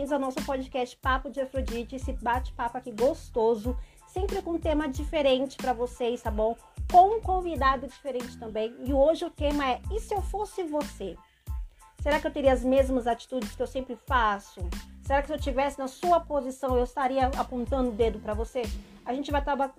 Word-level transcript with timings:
bem-vindos 0.00 0.12
ao 0.12 0.18
nosso 0.18 0.42
podcast 0.46 0.96
Papo 0.96 1.28
de 1.28 1.42
Afrodite, 1.42 1.96
esse 1.96 2.10
bate-papo 2.14 2.78
aqui 2.78 2.90
gostoso, 2.90 3.76
sempre 4.06 4.40
com 4.40 4.52
um 4.52 4.58
tema 4.58 4.88
diferente 4.88 5.58
para 5.58 5.74
vocês, 5.74 6.22
tá 6.22 6.30
bom? 6.30 6.56
Com 6.90 7.18
um 7.18 7.20
convidado 7.20 7.86
diferente 7.86 8.38
também. 8.38 8.74
E 8.82 8.94
hoje 8.94 9.26
o 9.26 9.30
tema 9.30 9.72
é: 9.72 9.82
e 9.92 10.00
se 10.00 10.14
eu 10.14 10.22
fosse 10.22 10.62
você? 10.62 11.18
Será 12.00 12.18
que 12.18 12.26
eu 12.26 12.30
teria 12.30 12.50
as 12.50 12.64
mesmas 12.64 13.06
atitudes 13.06 13.54
que 13.54 13.60
eu 13.60 13.66
sempre 13.66 13.94
faço? 14.06 14.66
Será 15.02 15.20
que 15.20 15.26
se 15.26 15.34
eu 15.34 15.36
estivesse 15.36 15.78
na 15.78 15.86
sua 15.86 16.18
posição 16.18 16.78
eu 16.78 16.84
estaria 16.84 17.26
apontando 17.36 17.90
o 17.90 17.92
dedo 17.92 18.18
para 18.20 18.32
você? 18.32 18.62
A 19.04 19.12
gente 19.12 19.30
vai 19.30 19.42
estar 19.42 19.74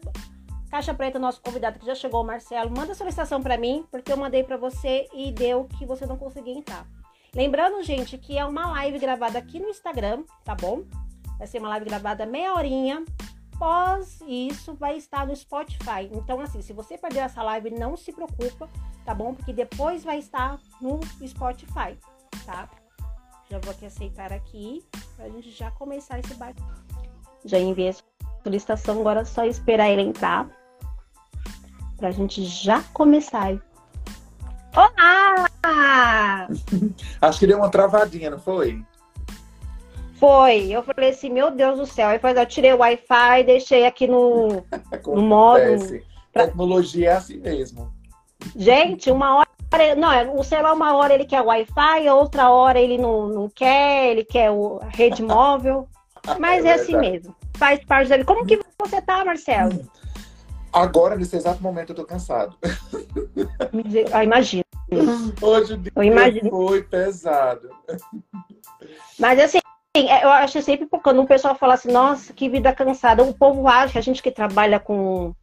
Caixa 0.69 0.93
Preta, 0.93 1.17
nosso 1.17 1.41
convidado 1.41 1.79
que 1.79 1.85
já 1.85 1.95
chegou, 1.95 2.21
o 2.21 2.23
Marcelo, 2.23 2.69
manda 2.69 2.91
a 2.91 2.95
solicitação 2.95 3.41
para 3.41 3.57
mim, 3.57 3.87
porque 3.89 4.11
eu 4.11 4.17
mandei 4.17 4.43
para 4.43 4.55
você 4.55 5.07
e 5.15 5.31
deu 5.31 5.67
que 5.79 5.85
você 5.85 6.05
não 6.05 6.15
conseguia 6.15 6.53
entrar. 6.53 6.85
Lembrando, 7.33 7.81
gente, 7.81 8.17
que 8.17 8.37
é 8.37 8.45
uma 8.45 8.69
live 8.71 8.99
gravada 8.99 9.39
aqui 9.39 9.57
no 9.59 9.69
Instagram, 9.69 10.23
tá 10.43 10.53
bom? 10.53 10.83
Vai 11.37 11.47
ser 11.47 11.59
uma 11.59 11.69
live 11.69 11.85
gravada 11.85 12.25
meia 12.25 12.53
horinha. 12.53 13.05
Após 13.55 14.19
isso, 14.27 14.73
vai 14.73 14.97
estar 14.97 15.25
no 15.25 15.35
Spotify. 15.35 16.09
Então, 16.11 16.41
assim, 16.41 16.61
se 16.61 16.73
você 16.73 16.97
perder 16.97 17.19
essa 17.19 17.41
live, 17.43 17.69
não 17.69 17.95
se 17.95 18.11
preocupa, 18.11 18.67
tá 19.05 19.13
bom? 19.13 19.33
Porque 19.33 19.53
depois 19.53 20.03
vai 20.03 20.17
estar 20.19 20.59
no 20.81 20.99
Spotify, 21.25 21.97
tá? 22.45 22.67
Já 23.49 23.59
vou 23.59 23.71
aqui 23.71 23.85
aceitar 23.85 24.33
aqui, 24.33 24.83
pra 25.15 25.29
gente 25.29 25.51
já 25.51 25.71
começar 25.71 26.19
esse 26.19 26.33
bate. 26.33 26.61
Já 27.45 27.59
enviei 27.59 27.89
a 27.89 28.43
solicitação, 28.43 28.99
agora 28.99 29.21
é 29.21 29.25
só 29.25 29.45
esperar 29.45 29.89
ele 29.89 30.01
entrar. 30.01 30.49
Pra 31.97 32.11
gente 32.11 32.43
já 32.43 32.81
começar. 32.93 33.53
Olá! 34.75 36.47
Acho 37.21 37.39
que 37.39 37.47
deu 37.47 37.57
uma 37.57 37.69
travadinha, 37.69 38.29
não 38.29 38.39
foi? 38.39 38.81
Foi. 40.15 40.67
Eu 40.71 40.83
falei 40.83 41.09
assim, 41.09 41.29
meu 41.29 41.51
Deus 41.51 41.77
do 41.77 41.85
céu. 41.85 42.07
Aí 42.07 42.19
eu 42.23 42.45
tirei 42.45 42.73
o 42.73 42.77
Wi-Fi, 42.77 43.43
deixei 43.43 43.85
aqui 43.85 44.07
no, 44.07 44.63
no 45.07 45.21
modo. 45.21 45.61
Pra... 46.31 46.45
Tecnologia 46.45 47.09
é 47.09 47.13
assim 47.13 47.37
mesmo. 47.37 47.91
Gente, 48.55 49.11
uma 49.11 49.37
hora. 49.37 49.49
Não, 49.97 50.11
é, 50.11 50.29
o 50.29 50.43
celular, 50.43 50.73
uma 50.73 50.95
hora 50.95 51.13
ele 51.13 51.25
quer 51.25 51.41
Wi-Fi, 51.41 52.09
outra 52.09 52.49
hora 52.49 52.79
ele 52.79 52.97
não, 52.97 53.27
não 53.29 53.49
quer, 53.49 54.11
ele 54.11 54.23
quer 54.23 54.51
o 54.51 54.79
rede 54.89 55.23
móvel. 55.23 55.87
Mas 56.39 56.65
é, 56.65 56.69
é 56.69 56.73
assim 56.73 56.95
mesmo. 56.97 57.35
Faz 57.55 57.83
parte 57.85 58.09
dele. 58.09 58.23
Como 58.23 58.45
que 58.45 58.59
você 58.79 59.01
tá, 59.01 59.25
Marcelo? 59.25 59.89
Agora, 60.71 61.15
nesse 61.15 61.35
exato 61.35 61.61
momento, 61.61 61.91
eu 61.91 61.95
tô 61.95 62.05
cansado. 62.05 62.57
Ah, 64.11 64.23
imagino. 64.23 64.63
Hoje 65.41 65.73
o 65.73 65.77
dia 65.77 65.91
eu 65.95 66.03
imagino. 66.03 66.49
foi 66.49 66.83
pesado. 66.83 67.69
Mas 69.17 69.39
assim, 69.39 69.59
é, 69.95 70.23
eu 70.23 70.29
acho 70.29 70.61
sempre 70.61 70.87
quando 71.03 71.21
um 71.21 71.25
pessoal 71.25 71.55
fala 71.55 71.73
assim, 71.73 71.91
nossa, 71.91 72.33
que 72.33 72.49
vida 72.49 72.73
cansada, 72.73 73.23
o 73.23 73.33
povo 73.33 73.67
acha 73.67 73.93
que 73.93 73.97
a 73.97 74.01
gente 74.01 74.23
que 74.23 74.31
trabalha 74.31 74.79
com, 74.79 75.33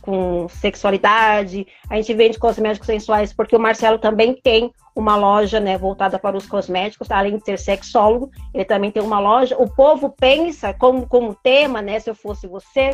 com 0.00 0.48
sexualidade, 0.48 1.66
a 1.90 1.96
gente 1.96 2.14
vende 2.14 2.38
cosméticos 2.38 2.86
sensuais, 2.86 3.32
porque 3.32 3.56
o 3.56 3.60
Marcelo 3.60 3.98
também 3.98 4.34
tem 4.42 4.72
uma 4.94 5.16
loja 5.16 5.60
né, 5.60 5.78
voltada 5.78 6.18
para 6.18 6.36
os 6.36 6.46
cosméticos, 6.46 7.10
além 7.10 7.38
de 7.38 7.44
ser 7.44 7.58
sexólogo, 7.58 8.30
ele 8.54 8.64
também 8.64 8.90
tem 8.90 9.02
uma 9.02 9.20
loja. 9.20 9.56
O 9.58 9.68
povo 9.68 10.10
pensa, 10.10 10.74
como, 10.74 11.06
como 11.06 11.36
tema, 11.36 11.80
né, 11.82 12.00
se 12.00 12.10
eu 12.10 12.14
fosse 12.14 12.46
você, 12.46 12.90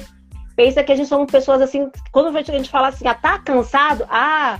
pensa 0.56 0.82
que 0.82 0.92
a 0.92 0.96
gente 0.96 1.08
somos 1.08 1.30
pessoas 1.30 1.60
assim, 1.60 1.90
quando 2.12 2.36
a 2.36 2.42
gente 2.42 2.70
fala 2.70 2.88
assim, 2.88 3.06
ah, 3.06 3.14
tá 3.14 3.38
cansado? 3.38 4.06
Ah, 4.08 4.58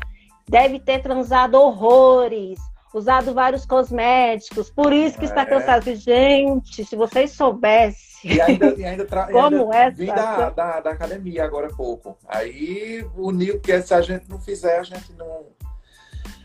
deve 0.48 0.78
ter 0.78 1.00
transado 1.00 1.55
horrores, 1.55 2.59
usado 2.92 3.34
vários 3.34 3.67
cosméticos, 3.67 4.70
por 4.70 4.92
isso 4.92 5.19
que 5.19 5.25
está 5.25 5.42
é. 5.42 5.47
cansado. 5.47 5.95
Gente, 5.95 6.84
se 6.84 6.97
vocês 6.97 7.33
soubessem. 7.33 8.32
E 8.32 8.41
ainda, 8.41 8.75
e 8.75 8.84
ainda, 8.84 9.05
tra... 9.05 9.27
como 9.27 9.65
ainda 9.65 9.77
é 9.77 9.91
vim 9.91 10.06
da, 10.06 10.50
da, 10.50 10.81
da, 10.81 10.91
academia 10.91 11.44
agora 11.44 11.66
há 11.66 11.75
pouco. 11.75 12.16
Aí 12.26 13.06
uniu, 13.16 13.55
porque 13.55 13.82
se 13.82 13.93
a 13.93 14.00
gente 14.00 14.28
não 14.28 14.41
fizer, 14.41 14.78
a 14.78 14.82
gente 14.82 15.12
não. 15.12 15.47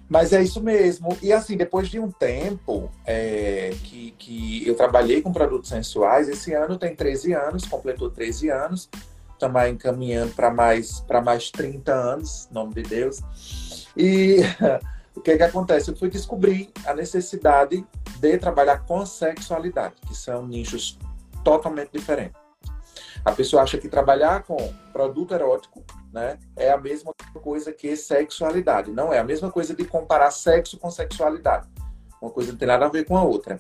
Mas 0.10 0.34
é 0.34 0.42
isso 0.42 0.60
mesmo. 0.60 1.16
E 1.22 1.32
assim, 1.32 1.56
depois 1.56 1.88
de 1.88 2.00
um 2.00 2.10
tempo 2.10 2.90
é, 3.06 3.70
que, 3.84 4.12
que 4.18 4.68
eu 4.68 4.76
trabalhei 4.76 5.22
com 5.22 5.32
produtos 5.32 5.70
sensuais, 5.70 6.28
esse 6.28 6.52
ano 6.52 6.78
tem 6.78 6.96
13 6.96 7.34
anos, 7.34 7.66
completou 7.66 8.10
13 8.10 8.50
anos 8.50 8.90
também 9.40 9.74
encaminhando 9.74 10.34
para 10.34 10.52
mais 10.52 11.00
para 11.02 11.22
mais 11.22 11.50
30 11.50 11.92
anos, 11.92 12.50
nome 12.52 12.76
de 12.76 12.84
Deus. 12.84 13.22
E 13.96 14.42
o 15.16 15.22
que 15.22 15.38
que 15.38 15.44
acontece? 15.44 15.90
Eu 15.90 15.96
fui 15.96 16.10
descobrir 16.10 16.72
a 16.86 16.94
necessidade 16.94 17.86
de 18.20 18.38
trabalhar 18.38 18.86
com 18.86 19.06
sexualidade, 19.06 19.96
que 20.08 20.16
são 20.16 20.46
nichos 20.46 21.00
totalmente 21.44 21.92
diferentes. 21.94 22.40
A 23.24 23.32
pessoa 23.32 23.64
acha 23.64 23.78
que 23.78 23.90
trabalhar 23.90 24.44
com 24.44 24.58
produto 24.94 25.34
erótico, 25.34 25.84
né, 26.14 26.38
é 26.56 26.72
a 26.72 26.78
mesma 26.78 27.12
coisa 27.42 27.72
que 27.74 27.96
sexualidade. 27.96 28.92
Não 28.92 29.12
é 29.12 29.20
a 29.20 29.24
mesma 29.24 29.52
coisa 29.52 29.74
de 29.74 29.84
comparar 29.86 30.32
sexo 30.32 30.78
com 30.78 30.90
sexualidade. 30.90 31.68
Uma 32.22 32.32
coisa 32.32 32.52
não 32.52 32.60
tem 32.60 32.68
nada 32.68 32.86
a 32.86 32.90
ver 32.90 33.06
com 33.06 33.18
a 33.18 33.24
outra 33.24 33.58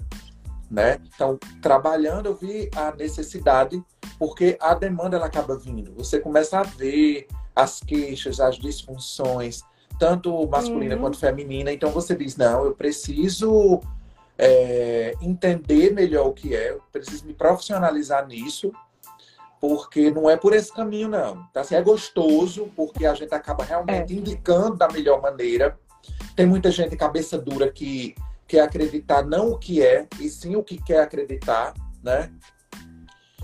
né? 0.69 0.99
Então, 1.13 1.39
trabalhando, 1.61 2.27
eu 2.27 2.35
vi 2.35 2.69
a 2.75 2.91
necessidade, 2.91 3.83
porque 4.19 4.57
a 4.59 4.73
demanda 4.73 5.15
ela 5.15 5.27
acaba 5.27 5.57
vindo. 5.57 5.93
Você 5.93 6.19
começa 6.19 6.59
a 6.59 6.63
ver 6.63 7.27
as 7.55 7.79
queixas, 7.79 8.41
as 8.41 8.57
disfunções, 8.57 9.63
tanto 9.97 10.45
masculina 10.47 10.95
uhum. 10.95 11.01
quanto 11.01 11.17
feminina. 11.17 11.71
Então, 11.71 11.89
você 11.89 12.13
diz: 12.15 12.35
não, 12.35 12.65
eu 12.65 12.75
preciso 12.75 13.79
é, 14.37 15.13
entender 15.21 15.93
melhor 15.93 16.27
o 16.27 16.33
que 16.33 16.53
é, 16.53 16.71
eu 16.71 16.81
preciso 16.91 17.25
me 17.25 17.33
profissionalizar 17.33 18.27
nisso, 18.27 18.73
porque 19.59 20.11
não 20.11 20.29
é 20.29 20.35
por 20.35 20.53
esse 20.53 20.71
caminho, 20.73 21.07
não. 21.07 21.43
Tá? 21.53 21.61
Assim, 21.61 21.75
é 21.75 21.81
gostoso, 21.81 22.69
porque 22.75 23.05
a 23.05 23.13
gente 23.13 23.33
acaba 23.33 23.63
realmente 23.63 24.13
é. 24.13 24.17
indicando 24.17 24.75
da 24.75 24.89
melhor 24.89 25.21
maneira. 25.21 25.79
Tem 26.35 26.45
muita 26.45 26.71
gente 26.71 26.95
cabeça 26.97 27.37
dura 27.37 27.71
que 27.71 28.15
quer 28.45 28.61
acreditar 28.61 29.23
não 29.23 29.51
o 29.51 29.57
que 29.57 29.81
é, 29.81 30.07
e 30.19 30.27
sim 30.27 30.55
o 30.55 30.63
que 30.63 30.81
quer 30.81 31.01
acreditar, 31.01 31.73
né? 32.03 32.31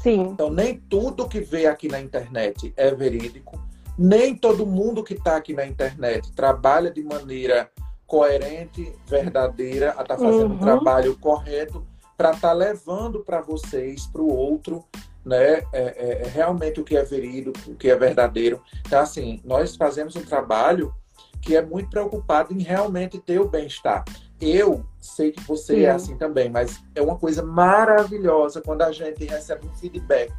Sim. 0.06 0.22
Então, 0.22 0.52
nem 0.52 0.78
tudo 0.78 1.28
que 1.28 1.40
vê 1.40 1.66
aqui 1.66 1.88
na 1.88 2.00
internet 2.00 2.72
é 2.78 2.94
verídico, 2.94 3.60
nem 3.98 4.36
todo 4.36 4.64
mundo 4.64 5.04
que 5.04 5.16
está 5.16 5.36
aqui 5.36 5.52
na 5.52 5.66
internet 5.66 6.32
trabalha 6.34 6.92
de 6.92 7.04
maneira 7.04 7.72
coerente, 8.06 8.96
verdadeira, 9.08 9.96
a 9.98 10.04
estar 10.04 10.16
tá 10.16 10.18
fazendo 10.20 10.52
uhum. 10.52 10.58
um 10.58 10.60
trabalho 10.60 11.18
correto 11.18 11.84
para 12.16 12.30
estar 12.30 12.50
tá 12.50 12.54
levando 12.54 13.22
para 13.22 13.42
vocês, 13.42 14.06
para 14.06 14.22
o 14.22 14.32
outro, 14.32 14.86
né, 15.26 15.54
é, 15.54 15.66
é, 15.74 16.22
é, 16.22 16.28
realmente 16.32 16.80
o 16.80 16.84
que 16.84 16.96
é 16.96 17.04
verídico, 17.04 17.58
o 17.68 17.76
que 17.76 17.90
é 17.90 17.96
verdadeiro. 17.96 18.62
Então, 18.86 19.00
assim, 19.00 19.42
nós 19.44 19.76
fazemos 19.76 20.16
um 20.16 20.24
trabalho 20.24 20.94
que 21.42 21.56
é 21.56 21.66
muito 21.66 21.90
preocupado 21.90 22.54
em 22.54 22.62
realmente 22.62 23.18
ter 23.18 23.40
o 23.40 23.50
bem-estar. 23.50 24.06
Eu 24.40 24.86
sei 25.00 25.32
que 25.32 25.42
você 25.44 25.74
é 25.74 25.78
Sim. 25.78 25.84
é 25.84 25.90
assim 25.92 26.18
também, 26.18 26.50
mas 26.50 26.82
é 26.94 27.02
uma 27.02 27.18
coisa 27.18 27.42
maravilhosa 27.42 28.62
quando 28.62 28.82
a 28.82 28.92
gente 28.92 29.24
recebe 29.26 29.68
um 29.68 29.76
feedback 29.76 30.34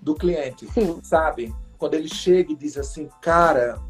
do 0.00 0.14
cliente, 0.14 0.66
Sim. 0.72 1.00
sabe? 1.02 1.54
Quando 1.78 1.94
ele 1.94 2.08
chega 2.08 2.52
e 2.52 2.56
diz 2.56 2.76
assim, 2.76 3.08
cara, 3.20 3.80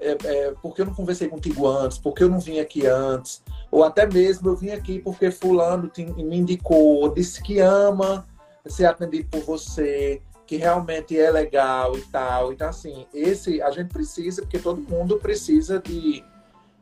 é, 0.00 0.16
é, 0.24 0.54
porque 0.60 0.82
eu 0.82 0.86
não 0.86 0.94
conversei 0.94 1.28
contigo 1.28 1.66
antes, 1.66 1.98
porque 1.98 2.24
eu 2.24 2.28
não 2.28 2.40
vim 2.40 2.58
aqui 2.58 2.86
antes, 2.86 3.42
ou 3.70 3.84
até 3.84 4.06
mesmo 4.06 4.50
eu 4.50 4.56
vim 4.56 4.70
aqui 4.70 4.98
porque 4.98 5.30
fulano 5.30 5.88
te, 5.88 6.04
me 6.04 6.36
indicou, 6.36 7.08
disse 7.14 7.42
que 7.42 7.60
ama 7.60 8.26
ser 8.66 8.86
atendido 8.86 9.28
por 9.30 9.42
você, 9.42 10.20
que 10.46 10.56
realmente 10.56 11.18
é 11.18 11.30
legal 11.30 11.96
e 11.96 12.02
tal. 12.02 12.52
Então, 12.52 12.68
assim, 12.68 13.06
esse 13.14 13.62
a 13.62 13.70
gente 13.70 13.92
precisa, 13.92 14.42
porque 14.42 14.58
todo 14.58 14.80
mundo 14.80 15.18
precisa 15.18 15.80
de 15.80 16.24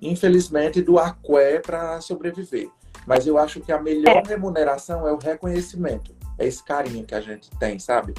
infelizmente, 0.03 0.83
do 0.83 0.99
aqué 0.99 1.61
para 1.61 2.01
sobreviver. 2.01 2.69
Mas 3.07 3.27
eu 3.27 3.39
acho 3.39 3.61
que 3.61 3.73
a 3.73 3.81
melhor 3.81 4.23
é. 4.25 4.29
remuneração 4.29 5.07
é 5.07 5.13
o 5.13 5.19
reconhecimento. 5.19 6.15
É 6.39 6.47
esse 6.47 6.63
carinho 6.65 7.05
que 7.05 7.15
a 7.15 7.21
gente 7.21 7.51
tem, 7.59 7.79
sabe? 7.79 8.15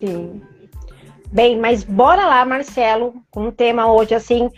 Sim. 0.00 0.42
Bem, 1.30 1.58
mas 1.58 1.82
bora 1.82 2.26
lá, 2.26 2.44
Marcelo, 2.44 3.14
com 3.30 3.48
o 3.48 3.52
tema 3.52 3.90
hoje, 3.92 4.14
assim. 4.14 4.50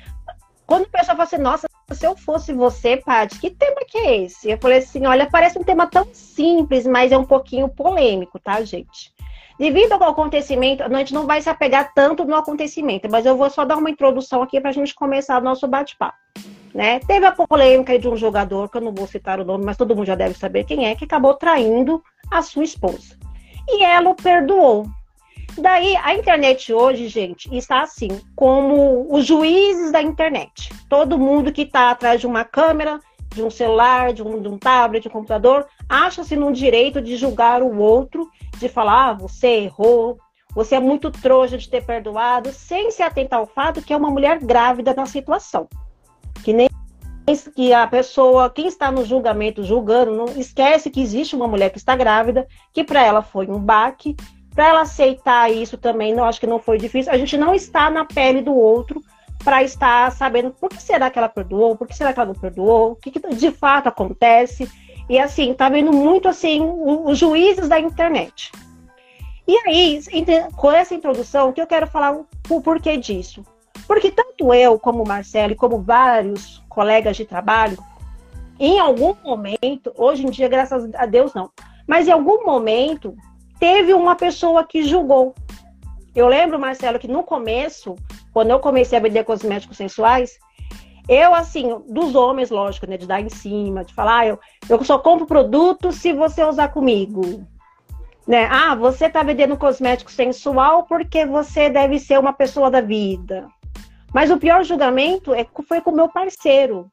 Quando 0.67 0.85
o 0.85 0.91
pessoal 0.91 1.17
fala 1.17 1.25
assim, 1.25 1.39
nossa, 1.39 1.69
se 1.93 2.06
eu 2.06 2.17
fosse 2.17 2.53
você, 2.53 2.97
Paty, 2.97 3.39
que 3.39 3.51
tema 3.51 3.83
que 3.87 3.99
é 3.99 4.25
esse? 4.25 4.51
Eu 4.51 4.59
falei 4.59 4.79
assim, 4.79 5.06
olha, 5.06 5.29
parece 5.31 5.59
um 5.59 5.62
tema 5.62 5.87
tão 5.87 6.06
simples, 6.12 6.87
mas 6.87 7.12
é 7.12 7.19
um 7.19 7.25
pouquinho 7.25 7.69
polêmico, 7.69 8.39
tá, 8.39 8.62
gente? 8.62 9.14
Devido 9.59 9.93
ao 9.93 10.11
acontecimento, 10.11 10.83
a 10.83 10.89
gente 10.89 11.15
não 11.15 11.27
vai 11.27 11.41
se 11.41 11.49
apegar 11.49 11.93
tanto 11.95 12.25
no 12.25 12.35
acontecimento, 12.35 13.09
mas 13.11 13.25
eu 13.25 13.37
vou 13.37 13.49
só 13.49 13.65
dar 13.65 13.77
uma 13.77 13.91
introdução 13.91 14.43
aqui 14.43 14.61
para 14.61 14.71
a 14.71 14.73
gente 14.73 14.95
começar 14.95 15.41
o 15.41 15.45
nosso 15.45 15.69
bate-papo. 15.69 16.19
Né? 16.75 16.99
Teve 17.01 17.25
a 17.25 17.31
polêmica 17.31 17.97
de 17.97 18.09
um 18.09 18.17
jogador, 18.17 18.69
que 18.69 18.77
eu 18.77 18.81
não 18.81 18.93
vou 18.93 19.06
citar 19.06 19.39
o 19.39 19.45
nome, 19.45 19.65
mas 19.65 19.77
todo 19.77 19.95
mundo 19.95 20.06
já 20.06 20.17
deve 20.17 20.37
saber 20.37 20.65
quem 20.65 20.87
é, 20.87 20.97
que 20.97 21.05
acabou 21.05 21.35
traindo 21.35 22.03
a 22.33 22.43
sua 22.43 22.65
esposa. 22.65 23.17
E 23.69 23.85
ela 23.85 24.11
o 24.11 24.15
perdoou. 24.15 24.87
Daí, 25.56 25.97
a 25.99 26.15
internet 26.15 26.73
hoje, 26.73 27.06
gente, 27.06 27.49
está 27.56 27.83
assim, 27.83 28.21
como 28.35 29.06
os 29.09 29.25
juízes 29.25 29.93
da 29.93 30.03
internet. 30.03 30.69
Todo 30.89 31.17
mundo 31.17 31.53
que 31.53 31.62
está 31.62 31.91
atrás 31.91 32.21
de 32.21 32.27
uma 32.27 32.45
câmera 32.45 32.99
de 33.35 33.43
um 33.43 33.51
celular, 33.51 34.13
de 34.13 34.23
um, 34.23 34.41
de 34.41 34.49
um 34.49 34.57
tablet, 34.57 35.03
de 35.03 35.09
um 35.09 35.11
computador, 35.11 35.67
acha-se 35.89 36.37
no 36.37 36.53
direito 36.53 37.03
de 37.03 37.17
julgar 37.17 37.63
o 37.63 37.77
outro, 37.77 38.31
de 38.59 38.69
falar, 38.69 39.11
ah, 39.11 39.13
você 39.13 39.65
errou, 39.65 40.19
você 40.55 40.77
é 40.77 40.81
muito 40.81 41.11
trouxa 41.11 41.59
de 41.59 41.69
ter 41.69 41.85
perdoado, 41.85 42.53
sem 42.53 42.91
se 42.91 43.03
atentar 43.03 43.41
ao 43.41 43.47
fato 43.47 43.83
que 43.83 43.93
é 43.93 43.97
uma 43.97 44.11
mulher 44.11 44.39
grávida 44.39 44.95
na 44.95 45.05
situação. 45.05 45.69
Que 46.45 46.53
nem 46.53 46.69
que 47.57 47.73
a 47.73 47.87
pessoa, 47.87 48.51
quem 48.51 48.67
está 48.67 48.93
no 48.93 49.05
julgamento, 49.05 49.65
julgando, 49.65 50.15
não 50.15 50.27
esquece 50.39 50.91
que 50.91 51.01
existe 51.01 51.35
uma 51.35 51.49
mulher 51.49 51.71
que 51.71 51.79
está 51.79 51.97
grávida, 51.97 52.47
que 52.73 52.85
para 52.85 53.03
ela 53.03 53.23
foi 53.23 53.47
um 53.49 53.59
baque, 53.59 54.15
para 54.55 54.69
ela 54.69 54.83
aceitar 54.83 55.51
isso 55.51 55.77
também, 55.77 56.15
não 56.15 56.25
acho 56.25 56.39
que 56.39 56.47
não 56.47 56.61
foi 56.61 56.79
difícil. 56.79 57.11
A 57.11 57.17
gente 57.17 57.37
não 57.37 57.55
está 57.55 57.91
na 57.91 58.05
pele 58.05 58.41
do 58.41 58.55
outro 58.55 59.03
para 59.43 59.63
estar 59.63 60.11
sabendo 60.13 60.51
por 60.51 60.71
que 60.71 60.83
será 60.83 61.11
que 61.11 61.19
ela 61.19 61.29
perdoou, 61.29 61.77
por 61.77 61.87
que 61.87 61.97
será 61.97 62.13
que 62.13 62.21
ela 62.21 62.33
não 62.33 62.41
perdoou, 62.41 62.93
o 62.93 62.97
que, 62.97 63.11
que 63.11 63.21
de 63.35 63.51
fato 63.51 63.89
acontece. 63.89 64.71
E 65.09 65.19
assim, 65.19 65.53
tá 65.53 65.69
vendo 65.69 65.93
muito 65.93 66.29
assim 66.29 66.61
os 66.63 67.19
juízes 67.19 67.69
da 67.69 67.79
internet. 67.79 68.51
E 69.47 69.57
aí, 69.67 70.01
com 70.57 70.73
essa 70.73 70.95
introdução, 70.95 71.53
que 71.53 71.61
eu 71.61 71.67
quero 71.67 71.87
falar 71.87 72.17
o 72.49 72.61
porquê 72.63 72.97
disso. 72.97 73.45
Porque 73.87 74.11
tanto 74.11 74.55
eu, 74.55 74.79
como 74.79 75.03
o 75.03 75.09
Marcelo, 75.09 75.53
e 75.53 75.57
como 75.57 75.83
vários 75.83 76.63
colegas 76.69 77.17
de 77.17 77.27
trabalho, 77.27 77.77
em 78.59 78.79
algum 78.79 79.15
momento, 79.23 79.93
hoje 79.97 80.27
em 80.27 80.31
dia, 80.31 80.49
graças 80.49 80.89
a 80.95 81.05
Deus, 81.05 81.35
não, 81.35 81.51
mas 81.87 82.09
em 82.09 82.13
algum 82.13 82.45
momento, 82.47 83.15
teve 83.59 83.93
uma 83.93 84.17
pessoa 84.17 84.65
que 84.65 84.83
julgou. 84.83 85.35
Eu 86.15 86.29
lembro, 86.29 86.59
Marcelo, 86.59 86.99
que 86.99 87.09
no 87.09 87.23
começo, 87.23 87.97
quando 88.35 88.51
eu 88.51 88.59
comecei 88.59 88.99
a 88.99 89.01
vender 89.01 89.23
cosméticos 89.23 89.77
sensuais, 89.77 90.39
eu, 91.09 91.33
assim, 91.35 91.81
dos 91.89 92.17
homens, 92.17 92.51
lógico, 92.51 92.87
né, 92.87 92.97
de 92.97 93.07
dar 93.07 93.21
em 93.21 93.29
cima, 93.29 93.85
de 93.85 93.95
falar, 93.95 94.19
ah, 94.19 94.27
eu, 94.27 94.41
eu 94.69 94.83
só 94.85 94.99
compro 94.99 95.25
produto 95.25 95.93
se 95.93 96.13
você 96.13 96.43
usar 96.43 96.69
comigo. 96.69 97.47
Né? 98.27 98.49
Ah, 98.51 98.75
você 98.75 99.07
está 99.07 99.23
vendendo 99.23 99.57
cosmético 99.57 100.11
sensual 100.11 100.85
porque 100.85 101.25
você 101.25 101.71
deve 101.71 102.01
ser 102.01 102.19
uma 102.19 102.33
pessoa 102.33 102.71
da 102.71 102.81
vida. 102.81 103.47
Mas 104.13 104.31
o 104.31 104.39
pior 104.39 104.65
julgamento 104.65 105.33
é, 105.33 105.47
foi 105.69 105.81
com 105.81 105.91
o 105.91 105.95
meu 105.97 106.09
parceiro. 106.09 106.91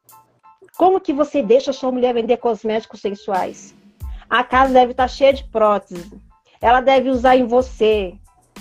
Como 0.77 0.99
que 0.99 1.13
você 1.13 1.41
deixa 1.41 1.73
sua 1.73 1.91
mulher 1.91 2.13
vender 2.13 2.37
cosméticos 2.37 2.99
sensuais? 2.99 3.73
A 4.29 4.43
casa 4.43 4.73
deve 4.73 4.91
estar 4.91 5.03
tá 5.03 5.07
cheia 5.07 5.33
de 5.33 5.43
prótese. 5.45 6.21
Ela 6.61 6.81
deve 6.81 7.09
usar 7.09 7.35
em 7.35 7.47
você. 7.47 8.13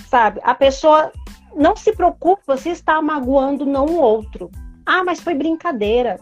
Sabe? 0.07 0.39
A 0.43 0.55
pessoa 0.55 1.11
não 1.55 1.75
se 1.75 1.93
preocupa 1.93 2.57
se 2.57 2.69
está 2.69 3.01
magoando 3.01 3.65
não 3.65 3.85
o 3.85 3.99
outro. 3.99 4.49
Ah, 4.85 5.03
mas 5.03 5.19
foi 5.19 5.33
brincadeira. 5.33 6.19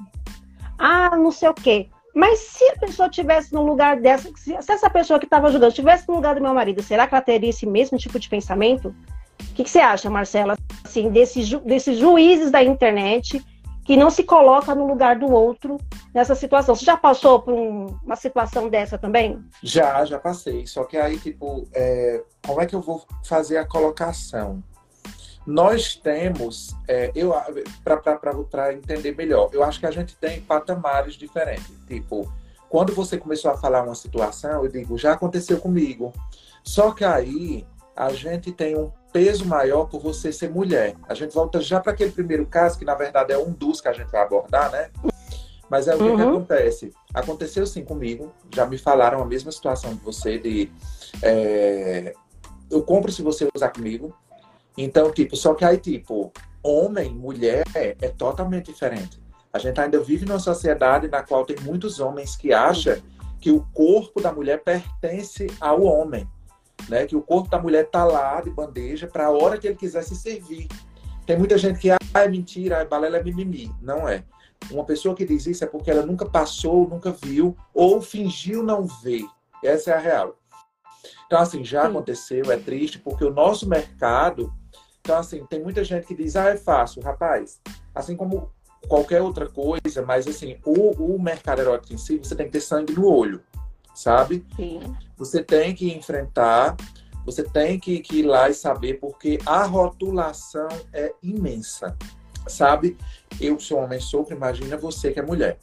Ah, 0.77 1.15
não 1.17 1.31
sei 1.31 1.49
o 1.49 1.53
quê. 1.53 1.89
Mas 2.13 2.39
se 2.39 2.65
a 2.65 2.79
pessoa 2.79 3.09
tivesse 3.09 3.53
no 3.53 3.63
lugar 3.63 3.99
dessa, 3.99 4.29
se 4.35 4.53
essa 4.53 4.89
pessoa 4.89 5.19
que 5.19 5.25
estava 5.25 5.49
julgando 5.49 5.73
tivesse 5.73 6.07
no 6.07 6.15
lugar 6.15 6.35
do 6.35 6.41
meu 6.41 6.53
marido, 6.53 6.81
será 6.81 7.07
que 7.07 7.13
ela 7.13 7.21
teria 7.21 7.49
esse 7.49 7.65
mesmo 7.65 7.97
tipo 7.97 8.19
de 8.19 8.27
pensamento? 8.27 8.93
O 9.39 9.53
que, 9.53 9.63
que 9.63 9.69
você 9.69 9.79
acha, 9.79 10.09
Marcela, 10.09 10.57
assim, 10.83 11.09
desses, 11.09 11.47
ju 11.47 11.61
juízes 11.95 12.51
da 12.51 12.63
internet 12.63 13.43
que 13.85 13.95
não 13.95 14.09
se 14.09 14.23
coloca 14.23 14.75
no 14.75 14.85
lugar 14.85 15.17
do 15.17 15.31
outro 15.31 15.77
nessa 16.13 16.35
situação? 16.35 16.75
Você 16.75 16.85
já 16.85 16.97
passou 16.97 17.41
por 17.41 17.53
um, 17.53 17.85
uma 18.03 18.15
situação 18.15 18.69
dessa 18.69 18.97
também? 18.97 19.39
Já, 19.63 20.03
já 20.05 20.19
passei. 20.19 20.65
Só 20.67 20.83
que 20.83 20.97
aí, 20.97 21.17
tipo, 21.17 21.67
é, 21.73 22.23
como 22.45 22.61
é 22.61 22.65
que 22.65 22.75
eu 22.75 22.81
vou 22.81 23.03
fazer 23.23 23.57
a 23.57 23.65
colocação? 23.65 24.63
Nós 25.49 25.95
temos, 25.95 26.75
é, 26.87 27.11
eu 27.15 27.33
para 27.83 28.71
entender 28.71 29.15
melhor, 29.15 29.49
eu 29.51 29.63
acho 29.63 29.79
que 29.79 29.87
a 29.87 29.91
gente 29.91 30.15
tem 30.15 30.41
patamares 30.41 31.15
diferentes. 31.15 31.71
Tipo, 31.87 32.31
quando 32.69 32.93
você 32.93 33.17
começou 33.17 33.49
a 33.49 33.57
falar 33.57 33.81
uma 33.81 33.95
situação, 33.95 34.63
eu 34.63 34.69
digo, 34.69 34.95
já 34.95 35.13
aconteceu 35.13 35.59
comigo. 35.59 36.13
Só 36.63 36.91
que 36.91 37.03
aí 37.03 37.65
a 37.95 38.13
gente 38.13 38.51
tem 38.51 38.77
um 38.77 38.91
peso 39.11 39.43
maior 39.43 39.85
por 39.85 39.99
você 39.99 40.31
ser 40.31 40.51
mulher. 40.51 40.95
A 41.07 41.15
gente 41.15 41.33
volta 41.33 41.59
já 41.59 41.79
para 41.79 41.93
aquele 41.93 42.11
primeiro 42.11 42.45
caso, 42.45 42.77
que 42.77 42.85
na 42.85 42.93
verdade 42.93 43.33
é 43.33 43.37
um 43.39 43.51
dos 43.51 43.81
que 43.81 43.87
a 43.87 43.93
gente 43.93 44.11
vai 44.11 44.21
abordar, 44.21 44.71
né? 44.71 44.91
Mas 45.67 45.87
é 45.87 45.95
o 45.95 45.97
que, 45.97 46.03
uhum. 46.03 46.15
que 46.15 46.21
acontece. 46.21 46.93
Aconteceu 47.11 47.65
sim 47.65 47.83
comigo. 47.83 48.31
Já 48.53 48.67
me 48.67 48.77
falaram 48.77 49.19
a 49.19 49.25
mesma 49.25 49.51
situação 49.51 49.95
de 49.95 50.01
você, 50.01 50.37
de 50.37 50.71
é, 51.23 52.13
eu 52.69 52.83
compro 52.83 53.11
se 53.11 53.23
você 53.23 53.49
usar 53.55 53.69
comigo. 53.69 54.13
Então, 54.81 55.11
tipo, 55.11 55.35
só 55.35 55.53
que 55.53 55.65
aí, 55.65 55.77
tipo, 55.77 56.31
homem, 56.63 57.13
mulher 57.13 57.65
é 57.75 58.07
totalmente 58.07 58.67
diferente. 58.67 59.21
A 59.51 59.59
gente 59.59 59.77
ainda 59.77 59.99
vive 59.99 60.25
numa 60.25 60.39
sociedade 60.39 61.09
na 61.09 61.21
qual 61.21 61.43
tem 61.43 61.57
muitos 61.59 61.99
homens 61.99 62.37
que 62.37 62.53
acham 62.53 62.95
que 63.41 63.51
o 63.51 63.65
corpo 63.73 64.21
da 64.21 64.31
mulher 64.31 64.63
pertence 64.63 65.47
ao 65.59 65.83
homem, 65.83 66.25
né? 66.87 67.05
Que 67.05 67.15
o 67.15 67.21
corpo 67.21 67.49
da 67.49 67.59
mulher 67.59 67.89
tá 67.89 68.05
lá 68.05 68.39
de 68.39 68.49
bandeja 68.49 69.05
para 69.05 69.25
a 69.25 69.31
hora 69.31 69.57
que 69.57 69.67
ele 69.67 69.75
quiser 69.75 70.01
se 70.01 70.15
servir. 70.15 70.69
Tem 71.25 71.37
muita 71.37 71.57
gente 71.57 71.77
que 71.77 71.91
ah, 71.91 71.97
é 72.13 72.29
mentira, 72.29 72.77
é 72.77 72.85
balela 72.85 73.17
é 73.17 73.23
mimimi. 73.23 73.75
Não 73.81 74.07
é. 74.07 74.23
Uma 74.71 74.85
pessoa 74.85 75.13
que 75.13 75.25
diz 75.25 75.45
isso 75.45 75.61
é 75.61 75.67
porque 75.67 75.91
ela 75.91 76.05
nunca 76.05 76.25
passou, 76.25 76.87
nunca 76.87 77.11
viu 77.11 77.53
ou 77.73 78.01
fingiu 78.01 78.63
não 78.63 78.85
ver. 78.85 79.25
Essa 79.61 79.91
é 79.91 79.93
a 79.95 79.99
real. 79.99 80.39
Então, 81.25 81.39
assim, 81.39 81.65
já 81.65 81.85
aconteceu, 81.85 82.49
é 82.49 82.57
triste, 82.57 82.97
porque 82.97 83.25
o 83.25 83.33
nosso 83.33 83.67
mercado 83.67 84.53
então, 85.09 85.17
assim, 85.17 85.43
tem 85.47 85.59
muita 85.59 85.83
gente 85.83 86.05
que 86.05 86.13
diz, 86.13 86.35
ah, 86.35 86.49
é 86.49 86.55
fácil. 86.55 87.01
Rapaz, 87.01 87.59
assim 87.95 88.15
como 88.15 88.51
qualquer 88.87 89.23
outra 89.23 89.49
coisa, 89.49 90.03
mas 90.05 90.27
assim, 90.27 90.57
o, 90.63 91.15
o 91.15 91.19
mercado 91.19 91.61
erótico 91.61 91.95
em 91.95 91.97
si, 91.97 92.19
você 92.19 92.35
tem 92.35 92.45
que 92.45 92.51
ter 92.51 92.61
sangue 92.61 92.93
no 92.93 93.07
olho, 93.07 93.41
sabe? 93.95 94.45
Sim. 94.55 94.95
Você 95.17 95.43
tem 95.43 95.73
que 95.73 95.91
enfrentar, 95.91 96.77
você 97.25 97.43
tem 97.43 97.79
que, 97.79 97.99
que 98.01 98.19
ir 98.19 98.23
lá 98.23 98.51
e 98.51 98.53
saber, 98.53 98.99
porque 98.99 99.39
a 99.47 99.63
rotulação 99.63 100.69
é 100.93 101.11
imensa, 101.23 101.97
sabe? 102.47 102.95
Eu 103.41 103.59
sou 103.59 103.79
homem, 103.79 103.99
sofro, 103.99 104.35
imagina 104.35 104.77
você 104.77 105.11
que 105.11 105.19
é 105.19 105.23
mulher. 105.23 105.57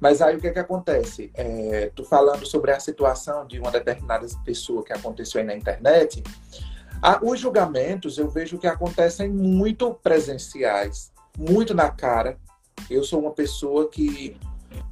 Mas 0.00 0.20
aí 0.20 0.36
o 0.36 0.40
que 0.40 0.48
é 0.48 0.52
que 0.52 0.58
acontece? 0.58 1.30
É, 1.34 1.92
tô 1.94 2.02
falando 2.02 2.44
sobre 2.44 2.72
a 2.72 2.80
situação 2.80 3.46
de 3.46 3.60
uma 3.60 3.70
determinada 3.70 4.26
pessoa 4.44 4.82
que 4.82 4.92
aconteceu 4.92 5.40
aí 5.40 5.46
na 5.46 5.54
internet. 5.54 6.24
Ah, 7.02 7.18
os 7.22 7.40
julgamentos 7.40 8.18
eu 8.18 8.28
vejo 8.28 8.58
que 8.58 8.66
acontecem 8.66 9.28
muito 9.28 9.94
presenciais, 9.94 11.10
muito 11.38 11.74
na 11.74 11.90
cara. 11.90 12.38
Eu 12.88 13.02
sou 13.04 13.20
uma 13.20 13.30
pessoa 13.30 13.88
que 13.88 14.36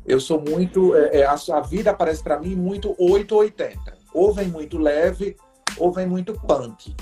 eu 0.06 0.20
sou 0.20 0.40
muito. 0.40 0.94
É, 0.96 1.20
é 1.20 1.26
a, 1.26 1.34
a 1.34 1.60
vida 1.60 1.90
aparece 1.90 2.22
para 2.22 2.38
mim 2.38 2.54
muito 2.54 2.94
880. 2.98 3.98
Ou 4.14 4.32
vem 4.32 4.48
muito 4.48 4.78
leve, 4.78 5.36
ou 5.76 5.92
vem 5.92 6.06
muito 6.06 6.32
punk, 6.32 6.94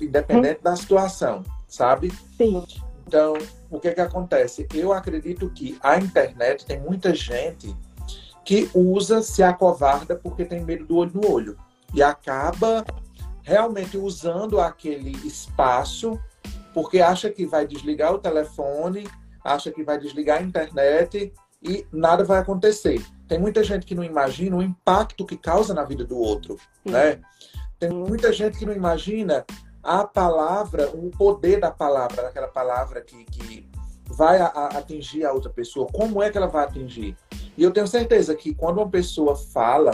independente 0.00 0.58
hum. 0.60 0.64
da 0.64 0.76
situação, 0.76 1.44
sabe? 1.66 2.12
Sim. 2.36 2.64
Então, 3.06 3.34
o 3.70 3.78
que 3.80 3.92
que 3.92 4.00
acontece? 4.00 4.66
Eu 4.74 4.92
acredito 4.92 5.48
que 5.50 5.78
a 5.82 5.98
internet 5.98 6.66
tem 6.66 6.80
muita 6.80 7.14
gente 7.14 7.74
que 8.44 8.68
usa, 8.74 9.22
se 9.22 9.42
acovarda 9.42 10.16
porque 10.16 10.44
tem 10.44 10.64
medo 10.64 10.84
do 10.84 10.96
olho 10.96 11.12
no 11.14 11.30
olho. 11.32 11.56
E 11.94 12.02
acaba 12.02 12.84
realmente 13.48 13.96
usando 13.96 14.60
aquele 14.60 15.12
espaço, 15.26 16.20
porque 16.74 17.00
acha 17.00 17.30
que 17.30 17.46
vai 17.46 17.66
desligar 17.66 18.12
o 18.12 18.18
telefone, 18.18 19.08
acha 19.42 19.70
que 19.70 19.82
vai 19.82 19.98
desligar 19.98 20.40
a 20.40 20.42
internet 20.42 21.32
e 21.62 21.86
nada 21.90 22.24
vai 22.24 22.40
acontecer. 22.40 23.02
Tem 23.26 23.38
muita 23.38 23.64
gente 23.64 23.86
que 23.86 23.94
não 23.94 24.04
imagina 24.04 24.54
o 24.54 24.62
impacto 24.62 25.24
que 25.24 25.34
causa 25.34 25.72
na 25.72 25.82
vida 25.82 26.04
do 26.04 26.18
outro, 26.18 26.58
Sim. 26.86 26.92
né? 26.92 27.20
Tem 27.78 27.88
muita 27.88 28.34
gente 28.34 28.58
que 28.58 28.66
não 28.66 28.74
imagina 28.74 29.46
a 29.82 30.04
palavra, 30.04 30.90
o 30.90 31.10
poder 31.10 31.58
da 31.58 31.70
palavra, 31.70 32.24
daquela 32.24 32.48
palavra 32.48 33.00
que, 33.00 33.24
que 33.24 33.66
vai 34.08 34.38
a, 34.42 34.46
a 34.46 34.66
atingir 34.78 35.24
a 35.24 35.32
outra 35.32 35.50
pessoa. 35.50 35.86
Como 35.90 36.22
é 36.22 36.28
que 36.28 36.36
ela 36.36 36.48
vai 36.48 36.64
atingir? 36.64 37.16
E 37.56 37.62
eu 37.62 37.70
tenho 37.70 37.88
certeza 37.88 38.34
que 38.34 38.54
quando 38.54 38.76
uma 38.76 38.90
pessoa 38.90 39.34
fala 39.34 39.92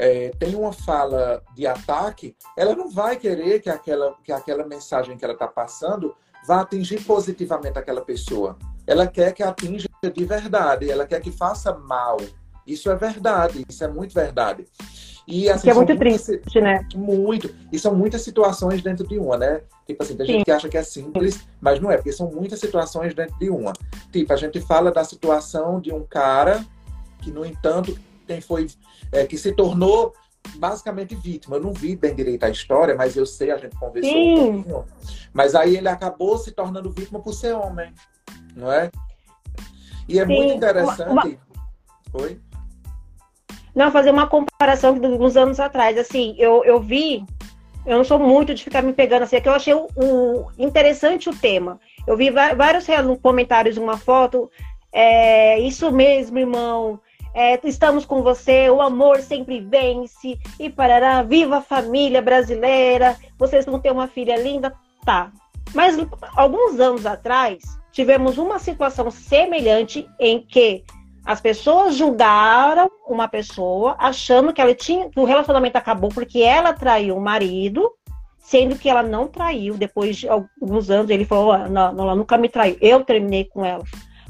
é, 0.00 0.30
tem 0.38 0.54
uma 0.54 0.72
fala 0.72 1.42
de 1.54 1.66
ataque, 1.66 2.34
ela 2.56 2.74
não 2.74 2.88
vai 2.88 3.16
querer 3.16 3.60
que 3.60 3.68
aquela, 3.68 4.14
que 4.24 4.32
aquela 4.32 4.66
mensagem 4.66 5.14
que 5.14 5.22
ela 5.22 5.34
está 5.34 5.46
passando 5.46 6.16
vá 6.46 6.62
atingir 6.62 7.04
positivamente 7.04 7.78
aquela 7.78 8.00
pessoa. 8.00 8.56
Ela 8.86 9.06
quer 9.06 9.34
que 9.34 9.42
atinja 9.42 9.86
de 10.02 10.24
verdade, 10.24 10.90
ela 10.90 11.06
quer 11.06 11.20
que 11.20 11.30
faça 11.30 11.74
mal. 11.74 12.16
Isso 12.66 12.90
é 12.90 12.96
verdade, 12.96 13.62
isso 13.68 13.84
é 13.84 13.88
muito 13.88 14.14
verdade. 14.14 14.64
E 15.28 15.50
assim, 15.50 15.64
que 15.64 15.70
é 15.70 15.74
muito 15.74 15.94
triste, 15.94 16.60
né? 16.62 16.88
Muito. 16.94 17.54
E 17.70 17.78
são 17.78 17.94
muitas 17.94 18.22
situações 18.22 18.82
dentro 18.82 19.06
de 19.06 19.18
uma, 19.18 19.36
né? 19.36 19.60
Tipo 19.86 20.02
assim, 20.02 20.16
tem 20.16 20.24
Sim. 20.24 20.32
gente 20.32 20.44
que 20.46 20.50
acha 20.50 20.68
que 20.70 20.78
é 20.78 20.82
simples, 20.82 21.46
mas 21.60 21.78
não 21.78 21.90
é, 21.90 21.96
porque 21.96 22.10
são 22.10 22.30
muitas 22.30 22.58
situações 22.58 23.14
dentro 23.14 23.38
de 23.38 23.50
uma. 23.50 23.74
Tipo, 24.10 24.32
a 24.32 24.36
gente 24.36 24.62
fala 24.62 24.90
da 24.90 25.04
situação 25.04 25.78
de 25.78 25.92
um 25.92 26.04
cara 26.04 26.64
que, 27.20 27.30
no 27.30 27.44
entanto, 27.44 27.96
quem 28.30 28.40
foi, 28.40 28.68
é, 29.10 29.26
que 29.26 29.36
se 29.36 29.50
tornou 29.52 30.14
basicamente 30.56 31.16
vítima. 31.16 31.56
Eu 31.56 31.62
não 31.62 31.72
vi 31.72 31.96
bem 31.96 32.14
direito 32.14 32.44
a 32.44 32.48
história, 32.48 32.94
mas 32.94 33.16
eu 33.16 33.26
sei, 33.26 33.50
a 33.50 33.56
gente 33.56 33.76
conversou 33.76 34.12
Sim. 34.12 34.38
um 34.38 34.62
pouquinho. 34.62 34.84
Mas 35.32 35.54
aí 35.56 35.76
ele 35.76 35.88
acabou 35.88 36.38
se 36.38 36.52
tornando 36.52 36.92
vítima 36.92 37.20
por 37.20 37.32
ser 37.32 37.54
homem, 37.54 37.92
não 38.54 38.70
é? 38.70 38.90
E 40.08 40.20
é 40.20 40.26
Sim. 40.26 40.34
muito 40.36 40.54
interessante. 40.54 41.10
Uma... 41.10 41.24
Oi? 42.22 42.40
Não, 43.74 43.90
fazer 43.90 44.10
uma 44.10 44.28
comparação 44.28 44.98
de 44.98 45.06
uns 45.06 45.36
anos 45.36 45.58
atrás. 45.58 45.98
Assim, 45.98 46.36
eu, 46.38 46.64
eu 46.64 46.80
vi, 46.80 47.24
eu 47.84 47.98
não 47.98 48.04
sou 48.04 48.18
muito 48.18 48.54
de 48.54 48.62
ficar 48.62 48.82
me 48.82 48.92
pegando 48.92 49.22
assim, 49.22 49.36
é 49.36 49.40
que 49.40 49.48
eu 49.48 49.54
achei 49.54 49.74
o, 49.74 49.88
o 49.96 50.50
interessante 50.56 51.28
o 51.28 51.34
tema. 51.34 51.80
Eu 52.06 52.16
vi 52.16 52.30
vários 52.30 52.86
comentários, 53.20 53.76
uma 53.76 53.96
foto. 53.96 54.50
É, 54.92 55.58
isso 55.60 55.90
mesmo, 55.90 56.38
irmão. 56.38 57.00
É, 57.34 57.58
estamos 57.64 58.04
com 58.04 58.22
você, 58.22 58.68
o 58.70 58.80
amor 58.80 59.20
sempre 59.20 59.60
vence, 59.60 60.38
e 60.58 60.68
parará, 60.68 61.22
viva 61.22 61.58
a 61.58 61.62
família 61.62 62.20
brasileira, 62.20 63.16
vocês 63.38 63.64
vão 63.64 63.78
ter 63.78 63.92
uma 63.92 64.08
filha 64.08 64.36
linda, 64.36 64.74
tá. 65.04 65.30
Mas 65.74 65.96
alguns 66.36 66.80
anos 66.80 67.06
atrás, 67.06 67.62
tivemos 67.92 68.38
uma 68.38 68.58
situação 68.58 69.10
semelhante 69.10 70.08
em 70.18 70.40
que 70.40 70.84
as 71.24 71.40
pessoas 71.40 71.94
julgaram 71.94 72.90
uma 73.06 73.28
pessoa 73.28 73.94
achando 73.98 74.52
que 74.52 74.60
ela 74.60 74.74
tinha 74.74 75.10
que 75.10 75.20
o 75.20 75.24
relacionamento 75.24 75.76
acabou 75.76 76.08
porque 76.10 76.40
ela 76.40 76.72
traiu 76.72 77.16
o 77.16 77.20
marido, 77.20 77.90
sendo 78.38 78.76
que 78.76 78.88
ela 78.88 79.02
não 79.02 79.28
traiu. 79.28 79.76
Depois 79.76 80.16
de 80.16 80.28
alguns 80.28 80.90
anos 80.90 81.10
ele 81.10 81.24
falou: 81.24 81.52
oh, 81.52 81.68
não, 81.68 81.90
ela 82.02 82.16
nunca 82.16 82.38
me 82.38 82.48
traiu, 82.48 82.76
eu 82.80 83.04
terminei 83.04 83.44
com 83.44 83.64
ela. 83.64 83.84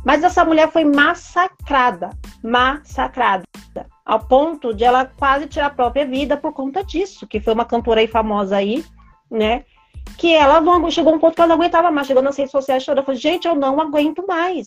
Mas 0.04 0.22
essa 0.22 0.44
mulher 0.44 0.70
foi 0.70 0.84
massacrada, 0.84 2.10
massacrada, 2.42 3.44
ao 4.04 4.20
ponto 4.20 4.72
de 4.74 4.82
ela 4.82 5.04
quase 5.04 5.46
tirar 5.46 5.66
a 5.66 5.70
própria 5.70 6.06
vida 6.06 6.36
por 6.36 6.52
conta 6.52 6.82
disso, 6.82 7.26
que 7.26 7.40
foi 7.40 7.52
uma 7.52 7.64
cantora 7.64 8.00
aí 8.00 8.06
famosa 8.06 8.56
aí, 8.56 8.84
né? 9.30 9.64
Que 10.16 10.34
ela 10.34 10.60
não 10.60 10.90
chegou 10.90 11.12
a 11.12 11.16
um 11.16 11.18
ponto 11.18 11.34
que 11.34 11.40
ela 11.40 11.48
não 11.48 11.56
aguentava 11.56 11.90
mais, 11.90 12.06
chegou 12.06 12.22
nas 12.22 12.36
redes 12.36 12.50
sociais 12.50 12.82
chorando, 12.82 13.04
falou: 13.04 13.20
gente, 13.20 13.46
eu 13.46 13.54
não 13.54 13.80
aguento 13.80 14.24
mais. 14.26 14.66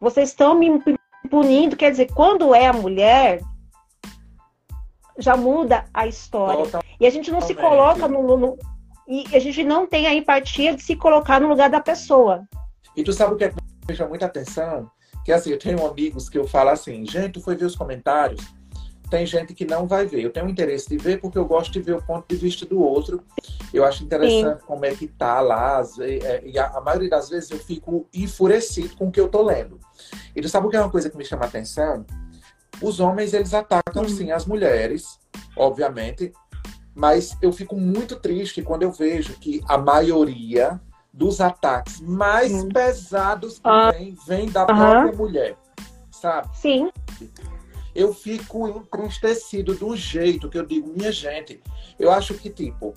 Vocês 0.00 0.28
estão 0.28 0.54
me 0.54 0.82
punindo, 1.30 1.76
quer 1.76 1.90
dizer, 1.90 2.12
quando 2.12 2.54
é 2.54 2.66
a 2.66 2.72
mulher, 2.72 3.40
já 5.18 5.36
muda 5.36 5.86
a 5.94 6.06
história. 6.06 6.80
E 7.00 7.06
a 7.06 7.10
gente 7.10 7.30
não 7.30 7.40
se 7.40 7.54
coloca 7.54 8.06
no, 8.06 8.36
no, 8.36 8.58
E 9.08 9.24
a 9.34 9.38
gente 9.38 9.64
não 9.64 9.86
tem 9.86 10.06
a 10.06 10.14
empatia 10.14 10.74
de 10.74 10.82
se 10.82 10.94
colocar 10.94 11.40
no 11.40 11.48
lugar 11.48 11.70
da 11.70 11.80
pessoa. 11.80 12.44
E 12.96 13.02
tu 13.02 13.12
sabe 13.12 13.34
o 13.34 13.36
que 13.36 13.44
é 13.44 13.52
chama 13.92 14.10
muita 14.10 14.26
atenção? 14.26 14.90
Que 15.24 15.32
assim, 15.32 15.50
eu 15.50 15.58
tenho 15.58 15.84
amigos 15.86 16.28
que 16.28 16.38
eu 16.38 16.46
falo 16.46 16.70
assim, 16.70 17.04
gente, 17.04 17.40
foi 17.40 17.56
ver 17.56 17.64
os 17.64 17.74
comentários? 17.74 18.40
Tem 19.10 19.26
gente 19.26 19.54
que 19.54 19.64
não 19.64 19.86
vai 19.86 20.06
ver. 20.06 20.22
Eu 20.22 20.30
tenho 20.30 20.48
interesse 20.48 20.88
de 20.88 20.96
ver 20.96 21.20
porque 21.20 21.36
eu 21.36 21.44
gosto 21.44 21.72
de 21.72 21.80
ver 21.80 21.96
o 21.96 22.02
ponto 22.02 22.26
de 22.28 22.36
vista 22.36 22.64
do 22.64 22.80
outro. 22.80 23.22
Eu 23.72 23.84
acho 23.84 24.04
interessante 24.04 24.60
Sim. 24.60 24.66
como 24.66 24.84
é 24.84 24.94
que 24.94 25.06
tá 25.06 25.40
lá. 25.40 25.82
É, 26.00 26.42
e 26.46 26.58
a, 26.58 26.68
a 26.68 26.80
maioria 26.80 27.10
das 27.10 27.28
vezes 27.28 27.50
eu 27.50 27.58
fico 27.58 28.08
enfurecido 28.14 28.96
com 28.96 29.08
o 29.08 29.12
que 29.12 29.20
eu 29.20 29.28
tô 29.28 29.42
lendo. 29.42 29.78
E 30.34 30.40
tu 30.40 30.48
sabe 30.48 30.66
o 30.66 30.70
que 30.70 30.76
é 30.76 30.80
uma 30.80 30.90
coisa 30.90 31.10
que 31.10 31.16
me 31.16 31.24
chama 31.24 31.44
a 31.44 31.48
atenção? 31.48 32.04
Os 32.80 32.98
homens, 32.98 33.34
eles 33.34 33.54
atacam 33.54 34.02
uhum. 34.02 34.08
sim 34.08 34.30
as 34.30 34.46
mulheres, 34.46 35.18
obviamente, 35.56 36.32
mas 36.94 37.36
eu 37.42 37.52
fico 37.52 37.76
muito 37.76 38.16
triste 38.16 38.62
quando 38.62 38.82
eu 38.82 38.92
vejo 38.92 39.34
que 39.34 39.60
a 39.68 39.76
maioria 39.76 40.80
dos 41.14 41.40
ataques 41.40 42.00
mais 42.00 42.52
uhum. 42.52 42.68
pesados 42.68 43.54
que 43.54 43.68
ah. 43.68 43.92
vem, 43.92 44.16
vem 44.26 44.50
da 44.50 44.66
própria 44.66 45.12
mulher, 45.12 45.56
sabe? 46.10 46.48
Sim. 46.56 46.90
Eu 47.94 48.12
fico 48.12 48.68
entristecido 48.68 49.74
do 49.74 49.94
jeito 49.94 50.48
que 50.48 50.58
eu 50.58 50.66
digo, 50.66 50.92
minha 50.92 51.12
gente, 51.12 51.62
eu 51.98 52.10
acho 52.10 52.34
que, 52.34 52.50
tipo, 52.50 52.92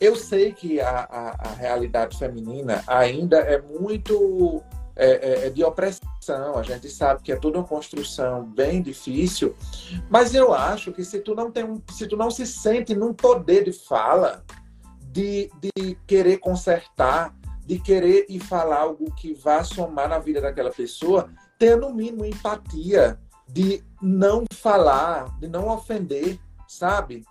eu 0.00 0.16
sei 0.16 0.52
que 0.52 0.80
a, 0.80 1.00
a, 1.00 1.48
a 1.48 1.54
realidade 1.54 2.18
feminina 2.18 2.82
ainda 2.86 3.38
é 3.38 3.60
muito 3.60 4.62
é, 4.96 5.10
é, 5.10 5.46
é, 5.46 5.50
de 5.50 5.62
opressão. 5.62 6.56
A 6.56 6.62
gente 6.62 6.88
sabe 6.88 7.22
que 7.22 7.30
é 7.30 7.36
toda 7.36 7.58
uma 7.58 7.66
construção 7.66 8.44
bem 8.44 8.80
difícil, 8.80 9.54
mas 10.08 10.34
eu 10.34 10.54
acho 10.54 10.90
que 10.92 11.04
se 11.04 11.20
tu 11.20 11.34
não 11.34 11.50
tem 11.50 11.64
um, 11.64 11.82
se 11.92 12.06
tu 12.06 12.16
não 12.16 12.30
se 12.30 12.46
sente 12.46 12.94
num 12.94 13.12
poder 13.12 13.64
de 13.64 13.72
fala, 13.72 14.42
de, 15.12 15.50
de 15.60 15.94
querer 16.06 16.38
consertar, 16.38 17.34
de 17.68 17.78
querer 17.78 18.24
e 18.30 18.40
falar 18.40 18.78
algo 18.78 19.14
que 19.14 19.34
vá 19.34 19.62
somar 19.62 20.08
na 20.08 20.18
vida 20.18 20.40
daquela 20.40 20.70
pessoa, 20.70 21.28
tenha 21.58 21.76
no 21.76 21.92
mínimo 21.92 22.24
empatia 22.24 23.20
de 23.46 23.84
não 24.00 24.44
falar, 24.50 25.38
de 25.38 25.48
não 25.48 25.68
ofender, 25.68 26.40
sabe? 26.66 27.26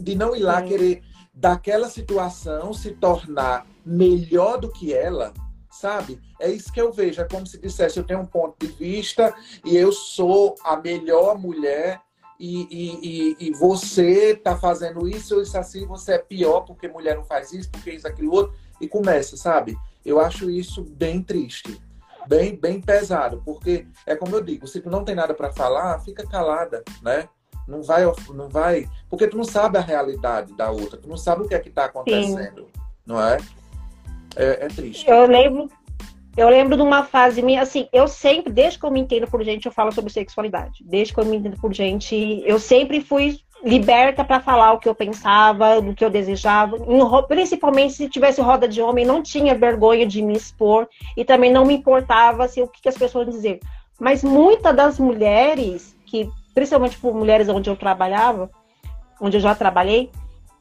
De 0.00 0.16
não 0.16 0.34
ir 0.34 0.40
lá 0.40 0.60
Sim. 0.60 0.66
querer 0.66 1.02
daquela 1.32 1.88
situação 1.88 2.74
se 2.74 2.90
tornar 2.90 3.64
melhor 3.86 4.58
do 4.58 4.68
que 4.68 4.92
ela, 4.92 5.32
sabe? 5.70 6.20
É 6.40 6.50
isso 6.50 6.72
que 6.72 6.80
eu 6.80 6.92
vejo. 6.92 7.20
É 7.20 7.24
como 7.24 7.46
se 7.46 7.56
dissesse: 7.56 8.00
eu 8.00 8.04
tenho 8.04 8.18
um 8.18 8.26
ponto 8.26 8.56
de 8.58 8.72
vista 8.72 9.32
e 9.64 9.76
eu 9.76 9.92
sou 9.92 10.56
a 10.64 10.76
melhor 10.76 11.38
mulher. 11.38 12.00
E, 12.40 12.66
e, 12.68 12.98
e, 13.02 13.36
e 13.38 13.50
você 13.52 14.34
tá 14.34 14.58
fazendo 14.58 15.06
isso, 15.06 15.40
isso 15.40 15.56
assim, 15.56 15.86
você 15.86 16.14
é 16.14 16.18
pior 16.18 16.62
porque 16.62 16.88
mulher 16.88 17.14
não 17.14 17.22
faz 17.22 17.52
isso, 17.52 17.70
porque 17.70 17.92
isso, 17.92 18.08
aquilo, 18.08 18.32
outro, 18.32 18.52
e 18.82 18.88
começa, 18.88 19.36
sabe? 19.36 19.76
Eu 20.04 20.20
acho 20.20 20.50
isso 20.50 20.82
bem 20.82 21.22
triste, 21.22 21.80
bem, 22.26 22.56
bem 22.56 22.80
pesado, 22.80 23.40
porque 23.44 23.86
é 24.04 24.16
como 24.16 24.34
eu 24.34 24.42
digo, 24.42 24.66
se 24.66 24.80
tu 24.80 24.90
não 24.90 25.04
tem 25.04 25.14
nada 25.14 25.32
para 25.32 25.52
falar, 25.52 26.00
fica 26.00 26.26
calada, 26.26 26.82
né? 27.00 27.28
Não 27.66 27.80
vai, 27.80 28.02
não 28.34 28.48
vai, 28.48 28.88
porque 29.08 29.28
tu 29.28 29.36
não 29.36 29.44
sabe 29.44 29.78
a 29.78 29.80
realidade 29.80 30.52
da 30.54 30.70
outra, 30.70 30.98
tu 30.98 31.08
não 31.08 31.16
sabe 31.16 31.42
o 31.42 31.48
que 31.48 31.54
é 31.54 31.60
que 31.60 31.70
tá 31.70 31.84
acontecendo, 31.84 32.62
Sim. 32.62 32.82
não 33.06 33.22
é? 33.22 33.38
é? 34.34 34.64
É 34.64 34.68
triste. 34.68 35.08
Eu 35.08 35.26
lembro, 35.28 35.70
eu 36.36 36.48
lembro 36.48 36.76
de 36.76 36.82
uma 36.82 37.04
fase 37.04 37.40
minha, 37.40 37.62
assim, 37.62 37.88
eu 37.92 38.08
sempre, 38.08 38.52
desde 38.52 38.80
que 38.80 38.84
eu 38.84 38.90
me 38.90 38.98
entendo 38.98 39.28
por 39.28 39.44
gente, 39.44 39.66
eu 39.66 39.72
falo 39.72 39.92
sobre 39.92 40.12
sexualidade. 40.12 40.82
Desde 40.84 41.14
que 41.14 41.20
eu 41.20 41.24
me 41.24 41.36
entendo 41.36 41.60
por 41.60 41.72
gente, 41.72 42.42
eu 42.44 42.58
sempre 42.58 43.00
fui 43.00 43.38
liberta 43.64 44.24
para 44.24 44.40
falar 44.40 44.72
o 44.72 44.78
que 44.78 44.88
eu 44.88 44.94
pensava, 44.94 45.80
do 45.80 45.94
que 45.94 46.04
eu 46.04 46.10
desejava. 46.10 46.76
Principalmente 47.28 47.94
se 47.94 48.08
tivesse 48.08 48.40
roda 48.40 48.66
de 48.66 48.82
homem, 48.82 49.04
não 49.04 49.22
tinha 49.22 49.54
vergonha 49.54 50.06
de 50.06 50.20
me 50.20 50.34
expor 50.34 50.88
e 51.16 51.24
também 51.24 51.52
não 51.52 51.64
me 51.64 51.74
importava 51.74 52.44
assim, 52.44 52.62
o 52.62 52.68
que, 52.68 52.88
as 52.88 52.98
pessoas 52.98 53.28
dizer. 53.28 53.60
Mas 54.00 54.24
muitas 54.24 54.74
das 54.74 54.98
mulheres, 54.98 55.96
que 56.06 56.28
principalmente 56.54 56.98
por 56.98 57.14
mulheres 57.14 57.48
onde 57.48 57.70
eu 57.70 57.76
trabalhava, 57.76 58.50
onde 59.20 59.36
eu 59.36 59.40
já 59.40 59.54
trabalhei, 59.54 60.10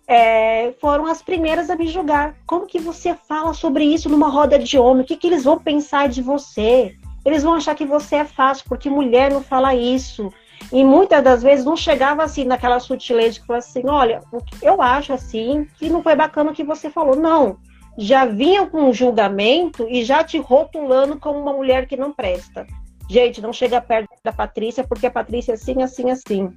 é, 0.08 0.74
foram 0.80 1.06
as 1.06 1.22
primeiras 1.22 1.70
a 1.70 1.76
me 1.76 1.88
julgar. 1.88 2.36
Como 2.46 2.68
que 2.68 2.80
você 2.80 3.16
fala 3.16 3.54
sobre 3.54 3.84
isso 3.84 4.10
numa 4.10 4.30
roda 4.30 4.60
de 4.60 4.78
homem? 4.78 5.04
O 5.04 5.06
que, 5.06 5.18
que 5.18 5.28
eles 5.28 5.44
vão 5.44 5.58
pensar 5.58 6.08
de 6.08 6.22
você? 6.22 6.96
Eles 7.24 7.44
vão 7.44 7.54
achar 7.54 7.76
que 7.76 7.86
você 7.86 8.18
é 8.18 8.26
fácil, 8.26 8.66
porque 8.68 8.90
mulher 8.90 9.32
não 9.32 9.42
fala 9.42 9.74
isso. 9.74 10.32
E 10.72 10.84
muitas 10.84 11.24
das 11.24 11.44
vezes 11.44 11.66
não 11.66 11.76
chegava 11.76 12.24
assim 12.24 12.44
naquela 12.44 12.80
sutileza 12.80 13.40
que 13.40 13.46
falou 13.46 13.60
assim: 13.60 13.84
olha, 13.88 14.22
eu 14.62 14.82
acho 14.82 15.14
assim 15.14 15.68
que 15.78 15.90
não 15.90 16.04
foi 16.04 16.16
bacana 16.16 16.52
o 16.52 16.54
que 16.54 16.64
você 16.64 16.90
falou. 16.90 17.16
Não. 17.16 17.58
Já 17.98 18.26
vinham 18.26 18.70
com 18.70 18.84
um 18.84 18.94
julgamento 18.94 19.86
e 19.90 20.04
já 20.04 20.24
te 20.24 20.38
rotulando 20.38 21.20
como 21.20 21.40
uma 21.40 21.54
mulher 21.54 21.88
que 21.88 21.98
não 21.98 22.12
presta. 22.12 22.66
Gente, 23.10 23.42
não 23.42 23.52
chega 23.52 23.82
perto 23.82 24.10
da 24.24 24.32
Patrícia, 24.32 24.86
porque 24.86 25.08
a 25.08 25.12
Patrícia 25.12 25.52
é 25.52 25.56
assim, 25.56 25.84
assim, 25.84 26.10
assim. 26.10 26.54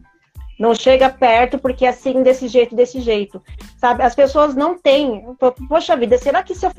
Não 0.59 0.73
chega 0.73 1.11
perto 1.11 1.59
porque 1.59 1.85
é 1.85 1.89
assim, 1.89 2.23
desse 2.23 2.47
jeito, 2.47 2.77
desse 2.77 3.01
jeito. 3.01 3.43
Sabe? 3.77 4.05
As 4.05 4.15
pessoas 4.15 4.55
não 4.55 4.79
têm. 4.79 5.25
Poxa 5.69 5.97
vida, 5.97 6.17
será 6.17 6.45
que 6.45 6.55
se 6.55 6.65
eu, 6.65 6.71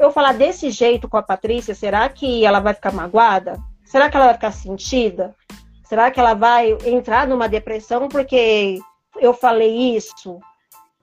eu 0.00 0.10
falar 0.10 0.32
desse 0.32 0.70
jeito 0.70 1.08
com 1.08 1.16
a 1.16 1.22
Patrícia, 1.22 1.74
será 1.74 2.08
que 2.08 2.44
ela 2.44 2.58
vai 2.58 2.74
ficar 2.74 2.92
magoada? 2.92 3.56
Será 3.84 4.10
que 4.10 4.16
ela 4.16 4.26
vai 4.26 4.34
ficar 4.34 4.50
sentida? 4.50 5.34
Será 5.90 6.10
que 6.10 6.18
ela 6.18 6.34
vai 6.34 6.70
entrar 6.86 7.26
numa 7.26 7.48
depressão 7.48 8.08
porque 8.08 8.78
eu 9.20 9.34
falei 9.34 9.96
isso? 9.96 10.38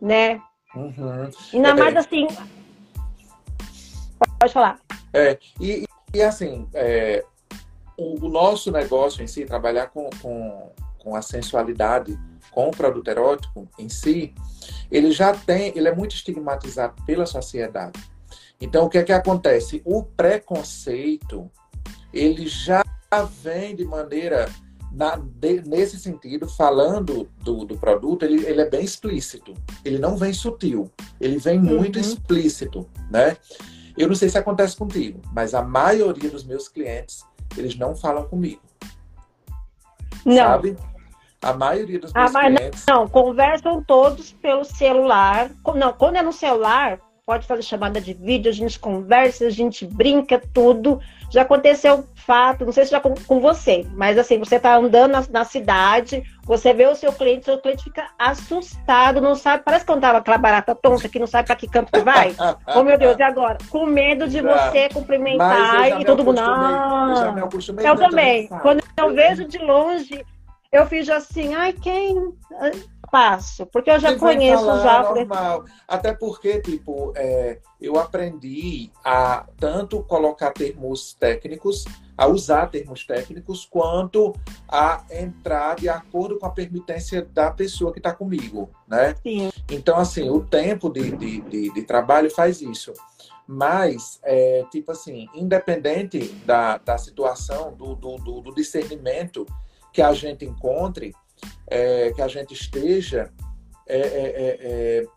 Né? 0.01 0.41
Uhum. 0.74 1.29
Ainda 1.53 1.75
mais 1.75 1.94
é, 1.94 1.98
assim. 2.00 2.27
Pode 4.39 4.53
falar. 4.53 4.79
É, 5.13 5.38
e, 5.60 5.84
e 6.13 6.22
assim, 6.24 6.67
é, 6.74 7.24
o, 7.98 8.25
o, 8.25 8.29
nosso 8.29 8.72
negócio 8.72 9.22
em 9.22 9.27
si, 9.27 9.46
trabalhar 9.46 9.88
com, 9.88 10.10
com 10.22 10.72
com 11.08 11.15
a 11.15 11.22
sensualidade, 11.22 12.20
com 12.51 12.67
o 12.67 12.72
produto 12.72 13.08
erótico 13.08 13.65
em 13.79 13.88
si, 13.88 14.36
ele 14.91 15.12
já 15.13 15.34
tem, 15.34 15.72
ele 15.74 15.88
é 15.88 15.96
muito 15.96 16.13
estigmatizado 16.13 17.01
pela 17.06 17.25
sociedade. 17.25 17.98
Então, 18.60 18.86
o 18.86 18.89
que 18.89 18.98
é 18.98 19.03
que 19.03 19.13
acontece? 19.13 19.82
O 19.86 20.03
preconceito, 20.03 21.50
ele 22.13 22.46
já 22.46 22.84
vem 23.41 23.74
de 23.74 23.86
maneira, 23.86 24.50
na, 24.98 25.16
de, 25.16 25.62
nesse 25.62 26.00
sentido, 26.00 26.50
falando 26.50 27.30
do, 27.44 27.66
do 27.66 27.77
produto, 27.77 28.25
ele, 28.25 28.44
ele, 28.48 28.62
é 28.62 28.68
bem 28.68 28.84
explícito. 28.84 29.54
Ele 29.86 30.00
não 30.00 30.18
vem 30.18 30.34
sutil, 30.34 30.92
ele 31.22 31.38
vem 31.38 31.60
muito 31.60 31.98
uhum. 31.98 32.01
explícito, 32.01 32.89
né? 33.12 33.38
Eu 33.96 34.08
não 34.08 34.16
sei 34.16 34.27
se 34.27 34.39
acontece 34.39 34.75
contigo, 34.75 35.22
mas 35.32 35.54
a 35.54 35.62
maioria 35.62 36.32
dos 36.32 36.44
meus 36.44 36.68
clientes, 36.68 37.24
eles 37.56 37.77
não 37.77 37.96
falam 37.96 38.27
comigo. 38.27 38.62
Não. 40.25 40.36
Sabe? 40.36 40.75
A 41.44 41.54
maioria 41.54 42.00
dos 42.00 42.12
ah, 42.16 42.22
meus 42.22 42.36
ah, 42.36 42.46
clientes... 42.46 42.86
Não, 42.89 43.08
conversam 43.08 43.84
todos 43.84 44.34
pelo 44.34 44.63
celular. 44.63 45.51
Não, 45.75 45.94
quando 45.94 46.16
é 46.16 46.24
no 46.24 46.34
celular, 46.34 47.00
pode 47.27 47.46
fazer 47.46 47.62
chamada 47.62 48.00
de 48.00 48.13
vídeo, 48.13 48.50
a 48.50 48.53
gente 48.53 48.79
conversa, 48.79 49.48
a 49.48 49.50
gente 49.50 49.86
brinca, 49.86 50.41
tudo. 50.53 51.01
Já 51.29 51.41
aconteceu 51.41 52.05
fato, 52.15 52.63
não 52.63 52.72
sei 52.72 52.86
se 52.86 52.91
já 52.91 53.01
com, 53.01 53.13
com 53.13 53.41
você, 53.41 53.86
mas 53.96 54.17
assim, 54.17 54.39
você 54.39 54.57
tá 54.57 54.77
andando 54.77 55.12
na, 55.12 55.25
na, 55.29 55.43
cidade, 55.43 56.24
você 56.46 56.74
vê 56.74 56.88
o 56.88 56.96
seu 56.96 57.12
cliente, 57.12 57.43
seu 57.43 57.57
cliente 57.57 57.84
fica 57.84 58.07
assustado, 58.17 59.19
não 59.19 59.36
sabe, 59.36 59.62
parece 59.65 59.86
que 59.86 59.91
eu 59.91 60.00
tava 60.00 60.19
aquela 60.19 60.38
barata 60.38 60.74
tonta 60.74 61.10
que 61.10 61.19
não 61.19 61.27
sabe 61.27 61.48
para 61.48 61.57
que 61.57 61.67
campo 61.67 61.91
que 61.91 62.00
vai. 62.00 62.34
oh 62.74 62.81
meu 62.81 62.98
Deus, 62.98 63.19
e 63.19 63.24
agora? 63.24 63.57
Com 63.69 63.86
medo 63.86 64.25
de 64.25 64.39
você 64.39 64.88
cumprimentar 64.88 66.00
e 66.00 66.05
todo 66.05 66.24
mundo. 66.24 66.39
Ah, 66.39 67.36
eu, 67.67 67.86
eu 67.86 67.96
também. 67.98 68.48
Quando 68.48 68.81
eu 68.96 69.13
vejo 69.13 69.43
de 69.43 69.57
longe, 69.57 70.25
eu 70.72 70.86
fiz 70.86 71.10
assim, 71.10 71.53
ai, 71.55 71.74
quem 71.74 72.15
passo, 73.12 73.66
porque 73.66 73.90
eu 73.90 74.00
já 74.00 74.10
Você 74.10 74.20
conheço 74.20 74.66
já. 74.66 75.04
Normal. 75.04 75.66
Até 75.88 76.14
porque, 76.14 76.62
tipo, 76.62 77.14
é, 77.16 77.60
eu 77.80 77.98
aprendi 77.98 78.92
a 79.04 79.46
tanto 79.58 80.04
colocar 80.04 80.52
termos 80.52 81.14
técnicos, 81.14 81.86
a 82.18 82.28
usar 82.28 82.68
termos 82.68 83.06
técnicos, 83.06 83.66
quanto 83.66 84.34
a 84.68 85.04
entrar 85.10 85.76
de 85.76 85.88
acordo 85.88 86.38
com 86.38 86.46
a 86.46 86.52
permitência 86.52 87.24
da 87.24 87.52
pessoa 87.52 87.92
que 87.92 88.00
está 88.00 88.14
comigo, 88.14 88.70
né? 88.88 89.16
Sim. 89.24 89.50
Então, 89.70 89.98
assim, 89.98 90.30
o 90.30 90.42
tempo 90.42 90.90
de, 90.90 91.12
de, 91.16 91.42
de, 91.42 91.74
de 91.74 91.82
trabalho 91.84 92.30
faz 92.30 92.62
isso. 92.62 92.94
Mas, 93.48 94.20
é, 94.24 94.66
tipo 94.70 94.92
assim, 94.92 95.30
independente 95.34 96.20
da, 96.46 96.78
da 96.78 96.98
situação, 96.98 97.74
do, 97.74 97.96
do, 97.96 98.18
do 98.18 98.54
discernimento 98.54 99.46
que 99.94 100.02
a 100.02 100.12
gente 100.12 100.44
encontre, 100.44 101.16
é, 101.67 102.12
que 102.13 102.22
a 102.22 102.27
gente 102.27 102.53
esteja, 102.53 103.32
é, 103.88 104.00
é, 104.00 104.58
é, 104.62 105.08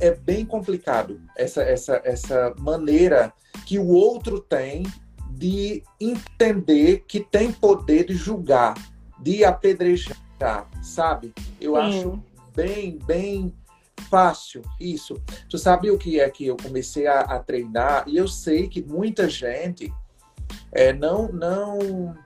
é, 0.00 0.14
bem 0.14 0.44
complicado 0.44 1.20
essa, 1.36 1.62
essa, 1.62 2.00
essa 2.04 2.54
maneira 2.58 3.32
que 3.66 3.78
o 3.78 3.88
outro 3.88 4.40
tem 4.40 4.84
de 5.30 5.82
entender 6.00 7.04
que 7.06 7.20
tem 7.20 7.52
poder 7.52 8.04
de 8.04 8.14
julgar, 8.14 8.74
de 9.18 9.44
apedrejar, 9.44 10.16
sabe? 10.82 11.32
Eu 11.60 11.74
Sim. 11.74 11.80
acho 11.80 12.22
bem, 12.54 12.98
bem 13.06 13.54
fácil 14.08 14.62
isso. 14.80 15.20
Tu 15.48 15.58
sabe 15.58 15.90
o 15.90 15.98
que 15.98 16.20
é 16.20 16.30
que 16.30 16.46
eu 16.46 16.56
comecei 16.56 17.06
a, 17.06 17.20
a 17.20 17.38
treinar? 17.38 18.04
E 18.06 18.16
eu 18.16 18.28
sei 18.28 18.68
que 18.68 18.82
muita 18.82 19.28
gente 19.28 19.92
é, 20.72 20.92
não, 20.92 21.30
não 21.32 22.16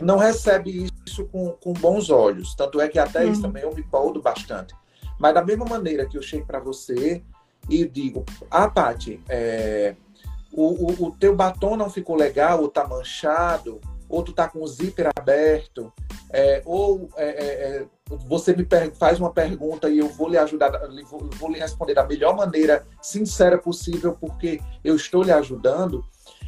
não 0.00 0.16
recebe 0.16 0.89
isso 1.20 1.26
com, 1.26 1.50
com 1.52 1.72
bons 1.72 2.10
olhos. 2.10 2.54
Tanto 2.54 2.80
é 2.80 2.88
que 2.88 2.98
até 2.98 3.24
uhum. 3.24 3.32
isso 3.32 3.42
também 3.42 3.62
eu 3.62 3.74
me 3.74 3.82
poldo 3.82 4.20
bastante. 4.20 4.74
Mas 5.18 5.34
da 5.34 5.44
mesma 5.44 5.66
maneira 5.66 6.06
que 6.06 6.16
eu 6.16 6.22
chego 6.22 6.46
para 6.46 6.58
você 6.58 7.22
e 7.68 7.84
digo, 7.84 8.24
ah, 8.50 8.68
Paty, 8.68 9.20
é, 9.28 9.94
o, 10.52 10.64
o, 10.64 11.08
o, 11.08 11.16
teu 11.16 11.36
batom 11.36 11.76
não 11.76 11.90
ficou 11.90 12.16
legal, 12.16 12.60
ou 12.62 12.68
tá 12.68 12.86
manchado, 12.88 13.80
ou 14.08 14.22
tu 14.22 14.32
tá 14.32 14.48
com 14.48 14.62
o 14.62 14.66
zíper 14.66 15.10
aberto, 15.14 15.92
é, 16.30 16.62
ou 16.64 17.08
é, 17.16 17.28
é, 17.28 17.46
é 17.46 17.86
você 18.26 18.56
me 18.56 18.66
faz 18.98 19.20
uma 19.20 19.30
pergunta 19.30 19.88
e 19.88 19.98
eu 19.98 20.08
vou 20.08 20.28
lhe 20.28 20.38
ajudar, 20.38 20.72
vou, 21.08 21.28
vou 21.38 21.50
lhe 21.50 21.60
responder 21.60 21.94
da 21.94 22.04
melhor 22.04 22.34
maneira 22.34 22.84
sincera 23.00 23.56
possível, 23.56 24.16
porque 24.18 24.60
eu 24.82 24.96
estou 24.96 25.22
lhe 25.22 25.30
ajudando, 25.30 26.04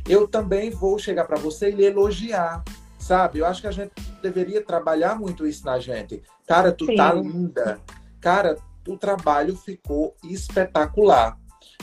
eu 0.08 0.26
também 0.26 0.70
vou 0.70 0.98
chegar 0.98 1.24
para 1.24 1.38
você 1.38 1.68
e 1.68 1.72
lhe 1.72 1.84
elogiar 1.84 2.64
sabe? 3.02 3.40
Eu 3.40 3.46
acho 3.46 3.60
que 3.60 3.66
a 3.66 3.72
gente 3.72 3.92
deveria 4.22 4.62
trabalhar 4.64 5.18
muito 5.18 5.44
isso 5.44 5.66
na 5.66 5.78
gente. 5.80 6.22
Cara, 6.46 6.70
tu 6.70 6.86
tá 6.86 6.92
Sim. 6.92 6.96
tá 6.96 7.12
linda. 7.14 7.80
Cara, 8.20 8.56
o 8.86 8.96
trabalho 8.96 9.56
ficou 9.56 10.14
espetacular. 10.22 11.36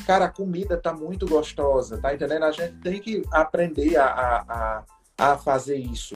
Cara, 0.05 0.25
a 0.25 0.29
comida 0.29 0.77
tá 0.77 0.93
muito 0.93 1.27
gostosa, 1.27 1.97
tá 1.97 2.13
entendendo? 2.13 2.43
A 2.43 2.51
gente 2.51 2.73
tem 2.77 3.01
que 3.01 3.21
aprender 3.31 3.97
a, 3.97 4.05
a, 4.05 4.85
a, 5.17 5.31
a 5.31 5.37
fazer 5.37 5.75
isso, 5.75 6.15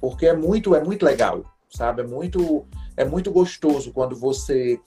porque 0.00 0.26
é 0.26 0.34
muito, 0.34 0.74
é 0.74 0.82
muito 0.82 1.04
legal, 1.04 1.44
sabe? 1.68 2.00
É 2.00 2.06
muito, 2.06 2.66
é 2.96 3.04
muito 3.04 3.30
gostoso 3.30 3.92
quando 3.92 4.16
você 4.16 4.80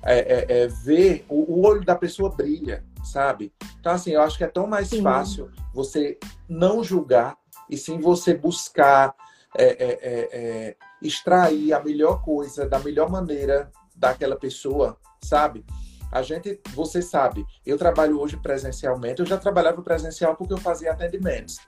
é, 0.00 0.18
é, 0.18 0.62
é, 0.62 0.68
vê 0.68 1.24
o, 1.28 1.54
o, 1.54 1.66
olho 1.66 1.84
da 1.84 1.96
pessoa 1.96 2.30
brilha, 2.30 2.84
sabe? 3.02 3.52
Então, 3.80 3.92
assim, 3.92 4.12
eu 4.12 4.22
acho 4.22 4.38
que 4.38 4.44
é 4.44 4.48
tão 4.48 4.68
mais 4.68 4.88
Sim. 4.88 5.02
fácil 5.02 5.50
você 5.74 6.16
não 6.48 6.84
julgar 6.84 7.36
e 7.68 7.76
sim 7.76 7.98
você 7.98 8.34
buscar 8.34 9.14
é, 9.56 9.64
é, 9.64 9.98
é, 10.02 10.28
é, 10.32 10.76
extrair 11.02 11.72
a 11.72 11.82
melhor 11.82 12.22
coisa 12.22 12.68
da 12.68 12.78
melhor 12.78 13.10
maneira 13.10 13.70
daquela 13.94 14.36
pessoa, 14.36 14.96
sabe? 15.22 15.64
A 16.12 16.22
gente, 16.22 16.60
você 16.74 17.02
sabe, 17.02 17.44
eu 17.66 17.76
trabalho 17.76 18.20
hoje 18.20 18.36
presencialmente, 18.36 19.20
eu 19.20 19.26
já 19.26 19.36
trabalhava 19.36 19.82
presencial 19.82 20.36
porque 20.36 20.52
eu 20.52 20.58
fazia 20.58 20.92
atendimentos, 20.92 21.58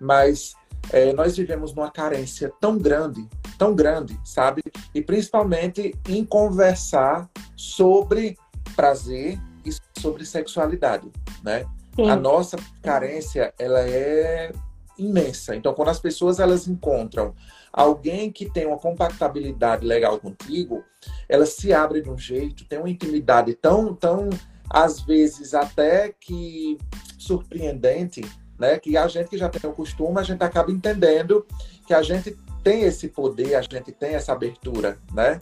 mas 0.00 0.54
é, 0.92 1.12
nós 1.12 1.36
vivemos 1.36 1.74
numa 1.74 1.90
carência 1.90 2.52
tão 2.60 2.78
grande, 2.78 3.28
tão 3.58 3.74
grande, 3.74 4.18
sabe? 4.24 4.62
E 4.94 5.02
principalmente 5.02 5.94
em 6.08 6.24
conversar 6.24 7.28
sobre 7.56 8.36
prazer 8.76 9.38
e 9.64 9.70
sobre 10.00 10.24
sexualidade, 10.24 11.10
né? 11.42 11.64
Sim. 11.94 12.10
A 12.10 12.16
nossa 12.16 12.56
carência, 12.82 13.54
ela 13.58 13.80
é 13.80 14.52
imensa. 14.98 15.54
Então, 15.54 15.74
quando 15.74 15.88
as 15.88 15.98
pessoas 15.98 16.38
elas 16.38 16.66
encontram 16.66 17.34
alguém 17.72 18.30
que 18.30 18.48
tem 18.48 18.66
uma 18.66 18.78
compatibilidade 18.78 19.84
legal 19.84 20.18
contigo, 20.18 20.84
elas 21.28 21.50
se 21.50 21.72
abrem 21.72 22.02
de 22.02 22.10
um 22.10 22.18
jeito, 22.18 22.64
tem 22.64 22.78
uma 22.78 22.90
intimidade 22.90 23.54
tão, 23.54 23.94
tão 23.94 24.30
às 24.70 25.00
vezes 25.00 25.54
até 25.54 26.14
que 26.18 26.78
surpreendente, 27.18 28.22
né? 28.58 28.78
Que 28.78 28.96
a 28.96 29.08
gente 29.08 29.30
que 29.30 29.38
já 29.38 29.48
tem 29.48 29.68
o 29.68 29.74
costume, 29.74 30.18
a 30.18 30.22
gente 30.22 30.42
acaba 30.42 30.70
entendendo 30.70 31.46
que 31.86 31.94
a 31.94 32.02
gente 32.02 32.36
tem 32.62 32.82
esse 32.82 33.08
poder, 33.08 33.54
a 33.54 33.62
gente 33.62 33.92
tem 33.92 34.14
essa 34.14 34.32
abertura, 34.32 34.98
né? 35.12 35.40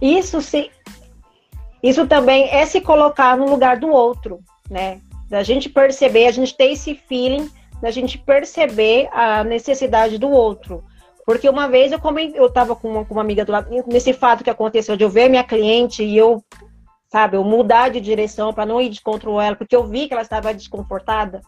Isso 0.00 0.40
sim. 0.42 0.70
Isso 1.82 2.06
também 2.06 2.48
é 2.50 2.64
se 2.66 2.80
colocar 2.80 3.36
no 3.36 3.48
lugar 3.48 3.78
do 3.78 3.88
outro, 3.88 4.40
né? 4.70 5.00
Da 5.34 5.42
gente 5.42 5.68
perceber, 5.68 6.28
a 6.28 6.30
gente 6.30 6.56
ter 6.56 6.66
esse 6.66 6.94
feeling, 6.94 7.50
da 7.82 7.90
gente 7.90 8.16
perceber 8.18 9.08
a 9.12 9.42
necessidade 9.42 10.16
do 10.16 10.30
outro. 10.30 10.84
Porque 11.26 11.48
uma 11.48 11.66
vez 11.66 11.90
eu 11.90 11.98
comentei, 11.98 12.38
eu 12.38 12.46
estava 12.46 12.76
com 12.76 12.88
uma, 12.88 13.04
com 13.04 13.14
uma 13.14 13.22
amiga 13.22 13.44
do 13.44 13.50
lado, 13.50 13.68
nesse 13.88 14.12
fato 14.12 14.44
que 14.44 14.50
aconteceu 14.50 14.96
de 14.96 15.02
eu 15.02 15.10
ver 15.10 15.28
minha 15.28 15.42
cliente 15.42 16.04
e 16.04 16.16
eu, 16.16 16.40
sabe, 17.10 17.36
eu 17.36 17.42
mudar 17.42 17.90
de 17.90 18.00
direção 18.00 18.54
para 18.54 18.64
não 18.64 18.80
ir 18.80 18.90
de 18.90 19.00
contra 19.00 19.28
ela, 19.42 19.56
porque 19.56 19.74
eu 19.74 19.84
vi 19.84 20.06
que 20.06 20.14
ela 20.14 20.22
estava 20.22 20.54
desconfortada. 20.54 21.40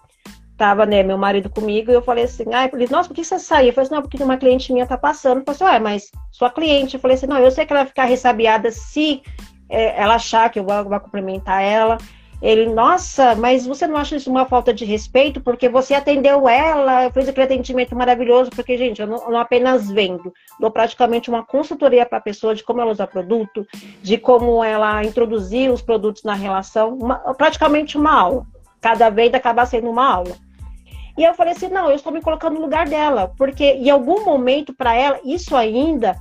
Tava, 0.57 0.85
né, 0.85 1.05
meu 1.05 1.17
marido 1.17 1.49
comigo, 1.49 1.93
e 1.93 1.95
eu 1.95 2.03
falei 2.03 2.25
assim, 2.25 2.53
ai, 2.53 2.69
ah, 2.73 2.91
nossa, 2.91 3.09
por 3.09 3.15
que 3.15 3.23
você 3.23 3.39
saiu? 3.39 3.69
Eu 3.69 3.73
falei 3.73 3.87
assim, 3.87 3.95
não, 3.95 4.03
porque 4.03 4.21
uma 4.21 4.37
cliente 4.37 4.73
minha 4.73 4.87
tá 4.87 4.99
passando. 4.99 5.39
Eu 5.39 5.45
falei 5.45 5.55
assim, 5.55 5.65
ué, 5.65 5.79
mas 5.79 6.11
sua 6.33 6.51
cliente. 6.51 6.95
Eu 6.95 7.01
falei 7.01 7.17
assim, 7.17 7.27
não, 7.29 7.39
eu 7.39 7.53
sei 7.53 7.65
que 7.65 7.73
ela 7.73 7.83
vai 7.83 7.89
ficar 7.89 8.05
ressabiada 8.07 8.69
se 8.73 9.23
é, 9.69 10.03
ela 10.03 10.17
achar 10.17 10.51
que 10.51 10.59
eu 10.59 10.65
vou, 10.65 10.83
vou 10.83 10.99
cumprimentar 10.99 11.63
ela. 11.63 11.99
Ele, 12.43 12.67
nossa, 12.67 13.35
mas 13.35 13.67
você 13.67 13.87
não 13.87 13.97
acha 13.97 14.17
isso 14.17 14.31
uma 14.31 14.45
falta 14.45 14.73
de 14.73 14.85
respeito? 14.85 15.41
Porque 15.41 15.69
você 15.69 15.95
atendeu 15.95 16.47
ela, 16.49 17.11
fez 17.11 17.29
aquele 17.29 17.47
atendimento 17.47 17.97
maravilhoso, 17.97 18.51
porque, 18.51 18.77
gente, 18.77 19.01
eu 19.01 19.07
não, 19.07 19.17
eu 19.17 19.31
não 19.31 19.39
apenas 19.39 19.91
vendo, 19.91 20.33
dou 20.61 20.71
praticamente 20.71 21.31
uma 21.31 21.43
consultoria 21.43 22.05
para 22.05 22.19
a 22.19 22.21
pessoa 22.21 22.55
de 22.55 22.63
como 22.63 22.81
ela 22.81 22.91
usa 22.91 23.07
produto, 23.07 23.67
de 24.03 24.19
como 24.19 24.63
ela 24.63 25.03
introduzir 25.03 25.71
os 25.71 25.81
produtos 25.81 26.23
na 26.25 26.35
relação, 26.35 26.95
uma, 26.95 27.17
praticamente 27.35 27.97
uma 27.97 28.13
aula. 28.13 28.47
Cada 28.83 29.09
vez 29.09 29.33
acaba 29.33 29.65
sendo 29.65 29.89
uma 29.89 30.07
aula. 30.07 30.37
E 31.17 31.25
eu 31.25 31.33
falei 31.33 31.55
assim, 31.55 31.69
não, 31.69 31.89
eu 31.89 31.97
estou 31.97 32.13
me 32.13 32.21
colocando 32.21 32.57
no 32.57 32.61
lugar 32.61 32.87
dela, 32.87 33.33
porque 33.39 33.65
em 33.65 33.89
algum 33.89 34.23
momento 34.25 34.75
para 34.75 34.95
ela, 34.95 35.19
isso 35.25 35.57
ainda 35.57 36.15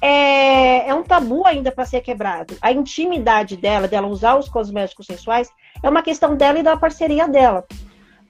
é, 0.00 0.88
é 0.88 0.94
um 0.94 1.02
tabu 1.02 1.46
ainda 1.46 1.72
para 1.72 1.84
ser 1.84 2.00
quebrado. 2.00 2.56
A 2.60 2.72
intimidade 2.72 3.56
dela, 3.56 3.88
dela 3.88 4.06
usar 4.06 4.36
os 4.36 4.48
cosméticos 4.48 5.06
sensuais, 5.06 5.50
é 5.82 5.88
uma 5.88 6.02
questão 6.02 6.36
dela 6.36 6.58
e 6.58 6.62
da 6.62 6.76
parceria 6.76 7.26
dela. 7.28 7.64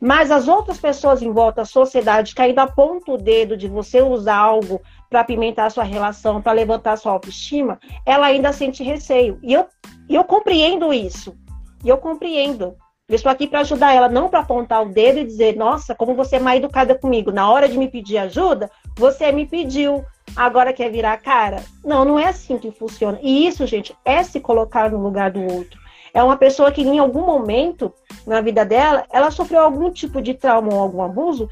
Mas 0.00 0.30
as 0.30 0.46
outras 0.46 0.78
pessoas 0.78 1.22
em 1.22 1.32
volta, 1.32 1.62
a 1.62 1.66
sociedade, 1.66 2.34
que 2.34 2.42
ainda 2.42 2.64
aponta 2.64 3.12
o 3.12 3.16
dedo 3.16 3.56
de 3.56 3.66
você 3.66 4.02
usar 4.02 4.36
algo 4.36 4.80
para 5.08 5.20
apimentar 5.20 5.66
a 5.66 5.70
sua 5.70 5.84
relação, 5.84 6.42
para 6.42 6.52
levantar 6.52 6.92
a 6.92 6.96
sua 6.96 7.12
autoestima, 7.12 7.78
ela 8.04 8.26
ainda 8.26 8.52
sente 8.52 8.82
receio. 8.82 9.38
E 9.42 9.52
eu, 9.52 9.66
eu 10.08 10.22
compreendo 10.24 10.92
isso. 10.92 11.34
E 11.82 11.88
eu 11.88 11.96
compreendo. 11.96 12.76
Eu 13.08 13.14
estou 13.14 13.30
aqui 13.30 13.46
para 13.46 13.60
ajudar 13.60 13.94
ela, 13.94 14.08
não 14.08 14.28
para 14.28 14.40
apontar 14.40 14.82
o 14.82 14.92
dedo 14.92 15.20
e 15.20 15.24
dizer, 15.24 15.56
nossa, 15.56 15.94
como 15.94 16.14
você 16.14 16.36
é 16.36 16.40
mal 16.40 16.56
educada 16.56 16.94
comigo. 16.94 17.30
Na 17.30 17.48
hora 17.48 17.68
de 17.68 17.78
me 17.78 17.88
pedir 17.88 18.18
ajuda, 18.18 18.70
você 18.98 19.30
me 19.30 19.46
pediu 19.46 20.04
agora 20.36 20.72
quer 20.72 20.90
virar 20.90 21.14
a 21.14 21.18
cara. 21.18 21.64
Não, 21.84 22.04
não 22.04 22.18
é 22.18 22.26
assim 22.26 22.58
que 22.58 22.70
funciona. 22.70 23.18
E 23.22 23.46
isso, 23.46 23.66
gente, 23.66 23.96
é 24.04 24.22
se 24.22 24.38
colocar 24.38 24.90
no 24.90 25.02
lugar 25.02 25.30
do 25.30 25.40
outro. 25.40 25.80
É 26.12 26.22
uma 26.22 26.36
pessoa 26.36 26.70
que 26.70 26.82
em 26.82 26.98
algum 26.98 27.24
momento 27.24 27.92
na 28.26 28.40
vida 28.40 28.64
dela, 28.64 29.04
ela 29.10 29.30
sofreu 29.30 29.60
algum 29.60 29.90
tipo 29.90 30.20
de 30.20 30.34
trauma 30.34 30.72
ou 30.72 30.80
algum 30.80 31.02
abuso, 31.02 31.48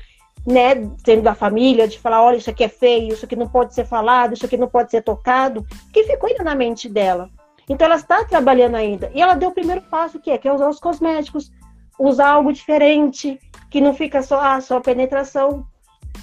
né, 0.47 0.91
sendo 1.05 1.23
da 1.23 1.35
família, 1.35 1.89
de 1.89 1.99
falar, 1.99 2.23
olha, 2.23 2.37
isso 2.37 2.51
aqui 2.51 2.65
é 2.65 2.69
feio, 2.69 3.15
isso 3.15 3.25
aqui 3.25 3.37
não 3.37 3.49
pode 3.49 3.75
ser 3.75 3.87
falado, 3.87 4.35
isso 4.35 4.45
aqui 4.45 4.57
não 4.57 4.69
pode 4.69 4.91
ser 4.91 5.03
tocado, 5.03 5.67
que 5.93 6.05
ficou 6.05 6.29
ainda 6.29 6.45
na 6.45 6.55
mente 6.55 6.89
dela. 6.89 7.31
Então 7.69 7.87
ela 7.87 7.97
está 7.97 8.25
trabalhando 8.25 8.75
ainda. 8.75 9.11
E 9.15 9.23
ela 9.23 9.35
deu 9.35 9.51
o 9.51 9.55
primeiro 9.55 9.83
passo, 9.83 10.19
que 10.19 10.31
é, 10.31 10.39
que 10.39 10.47
é 10.47 10.53
usar 10.53 10.69
os 10.69 10.79
cosméticos, 10.79 11.51
usar 11.99 12.31
algo 12.31 12.53
diferente, 12.53 13.39
que 13.71 13.81
não 13.81 13.95
fica 13.95 14.23
só, 14.23 14.41
ah, 14.41 14.61
só 14.61 14.81
penetração. 14.81 15.67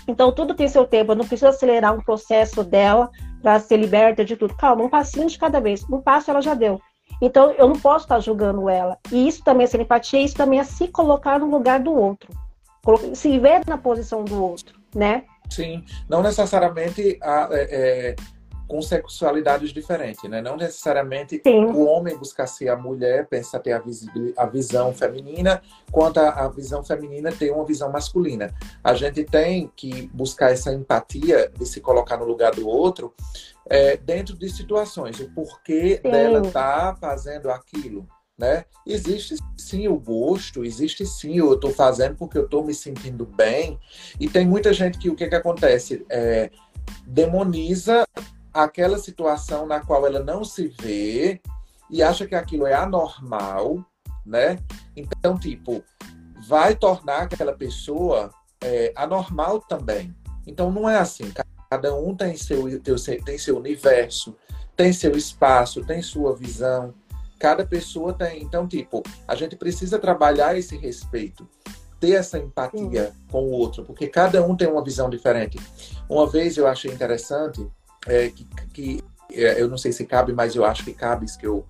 Então 0.08 0.32
tudo 0.32 0.54
tem 0.54 0.68
seu 0.68 0.86
tempo, 0.86 1.12
eu 1.12 1.16
não 1.16 1.26
preciso 1.26 1.50
acelerar 1.50 1.94
um 1.94 2.02
processo 2.02 2.64
dela 2.64 3.10
para 3.42 3.60
ser 3.60 3.78
liberta 3.78 4.24
de 4.24 4.36
tudo. 4.36 4.56
Calma, 4.56 4.84
um 4.84 4.90
passinho 4.90 5.28
de 5.28 5.38
cada 5.38 5.60
vez. 5.60 5.84
Um 5.90 6.02
passo 6.02 6.30
ela 6.30 6.42
já 6.42 6.54
deu. 6.54 6.80
Então 7.22 7.52
eu 7.52 7.68
não 7.68 7.80
posso 7.80 8.06
estar 8.06 8.20
julgando 8.20 8.70
ela. 8.70 8.98
E 9.12 9.28
isso 9.28 9.44
também 9.44 9.66
é 9.66 9.68
ser 9.68 9.82
empatia, 9.82 10.22
isso 10.22 10.36
também 10.36 10.60
é 10.60 10.64
se 10.64 10.88
colocar 10.88 11.40
no 11.40 11.50
lugar 11.50 11.80
do 11.80 11.94
outro. 11.94 12.30
Se 13.14 13.38
ver 13.38 13.62
na 13.68 13.78
posição 13.78 14.24
do 14.24 14.44
outro, 14.44 14.80
né? 14.96 15.24
Sim, 15.50 15.84
não 16.10 16.24
necessariamente 16.24 17.20
a, 17.22 17.50
é, 17.52 17.62
é 17.62 18.16
com 18.72 18.82
sexualidades 18.82 19.72
diferentes, 19.72 20.30
né? 20.30 20.42
Não 20.42 20.56
necessariamente 20.56 21.42
Sim. 21.46 21.66
o 21.66 21.86
homem 21.86 22.18
buscar 22.18 22.48
ser 22.48 22.70
a 22.70 22.76
mulher, 22.78 23.28
pensa 23.28 23.60
ter 23.60 23.74
a, 23.74 23.84
a 24.38 24.46
visão 24.46 24.94
feminina, 24.94 25.62
quanto 25.92 26.22
a, 26.22 26.30
a, 26.30 26.48
visão 26.48 26.82
feminina 26.82 27.34
ter 27.34 27.52
uma 27.52 27.66
visão 27.66 27.92
masculina. 27.92 28.50
A 28.82 28.94
gente 28.94 29.26
tem 29.26 29.70
que 29.76 30.10
buscar 30.14 30.54
essa 30.54 30.74
empatia 30.74 31.52
de 31.54 31.66
se 31.66 31.82
colocar 31.82 32.16
no 32.16 32.24
lugar 32.24 32.56
do 32.56 32.66
outro 32.66 33.14
é, 33.70 33.98
dentro 33.98 34.38
de 34.38 34.50
situações, 34.50 35.20
o 35.20 35.30
porquê 35.32 36.00
Sim. 36.02 36.10
dela 36.10 36.42
tá 36.50 36.96
fazendo 36.98 37.52
aquilo. 37.52 38.08
Né? 38.38 38.64
Existe 38.88 39.36
sim 39.58 39.90
o 39.90 40.00
gosto, 40.00 40.64
existe 40.64 41.06
sim 41.06 41.38
eu 41.38 41.54
estou 41.54 41.72
fazendo 41.72 42.16
porque 42.16 42.38
eu 42.38 42.46
estou 42.46 42.64
me 42.64 42.74
sentindo 42.74 43.26
bem. 43.26 43.78
E 44.18 44.30
tem 44.30 44.48
muita 44.48 44.72
gente 44.72 44.98
que 44.98 45.10
o 45.10 45.16
que, 45.16 45.28
que 45.28 45.36
acontece? 45.36 46.06
É, 46.10 46.50
demoniza 47.06 48.08
aquela 48.54 48.98
situação 48.98 49.66
na 49.66 49.80
qual 49.80 50.06
ela 50.06 50.20
não 50.20 50.44
se 50.44 50.68
vê 50.68 51.42
e 51.90 52.02
acha 52.02 52.26
que 52.26 52.36
aquilo 52.36 52.66
é 52.66 52.74
anormal, 52.74 53.84
né? 54.26 54.60
Então, 54.96 55.38
tipo, 55.38 55.84
vai 56.48 56.76
tornar 56.76 57.24
aquela 57.24 57.54
pessoa 57.54 58.32
é, 58.64 58.94
anormal 58.96 59.60
também. 59.60 60.16
Então, 60.48 60.72
não 60.72 60.90
é 60.90 60.98
assim. 60.98 61.32
Cada 61.70 61.96
um 61.96 62.16
tem 62.16 62.36
seu, 62.36 62.66
tem 63.24 63.38
seu 63.38 63.58
universo, 63.58 64.36
tem 64.76 64.92
seu 64.92 65.12
espaço, 65.16 65.86
tem 65.86 66.02
sua 66.02 66.36
visão. 66.36 66.94
Cada 67.40 67.66
pessoa 67.66 68.14
tem. 68.14 68.42
Então, 68.42 68.68
tipo, 68.68 69.04
a 69.28 69.36
gente 69.36 69.56
precisa 69.56 69.98
trabalhar 69.98 70.58
esse 70.58 70.78
respeito, 70.78 71.48
ter 72.00 72.12
essa 72.12 72.38
empatia 72.38 73.14
com 73.32 73.44
o 73.44 73.52
outro, 73.52 73.84
porque 73.84 74.08
cada 74.08 74.44
um 74.46 74.56
tem 74.56 74.68
uma 74.68 74.84
visão 74.84 75.10
diferente. 75.10 75.60
Uma 76.10 76.28
vez 76.28 76.58
eu 76.58 76.68
achei 76.68 76.92
interessante 76.92 77.66
é, 78.08 78.30
que, 78.30 78.46
que 78.74 79.04
é, 79.32 79.62
eu 79.62 79.68
não 79.68 79.78
sei 79.78 79.92
se 79.92 80.06
cabe, 80.06 80.34
mas 80.34 80.56
eu 80.56 80.66
acho 80.66 80.84
que 80.84 80.94
cabe 80.94 81.26
que 81.40 81.48
eu, 81.48 81.66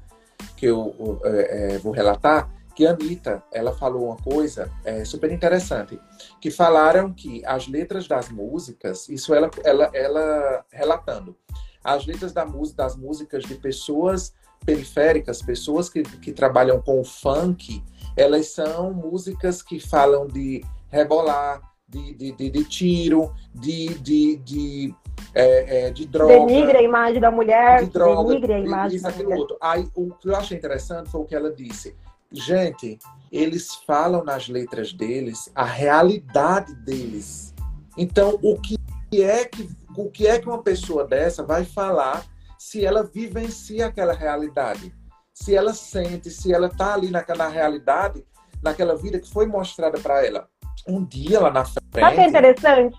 que 0.56 0.66
eu 0.66 1.20
é, 1.24 1.76
é, 1.76 1.78
vou 1.78 1.92
relatar, 1.92 2.50
que 2.76 2.88
a 2.88 2.92
Anitta, 2.92 3.44
ela 3.52 3.74
falou 3.74 4.06
uma 4.08 4.18
coisa 4.18 4.72
é, 4.84 5.04
super 5.04 5.32
interessante, 5.32 6.00
que 6.40 6.50
falaram 6.50 7.14
que 7.14 7.46
as 7.46 7.68
letras 7.68 8.08
das 8.08 8.30
músicas, 8.30 9.10
isso 9.10 9.34
ela, 9.34 9.52
ela, 9.64 9.90
ela 9.94 10.66
relatando, 10.72 11.36
as 11.84 12.06
letras 12.06 12.32
da 12.32 12.46
das 12.76 12.96
músicas 12.96 13.44
de 13.44 13.56
pessoas 13.56 14.34
periféricas, 14.66 15.42
pessoas 15.42 15.90
que, 15.90 16.04
que 16.04 16.32
trabalham 16.32 16.82
com 16.82 17.04
funk, 17.04 17.84
elas 18.16 18.48
são 18.48 18.94
músicas 18.94 19.62
que 19.62 19.80
falam 19.80 20.28
de 20.28 20.64
rebolar, 20.90 21.62
de, 21.92 22.14
de, 22.14 22.32
de, 22.32 22.50
de 22.50 22.64
tiro, 22.64 23.34
de, 23.54 23.94
de, 23.96 24.38
de 24.38 24.96
é, 25.36 25.88
é, 25.88 25.92
de 25.92 26.08
droga. 26.08 26.46
Denigre 26.46 26.78
a 26.78 26.82
imagem 26.82 27.20
da 27.20 27.30
mulher, 27.30 27.84
de 27.84 27.92
droga, 27.92 28.30
denigre 28.30 28.54
a 28.54 28.60
imagem 28.60 28.96
isso, 28.96 29.06
da 29.06 29.12
mulher. 29.12 29.38
Outro. 29.38 29.58
Aí, 29.62 29.88
o 29.94 30.12
que 30.16 30.30
eu 30.30 30.36
achei 30.36 30.58
interessante 30.58 31.10
foi 31.10 31.22
o 31.22 31.26
que 31.26 31.36
ela 31.36 31.52
disse. 31.52 31.96
Gente, 32.32 32.98
eles 33.30 33.76
falam 33.86 34.24
nas 34.24 34.48
letras 34.48 34.94
deles 34.94 35.52
a 35.54 35.66
realidade 35.66 36.74
deles. 36.76 37.54
Então, 37.98 38.40
o 38.42 38.58
que 38.58 38.78
é 39.22 39.44
que, 39.44 39.70
o 39.98 40.10
que, 40.10 40.28
é 40.28 40.40
que 40.40 40.48
uma 40.48 40.64
pessoa 40.64 41.06
dessa 41.06 41.44
vai 41.44 41.66
falar 41.66 42.26
se 42.58 42.86
ela 42.86 43.04
vivencia 43.04 43.88
aquela 43.88 44.14
realidade? 44.14 44.94
Se 45.34 45.54
ela 45.54 45.74
sente, 45.74 46.30
se 46.30 46.54
ela 46.54 46.68
está 46.68 46.94
ali 46.94 47.10
naquela 47.10 47.50
realidade, 47.50 48.26
naquela 48.64 48.96
vida 48.96 49.20
que 49.20 49.30
foi 49.30 49.46
mostrada 49.46 50.00
para 50.00 50.26
ela. 50.26 50.48
Um 50.88 51.04
dia 51.04 51.40
lá 51.40 51.52
na 51.52 51.66
frente. 51.66 51.82
Sabe 51.94 52.12
o 52.12 52.16
que 52.16 52.22
é 52.22 52.28
interessante? 52.28 52.98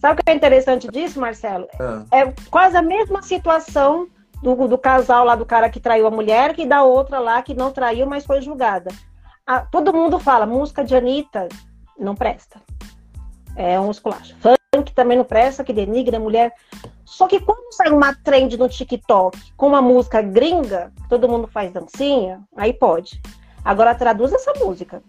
Sabe 0.00 0.20
o 0.20 0.24
que 0.24 0.30
é 0.30 0.34
interessante 0.34 0.88
disso, 0.88 1.20
Marcelo? 1.20 1.68
Ah. 1.78 2.04
É 2.10 2.32
quase 2.50 2.76
a 2.76 2.82
mesma 2.82 3.22
situação 3.22 4.08
do, 4.42 4.68
do, 4.68 4.78
casal 4.78 5.24
lá, 5.24 5.34
do 5.34 5.44
cara 5.44 5.68
que 5.68 5.78
traiu 5.78 6.06
a 6.06 6.10
mulher, 6.10 6.54
que 6.54 6.64
da 6.64 6.82
outra 6.82 7.18
lá 7.18 7.42
que 7.42 7.54
não 7.54 7.70
traiu, 7.70 8.06
mas 8.06 8.24
foi 8.24 8.40
julgada. 8.40 8.90
Ah, 9.46 9.60
todo 9.60 9.92
mundo 9.92 10.18
fala, 10.18 10.46
música 10.46 10.82
de 10.84 10.94
Anitta 10.96 11.48
não 11.98 12.14
presta. 12.14 12.60
É 13.56 13.78
um 13.78 13.90
esculacho. 13.90 14.34
Funk 14.40 14.92
também 14.94 15.18
não 15.18 15.24
presta, 15.24 15.64
que 15.64 15.72
denigra 15.72 16.16
a 16.16 16.20
mulher. 16.20 16.52
Só 17.04 17.26
que 17.26 17.40
quando 17.40 17.72
sai 17.74 17.90
uma 17.90 18.14
trend 18.14 18.56
no 18.56 18.68
TikTok 18.68 19.52
com 19.56 19.66
uma 19.66 19.82
música 19.82 20.22
gringa, 20.22 20.92
todo 21.08 21.28
mundo 21.28 21.46
faz 21.46 21.72
dancinha, 21.72 22.40
aí 22.56 22.72
pode. 22.72 23.20
Agora 23.64 23.94
traduz 23.94 24.32
essa 24.32 24.52
música. 24.54 25.02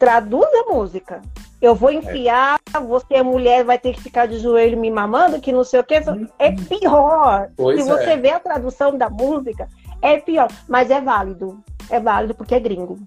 Traduz 0.00 0.48
a 0.54 0.72
música. 0.72 1.20
Eu 1.60 1.74
vou 1.74 1.92
enfiar, 1.92 2.58
é. 2.74 2.80
você 2.80 3.16
é 3.16 3.22
mulher, 3.22 3.64
vai 3.64 3.78
ter 3.78 3.92
que 3.92 4.00
ficar 4.00 4.24
de 4.24 4.38
joelho 4.38 4.80
me 4.80 4.90
mamando, 4.90 5.38
que 5.38 5.52
não 5.52 5.62
sei 5.62 5.78
o 5.78 5.84
que. 5.84 5.94
É 6.38 6.52
pior. 6.52 7.50
Pois 7.54 7.82
Se 7.82 7.86
você 7.86 8.12
é. 8.12 8.16
vê 8.16 8.30
a 8.30 8.40
tradução 8.40 8.96
da 8.96 9.10
música, 9.10 9.68
é 10.00 10.16
pior. 10.16 10.48
Mas 10.66 10.90
é 10.90 11.02
válido. 11.02 11.62
É 11.90 12.00
válido 12.00 12.34
porque 12.34 12.54
é 12.54 12.60
gringo. 12.60 12.98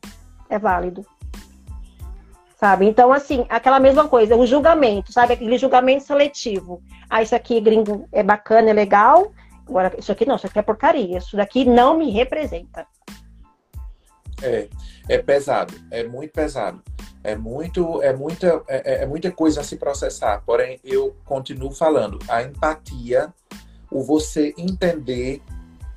É 0.47 0.59
válido. 0.59 1.03
Sabe? 2.57 2.85
Então, 2.85 3.11
assim, 3.11 3.43
aquela 3.49 3.79
mesma 3.79 4.07
coisa, 4.07 4.35
o 4.35 4.45
julgamento, 4.45 5.11
sabe? 5.11 5.33
Aquele 5.33 5.57
julgamento 5.57 6.03
seletivo. 6.03 6.79
Ah, 7.09 7.23
isso 7.23 7.35
aqui 7.35 7.59
gringo 7.59 8.07
é 8.11 8.21
bacana, 8.21 8.69
é 8.69 8.73
legal. 8.73 9.31
Agora, 9.67 9.91
isso 9.97 10.11
aqui 10.11 10.27
não, 10.27 10.35
isso 10.35 10.45
aqui 10.45 10.59
é 10.59 10.61
porcaria. 10.61 11.17
Isso 11.17 11.35
daqui 11.35 11.65
não 11.65 11.97
me 11.97 12.11
representa. 12.11 12.85
É, 14.43 14.67
é 15.07 15.17
pesado, 15.17 15.73
é 15.89 16.03
muito 16.03 16.31
pesado. 16.31 16.81
É, 17.23 17.35
muito, 17.35 18.01
é, 18.01 18.13
muita, 18.13 18.61
é, 18.67 18.95
é, 18.95 19.03
é 19.03 19.05
muita 19.05 19.31
coisa 19.31 19.61
a 19.61 19.63
se 19.63 19.77
processar. 19.77 20.43
Porém, 20.45 20.79
eu 20.83 21.15
continuo 21.23 21.71
falando. 21.71 22.19
A 22.27 22.43
empatia, 22.43 23.33
o 23.89 24.03
você 24.03 24.53
entender, 24.57 25.41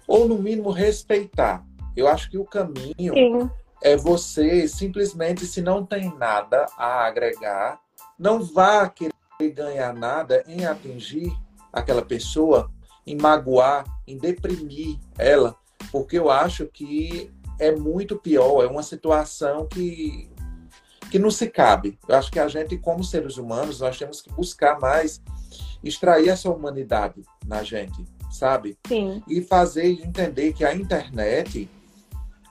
ou 0.07 0.29
no 0.29 0.39
mínimo 0.39 0.71
respeitar. 0.71 1.65
Eu 1.97 2.07
acho 2.07 2.31
que 2.31 2.39
o 2.39 2.45
caminho 2.45 3.15
Sim. 3.15 3.51
é 3.83 3.97
você 3.97 4.69
simplesmente, 4.69 5.47
se 5.47 5.61
não 5.61 5.85
tem 5.85 6.15
nada 6.17 6.67
a 6.77 7.07
agregar, 7.07 7.81
não 8.19 8.43
vá 8.43 8.89
querer 8.89 9.51
ganhar 9.53 9.93
nada 9.93 10.45
em 10.47 10.65
atingir 10.65 11.33
aquela 11.73 12.03
pessoa, 12.03 12.71
em 13.07 13.17
magoar, 13.17 13.85
em 14.07 14.17
deprimir 14.17 14.99
ela, 15.19 15.57
porque 15.91 16.19
eu 16.19 16.31
acho 16.31 16.67
que 16.67 17.31
é 17.59 17.75
muito 17.75 18.17
pior, 18.17 18.63
é 18.63 18.67
uma 18.67 18.83
situação 18.83 19.67
que 19.67 20.31
que 21.11 21.19
não 21.19 21.31
se 21.31 21.49
cabe. 21.49 21.99
Eu 22.09 22.17
acho 22.17 22.31
que 22.31 22.39
a 22.39 22.49
gente, 22.49 22.77
como 22.77 23.05
seres 23.05 23.37
humanos, 23.37 23.81
nós 23.81 23.97
temos 23.97 24.21
que 24.21 24.33
buscar 24.33 24.81
mais 24.81 25.23
extrair 25.83 26.29
essa 26.29 26.51
humanidade 26.51 27.23
na 27.47 27.63
gente, 27.63 28.05
sabe? 28.31 28.77
Sim. 28.89 29.23
E 29.29 29.41
fazer 29.41 29.87
entender 29.87 30.53
que 30.53 30.65
a 30.65 30.75
internet 30.75 31.69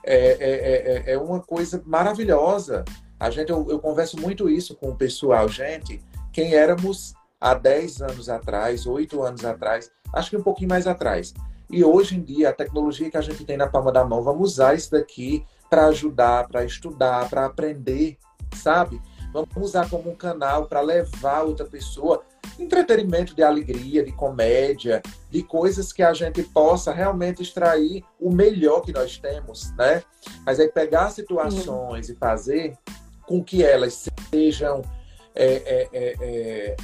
é, 0.02 0.16
é, 0.16 1.10
é, 1.10 1.12
é 1.12 1.18
uma 1.18 1.40
coisa 1.40 1.82
maravilhosa. 1.84 2.84
A 3.18 3.30
gente, 3.30 3.50
eu, 3.50 3.66
eu 3.68 3.78
converso 3.78 4.18
muito 4.18 4.48
isso 4.48 4.74
com 4.74 4.90
o 4.90 4.96
pessoal, 4.96 5.48
gente. 5.48 6.02
Quem 6.32 6.54
éramos 6.54 7.14
há 7.40 7.54
10 7.54 8.02
anos 8.02 8.28
atrás, 8.28 8.86
8 8.86 9.22
anos 9.22 9.44
atrás, 9.44 9.90
acho 10.12 10.30
que 10.30 10.36
um 10.36 10.42
pouquinho 10.42 10.70
mais 10.70 10.86
atrás. 10.86 11.34
E 11.70 11.84
hoje 11.84 12.16
em 12.16 12.22
dia, 12.22 12.50
a 12.50 12.52
tecnologia 12.52 13.10
que 13.10 13.16
a 13.16 13.22
gente 13.22 13.44
tem 13.44 13.56
na 13.56 13.66
palma 13.66 13.90
da 13.90 14.04
mão, 14.04 14.22
vamos 14.22 14.52
usar 14.52 14.74
isso 14.74 14.90
daqui 14.90 15.44
para 15.68 15.86
ajudar, 15.86 16.46
para 16.46 16.64
estudar, 16.64 17.28
para 17.28 17.46
aprender 17.46 18.16
sabe? 18.54 19.00
Vamos 19.32 19.50
usar 19.56 19.88
como 19.88 20.10
um 20.10 20.14
canal 20.14 20.66
para 20.66 20.80
levar 20.80 21.42
outra 21.42 21.66
pessoa 21.66 22.22
entretenimento 22.58 23.34
de 23.34 23.42
alegria, 23.42 24.02
de 24.02 24.12
comédia, 24.12 25.02
de 25.30 25.42
coisas 25.42 25.92
que 25.92 26.02
a 26.02 26.14
gente 26.14 26.42
possa 26.42 26.92
realmente 26.92 27.42
extrair 27.42 28.02
o 28.18 28.30
melhor 28.30 28.80
que 28.80 28.92
nós 28.92 29.18
temos, 29.18 29.72
né? 29.76 30.02
Mas 30.44 30.58
aí 30.58 30.68
pegar 30.68 31.10
situações 31.10 32.08
e 32.08 32.14
fazer 32.14 32.78
com 33.26 33.42
que 33.42 33.62
elas 33.62 34.06
sejam 34.30 34.80
é, 35.34 35.54
é, 35.54 35.88
é, 35.92 36.16
é, 36.20 36.76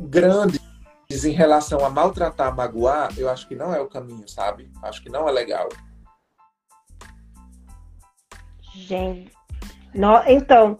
grandes 0.00 0.65
em 1.10 1.32
relação 1.32 1.84
a 1.84 1.90
maltratar, 1.90 2.54
magoar, 2.54 3.10
eu 3.16 3.28
acho 3.30 3.46
que 3.46 3.54
não 3.54 3.74
é 3.74 3.80
o 3.80 3.88
caminho, 3.88 4.28
sabe? 4.28 4.70
Acho 4.82 5.02
que 5.02 5.08
não 5.08 5.28
é 5.28 5.32
legal. 5.32 5.68
Gente, 8.74 9.32
no, 9.94 10.22
então, 10.26 10.78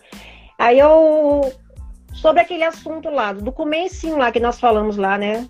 aí 0.59 0.79
eu. 0.79 1.53
Sobre 2.15 2.41
aquele 2.41 2.65
assunto 2.65 3.11
lá, 3.11 3.33
do 3.33 3.53
comecinho 3.53 4.17
lá 4.17 4.33
que 4.33 4.41
nós 4.41 4.59
falamos 4.59 4.97
lá, 4.97 5.19
né? 5.19 5.47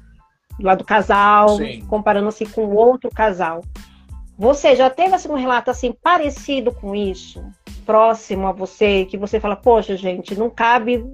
lá 0.60 0.74
do 0.74 0.84
casal, 0.84 1.56
Sim. 1.56 1.84
comparando 1.86 2.28
assim 2.28 2.46
com 2.46 2.74
outro 2.74 3.10
casal. 3.10 3.62
Você 4.38 4.76
já 4.76 4.90
teve 4.90 5.14
assim, 5.14 5.28
um 5.28 5.34
relato 5.34 5.70
assim 5.70 5.92
parecido 5.92 6.72
com 6.72 6.94
isso? 6.94 7.42
Próximo 7.84 8.46
a 8.46 8.52
você, 8.52 9.04
que 9.04 9.16
você 9.16 9.40
fala, 9.40 9.56
poxa, 9.56 9.96
gente, 9.96 10.36
não 10.36 10.50
cabe 10.50 11.04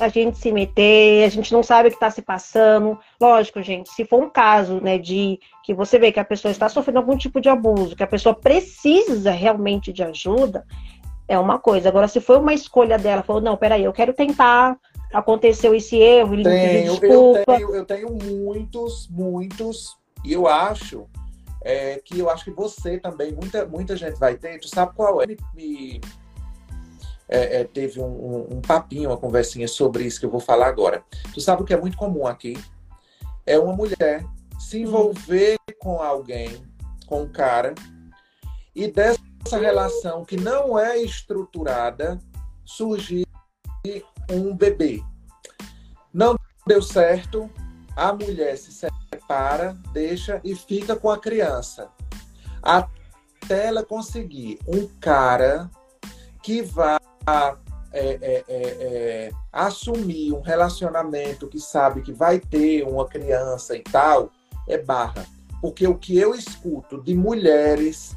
a 0.00 0.08
gente 0.08 0.38
se 0.38 0.50
meter, 0.50 1.24
a 1.24 1.28
gente 1.28 1.52
não 1.52 1.62
sabe 1.62 1.88
o 1.88 1.90
que 1.90 1.96
está 1.96 2.10
se 2.10 2.22
passando. 2.22 2.98
Lógico, 3.20 3.62
gente, 3.62 3.90
se 3.90 4.04
for 4.04 4.22
um 4.22 4.30
caso, 4.30 4.80
né, 4.80 4.98
de 4.98 5.38
que 5.64 5.74
você 5.74 5.98
vê 5.98 6.10
que 6.10 6.20
a 6.20 6.24
pessoa 6.24 6.50
está 6.50 6.68
sofrendo 6.68 6.98
algum 6.98 7.16
tipo 7.16 7.40
de 7.40 7.48
abuso, 7.48 7.96
que 7.96 8.02
a 8.02 8.06
pessoa 8.06 8.34
precisa 8.34 9.30
realmente 9.30 9.92
de 9.92 10.02
ajuda, 10.02 10.64
é 11.28 11.38
uma 11.38 11.58
coisa. 11.58 11.88
Agora, 11.88 12.08
se 12.08 12.20
foi 12.20 12.38
uma 12.38 12.54
escolha 12.54 12.98
dela, 12.98 13.22
falou, 13.22 13.42
não, 13.42 13.56
peraí, 13.56 13.84
eu 13.84 13.92
quero 13.92 14.12
tentar, 14.12 14.76
aconteceu 15.12 15.74
esse 15.74 15.96
erro, 15.96 16.34
ele 16.34 16.44
tenho, 16.44 16.92
desculpa. 16.92 17.52
Eu 17.52 17.56
tenho, 17.56 17.74
eu 17.74 17.84
tenho 17.84 18.18
muitos, 18.22 19.08
muitos, 19.08 19.96
e 20.24 20.32
eu 20.32 20.46
acho 20.46 21.06
é, 21.64 22.00
que 22.04 22.18
eu 22.18 22.28
acho 22.28 22.44
que 22.44 22.50
você 22.50 22.98
também, 22.98 23.32
muita, 23.32 23.64
muita 23.66 23.96
gente 23.96 24.18
vai 24.18 24.36
ter, 24.36 24.58
tu 24.58 24.68
sabe 24.68 24.94
qual 24.94 25.22
é? 25.22 25.26
Me, 25.54 26.00
é, 27.32 27.60
é, 27.60 27.64
teve 27.64 27.98
um, 27.98 28.04
um, 28.04 28.56
um, 28.56 28.60
papinho, 28.60 29.08
uma 29.08 29.16
conversinha 29.16 29.66
sobre 29.66 30.04
isso 30.04 30.20
que 30.20 30.26
eu 30.26 30.30
vou 30.30 30.38
falar 30.38 30.66
agora. 30.66 31.02
Tu 31.32 31.40
sabe 31.40 31.62
o 31.62 31.64
que 31.64 31.72
é 31.72 31.80
muito 31.80 31.96
comum 31.96 32.26
aqui? 32.26 32.62
É 33.46 33.58
uma 33.58 33.72
mulher 33.72 34.22
se 34.60 34.82
envolver 34.82 35.56
com 35.80 36.02
alguém, 36.02 36.62
com 37.06 37.22
um 37.22 37.28
cara, 37.28 37.74
e 38.74 38.86
dessa 38.86 39.18
relação 39.58 40.26
que 40.26 40.36
não 40.36 40.78
é 40.78 40.98
estruturada, 40.98 42.18
surgir 42.66 43.26
um 44.30 44.54
bebê. 44.54 45.02
Não 46.12 46.36
deu 46.66 46.82
certo, 46.82 47.50
a 47.96 48.12
mulher 48.12 48.58
se 48.58 48.72
separa, 49.10 49.74
deixa 49.94 50.38
e 50.44 50.54
fica 50.54 50.94
com 50.94 51.10
a 51.10 51.18
criança. 51.18 51.88
Até 52.62 53.68
ela 53.68 53.82
conseguir 53.82 54.58
um 54.68 54.86
cara 55.00 55.70
que 56.42 56.60
vá 56.60 57.01
é, 57.26 57.56
é, 57.92 58.16
é, 58.22 58.44
é, 58.48 59.30
assumir 59.52 60.32
um 60.32 60.40
relacionamento 60.40 61.46
que 61.46 61.60
sabe 61.60 62.02
que 62.02 62.12
vai 62.12 62.40
ter 62.40 62.82
uma 62.84 63.06
criança 63.06 63.76
e 63.76 63.82
tal, 63.82 64.30
é 64.68 64.78
barra. 64.78 65.26
Porque 65.60 65.86
o 65.86 65.96
que 65.96 66.18
eu 66.18 66.34
escuto 66.34 67.00
de 67.02 67.14
mulheres 67.14 68.16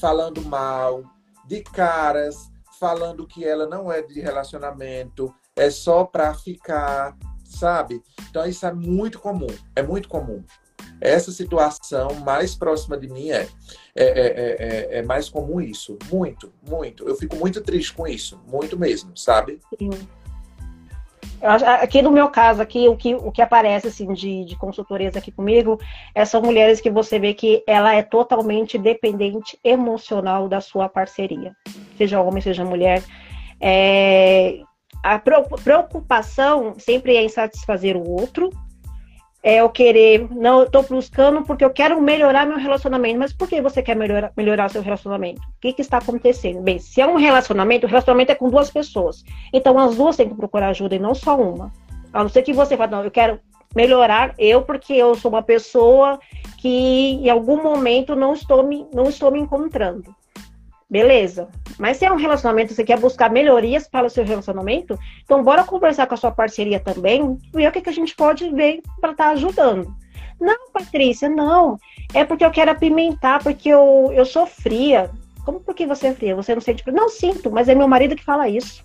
falando 0.00 0.42
mal, 0.42 1.04
de 1.46 1.60
caras 1.60 2.50
falando 2.80 3.26
que 3.26 3.44
ela 3.44 3.66
não 3.66 3.92
é 3.92 4.00
de 4.00 4.20
relacionamento, 4.20 5.34
é 5.54 5.70
só 5.70 6.04
para 6.04 6.32
ficar, 6.32 7.14
sabe? 7.44 8.02
Então 8.30 8.46
isso 8.46 8.64
é 8.64 8.72
muito 8.72 9.18
comum, 9.18 9.46
é 9.76 9.82
muito 9.82 10.08
comum. 10.08 10.42
Essa 11.00 11.32
situação 11.32 12.14
mais 12.24 12.54
próxima 12.54 12.96
de 12.96 13.08
mim 13.08 13.30
é, 13.30 13.48
é, 13.94 14.04
é, 14.04 14.56
é, 14.94 14.98
é 14.98 15.02
mais 15.02 15.28
comum 15.28 15.60
isso. 15.60 15.98
Muito, 16.10 16.52
muito. 16.68 17.08
Eu 17.08 17.16
fico 17.16 17.36
muito 17.36 17.60
triste 17.60 17.92
com 17.94 18.06
isso, 18.06 18.40
muito 18.46 18.78
mesmo, 18.78 19.16
sabe? 19.16 19.58
Sim. 19.78 19.90
Aqui 21.42 22.02
no 22.02 22.10
meu 22.10 22.28
caso, 22.28 22.60
aqui 22.60 22.86
o 22.86 22.94
que, 22.94 23.14
o 23.14 23.32
que 23.32 23.40
aparece 23.40 23.88
assim 23.88 24.12
de, 24.12 24.44
de 24.44 24.56
consultorias 24.58 25.16
aqui 25.16 25.32
comigo 25.32 25.80
é, 26.14 26.22
são 26.26 26.42
mulheres 26.42 26.82
que 26.82 26.90
você 26.90 27.18
vê 27.18 27.32
que 27.32 27.64
ela 27.66 27.94
é 27.94 28.02
totalmente 28.02 28.76
dependente 28.76 29.58
emocional 29.64 30.48
da 30.50 30.60
sua 30.60 30.86
parceria, 30.86 31.56
seja 31.96 32.20
homem, 32.20 32.42
seja 32.42 32.62
mulher. 32.62 33.02
É, 33.58 34.60
a 35.02 35.18
preocupação 35.18 36.74
sempre 36.78 37.16
é 37.16 37.22
em 37.22 37.28
satisfazer 37.30 37.96
o 37.96 38.06
outro, 38.06 38.50
é 39.42 39.56
eu 39.56 39.70
querer, 39.70 40.28
não, 40.30 40.60
eu 40.60 40.70
tô 40.70 40.82
buscando 40.82 41.42
porque 41.42 41.64
eu 41.64 41.70
quero 41.70 42.00
melhorar 42.00 42.46
meu 42.46 42.58
relacionamento. 42.58 43.18
Mas 43.18 43.32
por 43.32 43.48
que 43.48 43.60
você 43.60 43.82
quer 43.82 43.96
melhorar, 43.96 44.32
melhorar 44.36 44.68
seu 44.68 44.82
relacionamento? 44.82 45.40
O 45.40 45.60
que, 45.60 45.72
que 45.72 45.80
está 45.80 45.98
acontecendo? 45.98 46.60
Bem, 46.60 46.78
se 46.78 47.00
é 47.00 47.06
um 47.06 47.16
relacionamento, 47.16 47.86
o 47.86 47.88
relacionamento 47.88 48.32
é 48.32 48.34
com 48.34 48.50
duas 48.50 48.70
pessoas. 48.70 49.24
Então 49.52 49.78
as 49.78 49.96
duas 49.96 50.16
têm 50.16 50.28
que 50.28 50.34
procurar 50.34 50.68
ajuda 50.68 50.94
e 50.94 50.98
não 50.98 51.14
só 51.14 51.40
uma. 51.40 51.72
A 52.12 52.22
não 52.22 52.28
ser 52.28 52.42
que 52.42 52.52
você 52.52 52.76
fale, 52.76 52.92
não, 52.92 53.04
eu 53.04 53.10
quero 53.10 53.40
melhorar 53.74 54.34
eu 54.36 54.62
porque 54.62 54.92
eu 54.92 55.14
sou 55.14 55.30
uma 55.30 55.42
pessoa 55.42 56.18
que 56.58 56.68
em 56.68 57.30
algum 57.30 57.62
momento 57.62 58.14
não 58.14 58.34
estou 58.34 58.62
me, 58.62 58.86
não 58.92 59.04
estou 59.04 59.30
me 59.30 59.40
encontrando. 59.40 60.14
Beleza. 60.90 61.48
Mas 61.80 61.96
se 61.96 62.04
é 62.04 62.12
um 62.12 62.16
relacionamento, 62.16 62.74
você 62.74 62.84
quer 62.84 63.00
buscar 63.00 63.30
melhorias 63.30 63.88
para 63.88 64.06
o 64.06 64.10
seu 64.10 64.22
relacionamento, 64.22 64.98
então 65.24 65.42
bora 65.42 65.64
conversar 65.64 66.06
com 66.06 66.12
a 66.12 66.16
sua 66.16 66.30
parceria 66.30 66.78
também, 66.78 67.38
ver 67.54 67.68
o 67.68 67.72
que, 67.72 67.80
que 67.80 67.88
a 67.88 67.92
gente 67.92 68.14
pode 68.14 68.50
ver 68.50 68.82
para 69.00 69.12
estar 69.12 69.24
tá 69.24 69.30
ajudando. 69.30 69.90
Não, 70.38 70.70
Patrícia, 70.70 71.26
não. 71.26 71.78
É 72.12 72.22
porque 72.22 72.44
eu 72.44 72.50
quero 72.50 72.70
apimentar, 72.70 73.42
porque 73.42 73.70
eu, 73.70 74.10
eu 74.12 74.26
sou 74.26 74.46
fria. 74.46 75.10
Como 75.42 75.58
por 75.58 75.74
que 75.74 75.86
você 75.86 76.08
é 76.08 76.14
fria? 76.14 76.36
Você 76.36 76.54
não 76.54 76.60
sente 76.60 76.82
frio? 76.82 76.94
Não 76.94 77.08
sinto, 77.08 77.50
mas 77.50 77.66
é 77.66 77.74
meu 77.74 77.88
marido 77.88 78.14
que 78.14 78.24
fala 78.24 78.46
isso. 78.46 78.84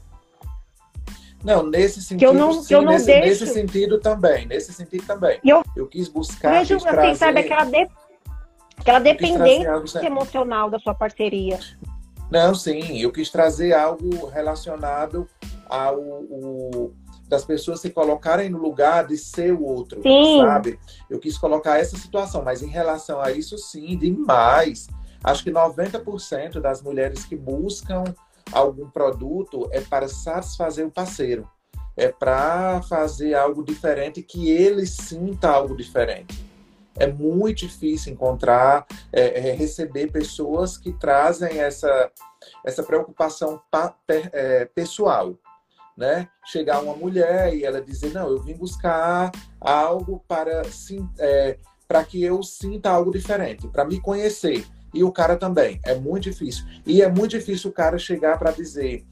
Não, 1.43 1.63
nesse 1.63 2.01
sentido, 2.01 2.19
que 2.19 2.25
eu 2.25 2.34
não, 2.34 2.53
sim, 2.53 2.73
eu 2.73 2.81
não 2.81 2.93
nesse, 2.93 3.08
deixo... 3.08 3.27
nesse 3.27 3.47
sentido 3.47 3.99
também, 3.99 4.45
nesse 4.45 4.71
sentido 4.71 5.05
também. 5.05 5.38
Eu, 5.43 5.62
eu 5.75 5.86
quis 5.86 6.08
buscar, 6.08 6.60
vejo, 6.60 6.75
quis 6.75 6.86
assim, 6.86 6.95
trazer... 6.95 7.15
sabe, 7.15 7.39
aquela, 7.41 7.65
de, 7.65 7.88
aquela 8.77 8.99
dependência 8.99 10.05
emocional 10.05 10.69
da 10.69 10.79
sua 10.79 10.95
parceria. 10.95 11.60
Não, 12.31 12.55
sim, 12.55 12.99
eu 12.99 13.11
quis 13.11 13.29
trazer 13.29 13.73
algo 13.73 14.27
relacionado 14.27 15.27
ao 15.67 15.99
das 17.27 17.43
pessoas 17.43 17.79
se 17.79 17.89
colocarem 17.89 18.51
no 18.51 18.59
lugar 18.59 19.07
de 19.07 19.17
ser 19.17 19.51
o 19.51 19.63
outro, 19.63 19.99
sim. 20.03 20.41
sabe? 20.41 20.79
Eu 21.09 21.19
quis 21.19 21.38
colocar 21.38 21.79
essa 21.79 21.97
situação, 21.97 22.43
mas 22.43 22.61
em 22.61 22.67
relação 22.67 23.19
a 23.19 23.31
isso, 23.31 23.57
sim, 23.57 23.97
demais. 23.97 24.88
Acho 25.23 25.43
que 25.43 25.51
90% 25.51 26.59
das 26.59 26.83
mulheres 26.83 27.25
que 27.25 27.35
buscam 27.35 28.03
algum 28.51 28.88
produto 28.88 29.67
é 29.71 29.81
para 29.81 30.07
satisfazer 30.07 30.85
o 30.85 30.91
parceiro, 30.91 31.49
é 31.97 32.09
para 32.09 32.83
fazer 32.83 33.33
algo 33.33 33.63
diferente 33.63 34.21
que 34.21 34.51
ele 34.51 34.85
sinta 34.85 35.49
algo 35.49 35.75
diferente 35.75 36.44
é 36.97 37.08
muito 37.08 37.60
difícil 37.60 38.13
encontrar, 38.13 38.86
é, 39.12 39.49
é, 39.49 39.53
receber 39.53 40.12
pessoas 40.12 40.77
que 40.77 40.93
trazem 40.93 41.60
essa, 41.60 42.12
essa 42.65 42.84
preocupação 42.84 43.62
pa, 43.69 43.95
é, 44.08 44.65
pessoal. 44.65 45.36
Né? 45.97 46.27
Chegar 46.45 46.81
uma 46.81 46.93
mulher 46.93 47.53
e 47.53 47.63
ela 47.63 47.81
dizer, 47.81 48.12
não, 48.13 48.27
eu 48.29 48.41
vim 48.41 48.53
buscar 48.53 49.31
algo 49.62 50.21
para, 50.27 50.62
é, 51.19 51.58
para 51.88 52.03
que 52.03 52.21
eu 52.21 52.43
sinta 52.43 52.89
algo 52.89 53.12
diferente, 53.12 53.67
para 53.69 53.86
me 53.86 54.01
conhecer. 54.01 54.65
E 54.93 55.03
o 55.03 55.12
cara 55.12 55.36
também. 55.36 55.79
É 55.84 55.95
muito 55.95 56.23
difícil. 56.23 56.65
E 56.86 57.01
é 57.01 57.10
muito 57.10 57.31
difícil 57.31 57.69
o 57.69 57.73
cara 57.73 57.97
chegar 57.97 58.38
para 58.39 58.51
dizer, 58.51 59.05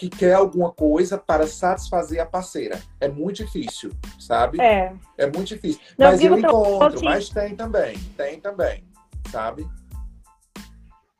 que 0.00 0.08
quer 0.08 0.32
alguma 0.32 0.72
coisa 0.72 1.18
para 1.18 1.46
satisfazer 1.46 2.22
a 2.22 2.24
parceira. 2.24 2.80
É 2.98 3.06
muito 3.06 3.44
difícil, 3.44 3.92
sabe? 4.18 4.58
É. 4.58 4.94
É 5.18 5.26
muito 5.26 5.48
difícil. 5.48 5.78
Não, 5.98 6.06
mas 6.06 6.22
eu 6.22 6.38
encontro, 6.38 6.86
assim... 6.86 7.04
mas 7.04 7.28
tem 7.28 7.54
também. 7.54 7.98
Tem 8.16 8.40
também, 8.40 8.82
sabe? 9.30 9.68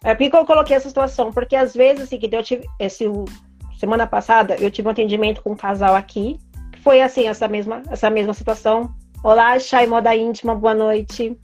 É 0.03 0.15
por 0.15 0.31
que 0.31 0.35
eu 0.35 0.47
coloquei 0.47 0.75
essa 0.75 0.89
situação, 0.89 1.31
porque 1.31 1.55
às 1.55 1.75
vezes, 1.75 2.05
assim, 2.05 2.19
que 2.19 2.35
eu 2.35 2.43
tive. 2.43 2.67
Esse, 2.79 3.05
semana 3.79 4.07
passada, 4.07 4.57
eu 4.57 4.71
tive 4.71 4.89
um 4.89 4.93
atendimento 4.93 5.43
com 5.43 5.53
um 5.53 5.57
casal 5.57 5.95
aqui, 5.95 6.41
que 6.73 6.81
foi 6.81 7.03
assim, 7.03 7.29
essa 7.29 7.47
mesma, 7.47 7.83
essa 7.91 8.09
mesma 8.09 8.33
situação. 8.33 8.95
Olá, 9.23 9.59
Chay 9.59 9.87
Moda 9.87 10.17
Íntima, 10.17 10.55
boa 10.55 10.73
noite. 10.73 11.39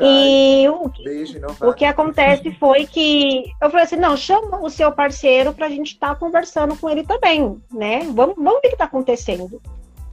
E 0.00 0.68
o, 0.68 0.88
Beijo, 1.02 1.38
o 1.60 1.72
que 1.74 1.84
acontece 1.84 2.50
foi 2.52 2.86
que 2.86 3.44
eu 3.60 3.70
falei 3.70 3.84
assim, 3.84 3.96
não, 3.96 4.16
chama 4.16 4.60
o 4.62 4.70
seu 4.70 4.90
parceiro 4.92 5.52
para 5.52 5.66
a 5.66 5.70
gente 5.70 5.92
estar 5.92 6.10
tá 6.10 6.14
conversando 6.14 6.76
com 6.76 6.88
ele 6.88 7.04
também, 7.04 7.60
né? 7.72 8.00
Vamos, 8.12 8.36
vamos 8.36 8.52
ver 8.54 8.58
o 8.58 8.60
que 8.62 8.68
está 8.68 8.84
acontecendo. 8.84 9.60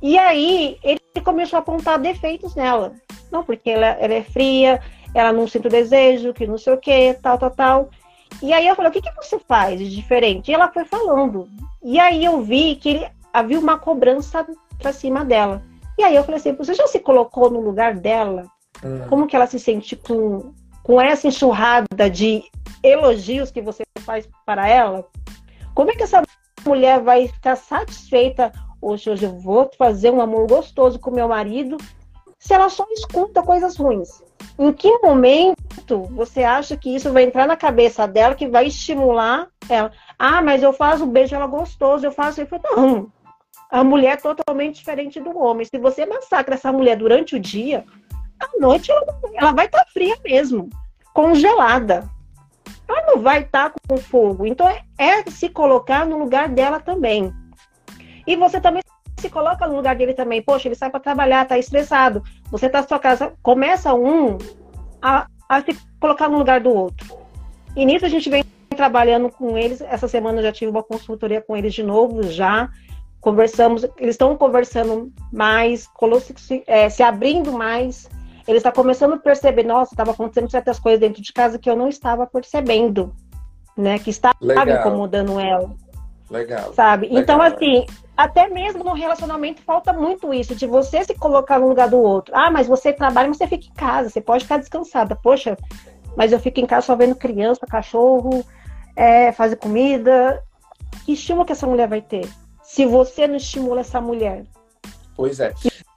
E 0.01 0.17
aí 0.17 0.77
ele 0.83 0.99
começou 1.23 1.57
a 1.57 1.59
apontar 1.61 1.99
defeitos 1.99 2.53
nela. 2.55 2.93
Não, 3.31 3.43
porque 3.43 3.69
ela, 3.69 3.87
ela 3.87 4.13
é 4.13 4.23
fria, 4.23 4.81
ela 5.13 5.31
não 5.31 5.47
sente 5.47 5.67
o 5.67 5.71
desejo, 5.71 6.33
que 6.33 6.45
não 6.45 6.57
sei 6.57 6.73
o 6.73 6.77
que, 6.77 7.13
tal, 7.15 7.37
tal, 7.37 7.51
tal. 7.51 7.89
E 8.41 8.53
aí 8.53 8.67
eu 8.67 8.75
falei, 8.75 8.89
o 8.89 8.93
que, 8.93 9.01
que 9.01 9.15
você 9.15 9.39
faz 9.39 9.79
de 9.79 9.89
diferente? 9.89 10.51
E 10.51 10.53
ela 10.53 10.71
foi 10.71 10.85
falando. 10.85 11.47
E 11.83 11.99
aí 11.99 12.23
eu 12.25 12.41
vi 12.41 12.75
que 12.75 12.89
ele, 12.89 13.07
havia 13.31 13.59
uma 13.59 13.79
cobrança 13.79 14.45
para 14.77 14.91
cima 14.91 15.23
dela. 15.23 15.63
E 15.97 16.03
aí 16.03 16.15
eu 16.15 16.23
falei 16.23 16.39
assim, 16.39 16.53
você 16.53 16.73
já 16.73 16.85
se 16.87 16.99
colocou 16.99 17.49
no 17.49 17.61
lugar 17.61 17.95
dela? 17.95 18.45
Hum. 18.85 19.07
Como 19.09 19.27
que 19.27 19.35
ela 19.35 19.47
se 19.47 19.59
sente 19.59 19.95
com, 19.95 20.53
com 20.83 21.01
essa 21.01 21.27
enxurrada 21.27 22.09
de 22.09 22.43
elogios 22.83 23.49
que 23.49 23.61
você 23.61 23.83
faz 24.01 24.29
para 24.45 24.67
ela? 24.67 25.05
Como 25.73 25.89
é 25.89 25.95
que 25.95 26.03
essa 26.03 26.21
mulher 26.65 27.01
vai 27.01 27.27
ficar 27.27 27.55
satisfeita? 27.55 28.51
Hoje, 28.79 29.09
hoje 29.09 29.25
eu 29.25 29.39
vou 29.39 29.69
fazer 29.77 30.11
um 30.11 30.21
amor 30.21 30.47
gostoso 30.47 30.99
com 30.99 31.09
meu 31.09 31.27
marido 31.27 31.77
se 32.37 32.53
ela 32.53 32.69
só 32.69 32.85
escuta 32.91 33.41
coisas 33.41 33.75
ruins. 33.75 34.21
Em 34.59 34.71
que 34.71 34.99
momento 34.99 36.03
você 36.11 36.43
acha 36.43 36.77
que 36.77 36.95
isso 36.95 37.11
vai 37.11 37.23
entrar 37.23 37.47
na 37.47 37.57
cabeça 37.57 38.07
dela, 38.07 38.35
que 38.35 38.47
vai 38.47 38.67
estimular 38.67 39.47
ela? 39.67 39.91
Ah, 40.19 40.43
mas 40.43 40.61
eu 40.61 40.71
faço 40.71 41.05
o 41.05 41.07
beijo 41.07 41.35
ela 41.35 41.47
gostoso, 41.47 42.05
eu 42.05 42.11
faço. 42.11 42.41
Eu 42.41 42.47
falo, 42.47 42.61
não, 42.75 43.11
a 43.69 43.83
mulher 43.83 44.13
é 44.13 44.17
totalmente 44.17 44.75
diferente 44.75 45.19
do 45.19 45.37
homem. 45.37 45.65
Se 45.65 45.79
você 45.79 46.05
massacra 46.05 46.53
essa 46.53 46.71
mulher 46.71 46.95
durante 46.95 47.35
o 47.35 47.39
dia, 47.39 47.83
à 48.39 48.47
noite 48.59 48.91
ela, 48.91 49.19
ela 49.33 49.51
vai 49.51 49.65
estar 49.65 49.79
tá 49.79 49.85
fria 49.91 50.15
mesmo, 50.23 50.69
congelada. 51.13 52.09
Ela 52.87 53.01
não 53.07 53.21
vai 53.21 53.41
estar 53.41 53.69
tá 53.69 53.75
com 53.87 53.97
fogo. 53.97 54.45
Então 54.45 54.67
é, 54.67 54.81
é 54.97 55.23
se 55.29 55.49
colocar 55.49 56.05
no 56.05 56.17
lugar 56.17 56.49
dela 56.49 56.79
também. 56.79 57.33
E 58.27 58.35
você 58.35 58.59
também 58.59 58.81
se 59.19 59.29
coloca 59.29 59.67
no 59.67 59.75
lugar 59.75 59.95
dele 59.95 60.13
também. 60.13 60.41
Poxa, 60.41 60.67
ele 60.67 60.75
sai 60.75 60.89
para 60.89 60.99
trabalhar, 60.99 61.45
tá 61.45 61.57
estressado. 61.57 62.23
Você 62.51 62.69
tá 62.69 62.81
na 62.81 62.87
sua 62.87 62.99
casa, 62.99 63.33
começa 63.41 63.93
um 63.93 64.37
a, 65.01 65.27
a 65.49 65.61
se 65.61 65.77
colocar 65.99 66.29
no 66.29 66.37
lugar 66.37 66.59
do 66.59 66.73
outro. 66.73 67.17
E 67.75 67.85
nisso 67.85 68.05
a 68.05 68.09
gente 68.09 68.29
vem 68.29 68.43
trabalhando 68.75 69.29
com 69.29 69.57
eles. 69.57 69.81
Essa 69.81 70.07
semana 70.07 70.39
eu 70.39 70.43
já 70.43 70.51
tive 70.51 70.71
uma 70.71 70.83
consultoria 70.83 71.41
com 71.41 71.55
eles 71.55 71.73
de 71.73 71.83
novo, 71.83 72.23
já 72.23 72.69
conversamos. 73.19 73.83
Eles 73.97 74.13
estão 74.13 74.35
conversando 74.37 75.11
mais, 75.31 75.89
se, 76.37 76.63
é, 76.67 76.89
se 76.89 77.01
abrindo 77.01 77.51
mais. 77.51 78.09
Eles 78.47 78.59
estão 78.59 78.71
começando 78.71 79.13
a 79.13 79.17
perceber, 79.17 79.63
nossa, 79.63 79.93
estava 79.93 80.11
acontecendo 80.11 80.49
certas 80.49 80.79
coisas 80.79 80.99
dentro 80.99 81.21
de 81.21 81.33
casa 81.33 81.57
que 81.57 81.69
eu 81.69 81.75
não 81.75 81.87
estava 81.87 82.27
percebendo, 82.27 83.15
né? 83.75 83.97
Que 83.97 84.11
estava 84.11 84.35
Legal. 84.39 84.79
incomodando 84.79 85.39
ela. 85.39 85.71
Legal. 86.29 86.73
Sabe? 86.73 87.07
Legal. 87.07 87.21
Então, 87.21 87.41
assim, 87.41 87.85
até 88.15 88.47
mesmo 88.47 88.83
no 88.83 88.93
relacionamento 88.93 89.61
falta 89.61 89.91
muito 89.91 90.33
isso, 90.33 90.55
de 90.55 90.65
você 90.65 91.03
se 91.03 91.13
colocar 91.15 91.59
no 91.59 91.67
lugar 91.67 91.89
do 91.89 91.99
outro. 91.99 92.35
Ah, 92.35 92.51
mas 92.51 92.67
você 92.67 92.93
trabalha, 92.93 93.27
mas 93.27 93.37
você 93.37 93.47
fica 93.47 93.67
em 93.67 93.73
casa, 93.73 94.09
você 94.09 94.21
pode 94.21 94.43
ficar 94.43 94.57
descansada. 94.57 95.15
Poxa, 95.15 95.57
mas 96.15 96.31
eu 96.31 96.39
fico 96.39 96.59
em 96.59 96.65
casa 96.65 96.87
só 96.87 96.95
vendo 96.95 97.15
criança, 97.15 97.65
cachorro, 97.67 98.45
é, 98.95 99.31
fazer 99.31 99.57
comida. 99.57 100.41
Que 101.03 101.13
estímulo 101.13 101.45
que 101.45 101.51
essa 101.51 101.67
mulher 101.67 101.87
vai 101.87 102.01
ter? 102.01 102.27
Se 102.63 102.85
você 102.85 103.27
não 103.27 103.35
estimula 103.35 103.81
essa 103.81 103.99
mulher. 103.99 104.43
Pois 105.15 105.39
é. 105.39 105.53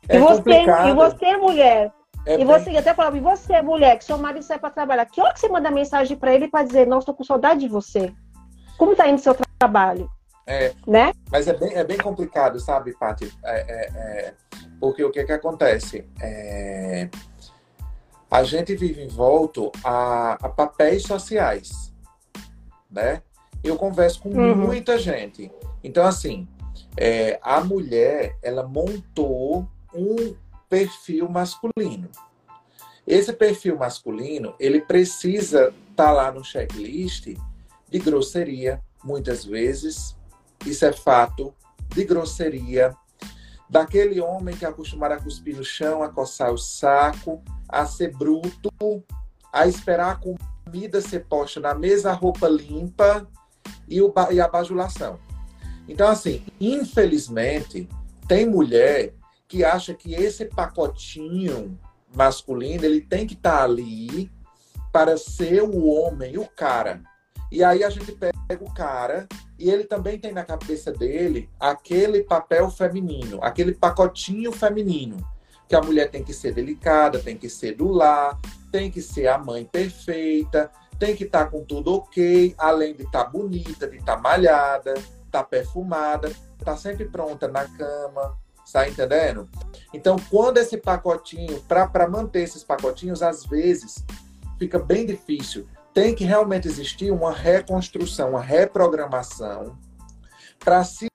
é 0.08 0.16
e, 0.16 0.18
você, 0.18 0.50
e 0.50 0.92
você, 0.92 1.37
mulher, 1.37 1.92
é 2.28 2.40
e 2.40 2.44
você, 2.44 2.66
bem... 2.66 2.76
até 2.76 2.92
falava, 2.92 3.16
e 3.16 3.20
você, 3.20 3.62
mulher, 3.62 3.96
que 3.96 4.04
seu 4.04 4.18
marido 4.18 4.42
sai 4.42 4.58
para 4.58 4.68
trabalhar, 4.68 5.06
que 5.06 5.18
hora 5.18 5.32
que 5.32 5.40
você 5.40 5.48
manda 5.48 5.70
mensagem 5.70 6.14
para 6.14 6.34
ele 6.34 6.46
para 6.46 6.62
dizer, 6.62 6.86
nossa, 6.86 7.06
tô 7.06 7.14
com 7.14 7.24
saudade 7.24 7.60
de 7.60 7.68
você? 7.68 8.12
Como 8.76 8.94
tá 8.94 9.08
indo 9.08 9.18
seu 9.18 9.34
trabalho? 9.58 10.10
É, 10.46 10.74
né? 10.86 11.12
Mas 11.30 11.48
é 11.48 11.54
bem, 11.54 11.74
é 11.74 11.82
bem 11.82 11.96
complicado, 11.96 12.60
sabe, 12.60 12.92
Paty? 12.98 13.32
É, 13.42 13.60
é, 13.60 13.90
é, 13.94 14.34
porque 14.78 15.02
o 15.02 15.10
que 15.10 15.24
que 15.24 15.32
acontece? 15.32 16.06
É, 16.20 17.08
a 18.30 18.42
gente 18.42 18.76
vive 18.76 19.02
envolto 19.02 19.72
a, 19.82 20.34
a 20.34 20.48
papéis 20.50 21.04
sociais, 21.04 21.94
né? 22.90 23.22
Eu 23.64 23.76
converso 23.76 24.20
com 24.20 24.28
uhum. 24.28 24.54
muita 24.54 24.98
gente. 24.98 25.50
Então, 25.82 26.06
assim, 26.06 26.46
a 27.42 27.60
mulher, 27.60 28.36
ela 28.42 28.62
montou 28.62 29.66
um 29.94 30.34
perfil 30.68 31.28
masculino. 31.28 32.09
Esse 33.07 33.33
perfil 33.33 33.78
masculino, 33.78 34.54
ele 34.61 34.81
precisa 34.81 35.74
estar 35.90 36.07
tá 36.07 36.12
lá 36.12 36.31
no 36.31 36.44
checklist 36.44 37.35
de 37.90 37.98
grosseria, 37.98 38.83
muitas 39.02 39.44
vezes, 39.44 40.16
isso 40.66 40.85
é 40.85 40.92
fato, 40.92 41.54
de 41.88 42.04
grosseria, 42.04 42.94
daquele 43.68 44.20
homem 44.20 44.57
que 44.57 44.64
é 44.64 44.68
acostumado 44.68 45.12
a 45.12 45.20
cuspir 45.20 45.57
no 45.57 45.64
chão, 45.64 46.02
a 46.02 46.09
coçar 46.09 46.52
o 46.52 46.59
saco, 46.59 47.42
a 47.68 47.87
ser 47.87 48.14
bruto, 48.16 48.70
a 49.52 49.66
esperar 49.66 50.12
a 50.12 50.16
comida 50.16 51.00
ser 51.00 51.24
posta 51.26 51.61
na 51.61 51.74
mesa, 51.74 52.11
a 52.11 52.14
roupa 52.14 52.48
limpa 52.48 53.26
e, 53.88 54.00
o, 54.02 54.12
e 54.31 54.40
a 54.40 54.48
bajulação. 54.48 55.18
Então, 55.88 56.09
assim, 56.09 56.44
infelizmente, 56.61 57.88
tem 58.26 58.46
mulher 58.46 59.14
que 59.48 59.64
acha 59.64 59.94
que 59.94 60.14
esse 60.14 60.44
pacotinho 60.44 61.78
masculino 62.14 62.84
ele 62.84 63.00
tem 63.00 63.26
que 63.26 63.34
estar 63.34 63.58
tá 63.58 63.64
ali 63.64 64.30
para 64.92 65.16
ser 65.16 65.62
o 65.62 65.87
homem, 65.87 66.38
o 66.38 66.46
cara. 66.46 67.02
E 67.50 67.64
aí 67.64 67.82
a 67.82 67.88
gente 67.88 68.12
pega 68.12 68.34
o 68.61 68.72
cara 68.72 69.26
e 69.58 69.70
ele 69.70 69.84
também 69.84 70.18
tem 70.18 70.32
na 70.32 70.44
cabeça 70.44 70.92
dele 70.92 71.48
aquele 71.58 72.22
papel 72.22 72.70
feminino, 72.70 73.38
aquele 73.42 73.72
pacotinho 73.72 74.52
feminino, 74.52 75.16
que 75.66 75.74
a 75.74 75.80
mulher 75.80 76.11
tem 76.11 76.22
que 76.22 76.34
ser 76.34 76.52
delicada, 76.52 77.18
tem 77.18 77.37
que 77.37 77.48
ser 77.48 77.74
do 77.74 77.88
lar, 77.88 78.38
tem 78.70 78.90
que 78.90 79.00
ser 79.00 79.28
a 79.28 79.38
mãe 79.38 79.64
perfeita, 79.64 80.70
tem 80.98 81.16
que 81.16 81.24
estar 81.24 81.44
tá 81.44 81.50
com 81.50 81.64
tudo 81.64 81.94
ok, 81.94 82.54
além 82.58 82.94
de 82.94 83.04
estar 83.04 83.24
tá 83.24 83.30
bonita, 83.30 83.88
de 83.88 83.96
estar 83.96 84.16
tá 84.16 84.22
malhada, 84.22 84.92
estar 84.92 85.14
tá 85.30 85.44
perfumada, 85.44 86.28
estar 86.28 86.72
tá 86.72 86.76
sempre 86.76 87.06
pronta 87.06 87.48
na 87.48 87.64
cama, 87.64 88.37
está 88.68 88.88
entendendo? 88.88 89.48
Então, 89.92 90.16
quando 90.31 90.59
esse 90.59 90.76
pacotinho, 90.76 91.61
para 91.62 92.09
manter 92.09 92.42
esses 92.42 92.62
pacotinhos, 92.62 93.22
às 93.22 93.44
vezes 93.44 94.04
fica 94.59 94.78
bem 94.78 95.07
difícil 95.07 95.66
tem 95.94 96.14
que 96.14 96.24
realmente 96.24 96.68
existir 96.68 97.11
uma 97.11 97.33
reconstrução, 97.33 98.31
uma 98.31 98.40
reprogramação 98.40 99.76
para 100.61 100.85
se 100.85 101.09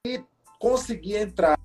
conseguir 0.60 1.16
entrar 1.16 1.58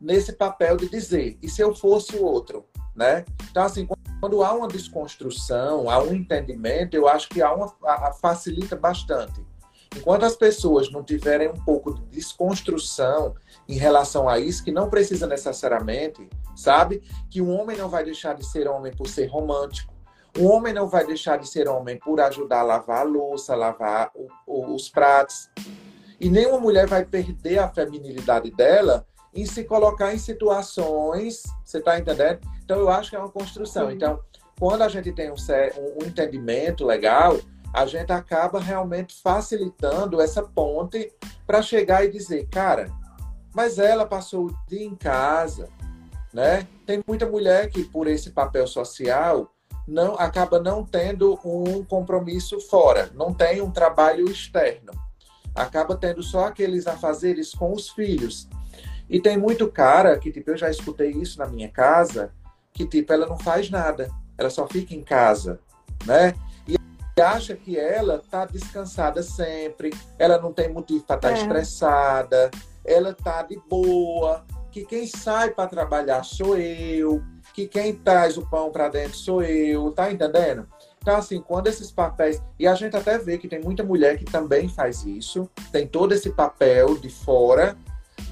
nesse 0.00 0.32
papel 0.32 0.76
de 0.76 0.88
dizer, 0.88 1.38
e 1.42 1.48
se 1.50 1.60
eu 1.60 1.74
fosse 1.74 2.16
o 2.16 2.24
outro, 2.24 2.64
né? 2.96 3.26
Então, 3.50 3.62
assim, 3.62 3.86
quando 4.20 4.42
há 4.42 4.54
uma 4.54 4.68
desconstrução, 4.68 5.90
há 5.90 6.02
um 6.02 6.14
entendimento, 6.14 6.94
eu 6.94 7.06
acho 7.06 7.28
que 7.28 7.42
há 7.42 7.52
uma, 7.52 7.70
a, 7.84 8.08
a 8.08 8.12
facilita 8.12 8.74
bastante. 8.74 9.44
Enquanto 9.96 10.24
as 10.24 10.36
pessoas 10.36 10.90
não 10.90 11.02
tiverem 11.02 11.48
um 11.48 11.64
pouco 11.64 11.94
de 11.94 12.02
desconstrução 12.06 13.34
em 13.68 13.76
relação 13.76 14.28
a 14.28 14.38
isso, 14.38 14.64
que 14.64 14.72
não 14.72 14.90
precisa 14.90 15.26
necessariamente, 15.26 16.28
sabe? 16.56 17.02
Que 17.30 17.40
o 17.40 17.48
homem 17.48 17.76
não 17.76 17.88
vai 17.88 18.04
deixar 18.04 18.34
de 18.34 18.44
ser 18.44 18.68
homem 18.68 18.92
por 18.94 19.08
ser 19.08 19.26
romântico, 19.26 19.94
o 20.38 20.46
homem 20.46 20.72
não 20.72 20.88
vai 20.88 21.06
deixar 21.06 21.38
de 21.38 21.48
ser 21.48 21.68
homem 21.68 21.96
por 21.98 22.20
ajudar 22.20 22.60
a 22.60 22.64
lavar 22.64 23.00
a 23.00 23.04
louça, 23.04 23.54
lavar 23.54 24.10
o, 24.14 24.26
o, 24.46 24.74
os 24.74 24.88
pratos. 24.88 25.48
E 26.18 26.28
nenhuma 26.28 26.58
mulher 26.58 26.86
vai 26.86 27.04
perder 27.04 27.58
a 27.58 27.68
feminilidade 27.68 28.50
dela 28.50 29.06
em 29.32 29.46
se 29.46 29.62
colocar 29.64 30.12
em 30.12 30.18
situações. 30.18 31.42
Você 31.64 31.78
está 31.78 31.98
entendendo? 31.98 32.40
Então, 32.64 32.78
eu 32.78 32.88
acho 32.88 33.10
que 33.10 33.16
é 33.16 33.18
uma 33.18 33.30
construção. 33.30 33.90
Então, 33.90 34.18
quando 34.58 34.82
a 34.82 34.88
gente 34.88 35.12
tem 35.12 35.30
um, 35.30 35.34
um 35.34 36.06
entendimento 36.06 36.84
legal, 36.84 37.38
a 37.74 37.86
gente 37.86 38.12
acaba 38.12 38.60
realmente 38.60 39.20
facilitando 39.20 40.20
essa 40.20 40.44
ponte 40.44 41.12
para 41.44 41.60
chegar 41.60 42.04
e 42.04 42.10
dizer, 42.10 42.46
cara, 42.46 42.88
mas 43.52 43.80
ela 43.80 44.06
passou 44.06 44.46
o 44.46 44.56
dia 44.68 44.84
em 44.84 44.94
casa, 44.94 45.68
né? 46.32 46.68
Tem 46.86 47.02
muita 47.04 47.26
mulher 47.26 47.68
que 47.68 47.82
por 47.82 48.06
esse 48.06 48.30
papel 48.30 48.68
social 48.68 49.50
não 49.88 50.14
acaba 50.14 50.60
não 50.60 50.84
tendo 50.84 51.38
um 51.44 51.84
compromisso 51.84 52.60
fora, 52.60 53.10
não 53.12 53.34
tem 53.34 53.60
um 53.60 53.72
trabalho 53.72 54.30
externo. 54.30 54.92
Acaba 55.52 55.96
tendo 55.96 56.22
só 56.22 56.46
aqueles 56.46 56.86
afazeres 56.86 57.52
com 57.52 57.72
os 57.72 57.90
filhos. 57.90 58.48
E 59.10 59.20
tem 59.20 59.36
muito 59.36 59.68
cara 59.68 60.16
que, 60.16 60.30
tipo, 60.30 60.52
eu 60.52 60.56
já 60.56 60.70
escutei 60.70 61.10
isso 61.10 61.40
na 61.40 61.46
minha 61.46 61.68
casa, 61.68 62.32
que, 62.72 62.86
tipo, 62.86 63.12
ela 63.12 63.26
não 63.26 63.36
faz 63.36 63.68
nada, 63.68 64.10
ela 64.38 64.48
só 64.48 64.66
fica 64.68 64.94
em 64.94 65.02
casa, 65.02 65.58
né? 66.06 66.34
Acha 67.20 67.54
que 67.54 67.78
ela 67.78 68.20
tá 68.28 68.44
descansada 68.44 69.22
sempre, 69.22 69.90
ela 70.18 70.38
não 70.38 70.52
tem 70.52 70.68
motivo 70.68 71.04
para 71.04 71.16
estar 71.16 71.28
tá 71.28 71.34
é. 71.36 71.40
estressada, 71.40 72.50
ela 72.84 73.14
tá 73.14 73.42
de 73.42 73.56
boa, 73.68 74.44
que 74.72 74.84
quem 74.84 75.06
sai 75.06 75.50
para 75.50 75.68
trabalhar 75.68 76.24
sou 76.24 76.58
eu, 76.58 77.22
que 77.52 77.68
quem 77.68 77.94
traz 77.94 78.36
o 78.36 78.44
pão 78.44 78.72
para 78.72 78.88
dentro 78.88 79.16
sou 79.16 79.42
eu, 79.42 79.92
tá 79.92 80.10
entendendo? 80.10 80.66
Então, 81.04 81.16
assim, 81.16 81.40
quando 81.40 81.66
esses 81.66 81.92
papéis. 81.92 82.42
E 82.58 82.66
a 82.66 82.74
gente 82.74 82.96
até 82.96 83.18
vê 83.18 83.36
que 83.36 83.46
tem 83.46 83.60
muita 83.60 83.84
mulher 83.84 84.18
que 84.18 84.24
também 84.24 84.68
faz 84.68 85.04
isso, 85.04 85.48
tem 85.70 85.86
todo 85.86 86.12
esse 86.12 86.30
papel 86.30 86.96
de 86.96 87.10
fora, 87.10 87.76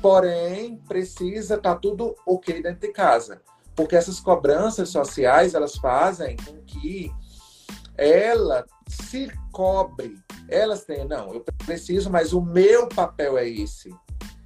porém, 0.00 0.76
precisa 0.88 1.54
estar 1.54 1.74
tá 1.74 1.78
tudo 1.78 2.16
ok 2.26 2.62
dentro 2.62 2.80
de 2.80 2.88
casa. 2.88 3.40
Porque 3.76 3.94
essas 3.94 4.18
cobranças 4.18 4.88
sociais, 4.88 5.54
elas 5.54 5.76
fazem 5.76 6.34
com 6.36 6.60
que 6.62 7.12
ela 7.96 8.64
se 8.88 9.30
cobre. 9.52 10.18
Elas 10.48 10.84
têm, 10.84 11.06
não, 11.06 11.32
eu 11.32 11.44
preciso, 11.64 12.10
mas 12.10 12.32
o 12.32 12.40
meu 12.40 12.88
papel 12.88 13.38
é 13.38 13.48
esse. 13.48 13.94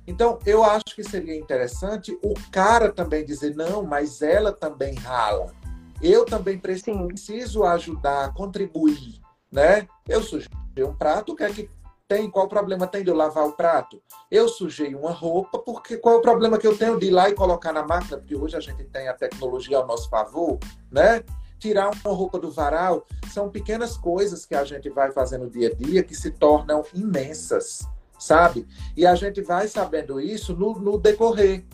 Então, 0.06 0.38
eu 0.46 0.62
acho 0.62 0.94
que 0.94 1.02
seria 1.02 1.36
interessante 1.36 2.16
o 2.22 2.34
cara 2.52 2.92
também 2.92 3.24
dizer, 3.24 3.56
não, 3.56 3.82
mas 3.82 4.22
ela 4.22 4.52
também 4.52 4.94
rala. 4.94 5.52
Eu 6.00 6.24
também 6.24 6.58
preciso 6.58 7.62
Sim. 7.62 7.66
ajudar, 7.66 8.32
contribuir, 8.34 9.20
né? 9.50 9.88
Eu 10.06 10.22
sujei 10.22 10.48
um 10.78 10.94
prato, 10.94 11.32
o 11.32 11.36
que 11.36 11.42
é 11.42 11.50
que 11.50 11.70
tem? 12.06 12.30
Qual 12.30 12.46
o 12.46 12.48
problema 12.48 12.86
tem 12.86 13.02
de 13.02 13.10
eu 13.10 13.16
lavar 13.16 13.46
o 13.46 13.52
prato? 13.52 14.00
Eu 14.30 14.48
sujei 14.48 14.94
uma 14.94 15.10
roupa, 15.10 15.58
porque 15.58 15.96
qual 15.96 16.16
é 16.16 16.18
o 16.18 16.22
problema 16.22 16.58
que 16.58 16.66
eu 16.66 16.76
tenho 16.76 16.98
de 16.98 17.06
ir 17.06 17.10
lá 17.10 17.28
e 17.28 17.34
colocar 17.34 17.72
na 17.72 17.84
máquina? 17.84 18.18
Porque 18.18 18.36
hoje 18.36 18.56
a 18.56 18.60
gente 18.60 18.84
tem 18.84 19.08
a 19.08 19.14
tecnologia 19.14 19.78
ao 19.78 19.86
nosso 19.86 20.08
favor, 20.08 20.58
né? 20.90 21.24
Tirar 21.66 21.90
uma 22.04 22.14
roupa 22.14 22.38
do 22.38 22.50
varal, 22.50 23.04
são 23.32 23.50
pequenas 23.50 23.96
coisas 23.96 24.46
que 24.46 24.54
a 24.54 24.64
gente 24.64 24.88
vai 24.88 25.10
fazendo 25.10 25.50
dia 25.50 25.68
a 25.68 25.74
dia 25.74 26.02
que 26.02 26.14
se 26.14 26.30
tornam 26.30 26.84
imensas 26.94 27.80
sabe? 28.18 28.66
E 28.96 29.06
a 29.06 29.14
gente 29.14 29.42
vai 29.42 29.68
sabendo 29.68 30.20
isso 30.20 30.54
no, 30.54 30.78
no 30.78 30.98
decorrer. 30.98 31.64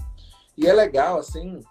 E 0.57 0.66
é 0.66 0.72
legal, 0.72 1.18
assim, 1.18 1.62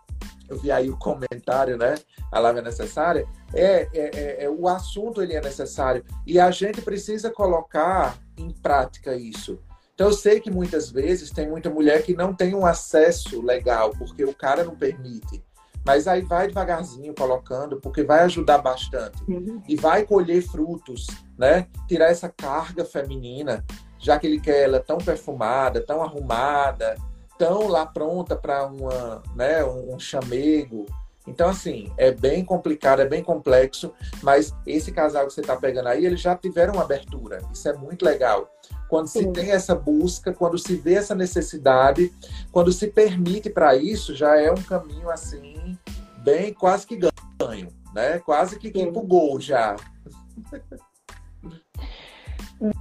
eu 0.50 0.58
vi 0.58 0.72
aí 0.72 0.90
o 0.90 0.98
comentário, 0.98 1.78
né? 1.78 1.96
A 2.32 2.40
live 2.40 2.60
é 2.60 2.64
necessária. 2.64 3.28
É, 3.54 3.82
é, 3.82 3.90
é, 3.94 4.44
é, 4.46 4.50
o 4.50 4.68
assunto 4.68 5.22
ele 5.22 5.34
é 5.34 5.42
necessário 5.42 6.06
e 6.26 6.40
a 6.40 6.50
gente 6.52 6.82
precisa 6.82 7.30
colocar 7.30 8.18
em 8.38 8.50
prática 8.50 9.16
isso. 9.16 9.60
Então 9.94 10.08
eu 10.08 10.14
sei 10.14 10.40
que 10.40 10.50
muitas 10.50 10.90
vezes 10.90 11.30
tem 11.30 11.50
muita 11.50 11.70
mulher 11.70 12.02
que 12.04 12.16
não 12.16 12.34
tem 12.34 12.56
um 12.56 12.66
acesso 12.66 13.42
legal 13.42 13.92
porque 13.92 14.24
o 14.24 14.34
cara 14.34 14.64
não 14.64 14.76
permite. 14.76 15.44
Mas 15.86 16.08
aí 16.08 16.22
vai 16.22 16.48
devagarzinho 16.48 17.14
colocando, 17.14 17.80
porque 17.80 18.04
vai 18.04 18.22
ajudar 18.22 18.60
bastante. 18.60 19.24
Uhum. 19.28 19.62
E 19.68 19.76
vai 19.76 20.06
colher 20.06 20.42
frutos, 20.42 21.08
né? 21.38 21.68
Tirar 21.88 22.12
essa 22.12 22.30
carga 22.30 22.86
feminina, 22.86 23.66
já 23.98 24.20
que 24.20 24.28
ele 24.28 24.40
quer 24.40 24.64
ela 24.64 24.80
tão 24.80 24.98
perfumada, 24.98 25.82
tão 25.82 26.04
arrumada, 26.04 26.96
tão 27.38 27.68
lá 27.68 27.86
pronta 27.86 28.36
para 28.36 28.66
uma, 28.68 29.24
né, 29.36 29.64
um, 29.66 29.96
um 29.96 30.00
chamego. 30.00 30.86
Então, 31.28 31.50
assim, 31.50 31.92
é 31.98 32.12
bem 32.12 32.44
complicado, 32.44 33.02
é 33.02 33.08
bem 33.08 33.24
complexo, 33.24 33.94
mas 34.22 34.56
esse 34.66 34.92
casal 34.92 35.28
que 35.28 35.34
você 35.34 35.42
está 35.42 35.56
pegando 35.56 35.88
aí, 35.88 36.06
eles 36.06 36.20
já 36.20 36.36
tiveram 36.36 36.74
uma 36.74 36.84
abertura. 36.84 37.40
Isso 37.52 37.68
é 37.70 37.74
muito 37.74 38.04
legal. 38.04 38.52
Quando 38.92 39.08
Sim. 39.08 39.20
se 39.20 39.32
tem 39.32 39.52
essa 39.52 39.74
busca, 39.74 40.34
quando 40.34 40.58
se 40.58 40.76
vê 40.76 40.96
essa 40.96 41.16
necessidade, 41.16 42.12
quando 42.52 42.74
se 42.74 42.88
permite 42.88 43.50
para 43.50 43.74
isso, 43.74 44.14
já 44.14 44.38
é 44.38 44.52
um 44.52 44.62
caminho, 44.62 45.10
assim, 45.10 45.78
bem 46.18 46.54
quase 46.54 46.86
que 46.86 47.00
ganho, 47.40 47.70
né? 47.96 48.20
Quase 48.20 48.60
que 48.60 48.68
ir 48.68 48.92
pro 48.92 49.02
gol 49.02 49.40
já. 49.40 49.78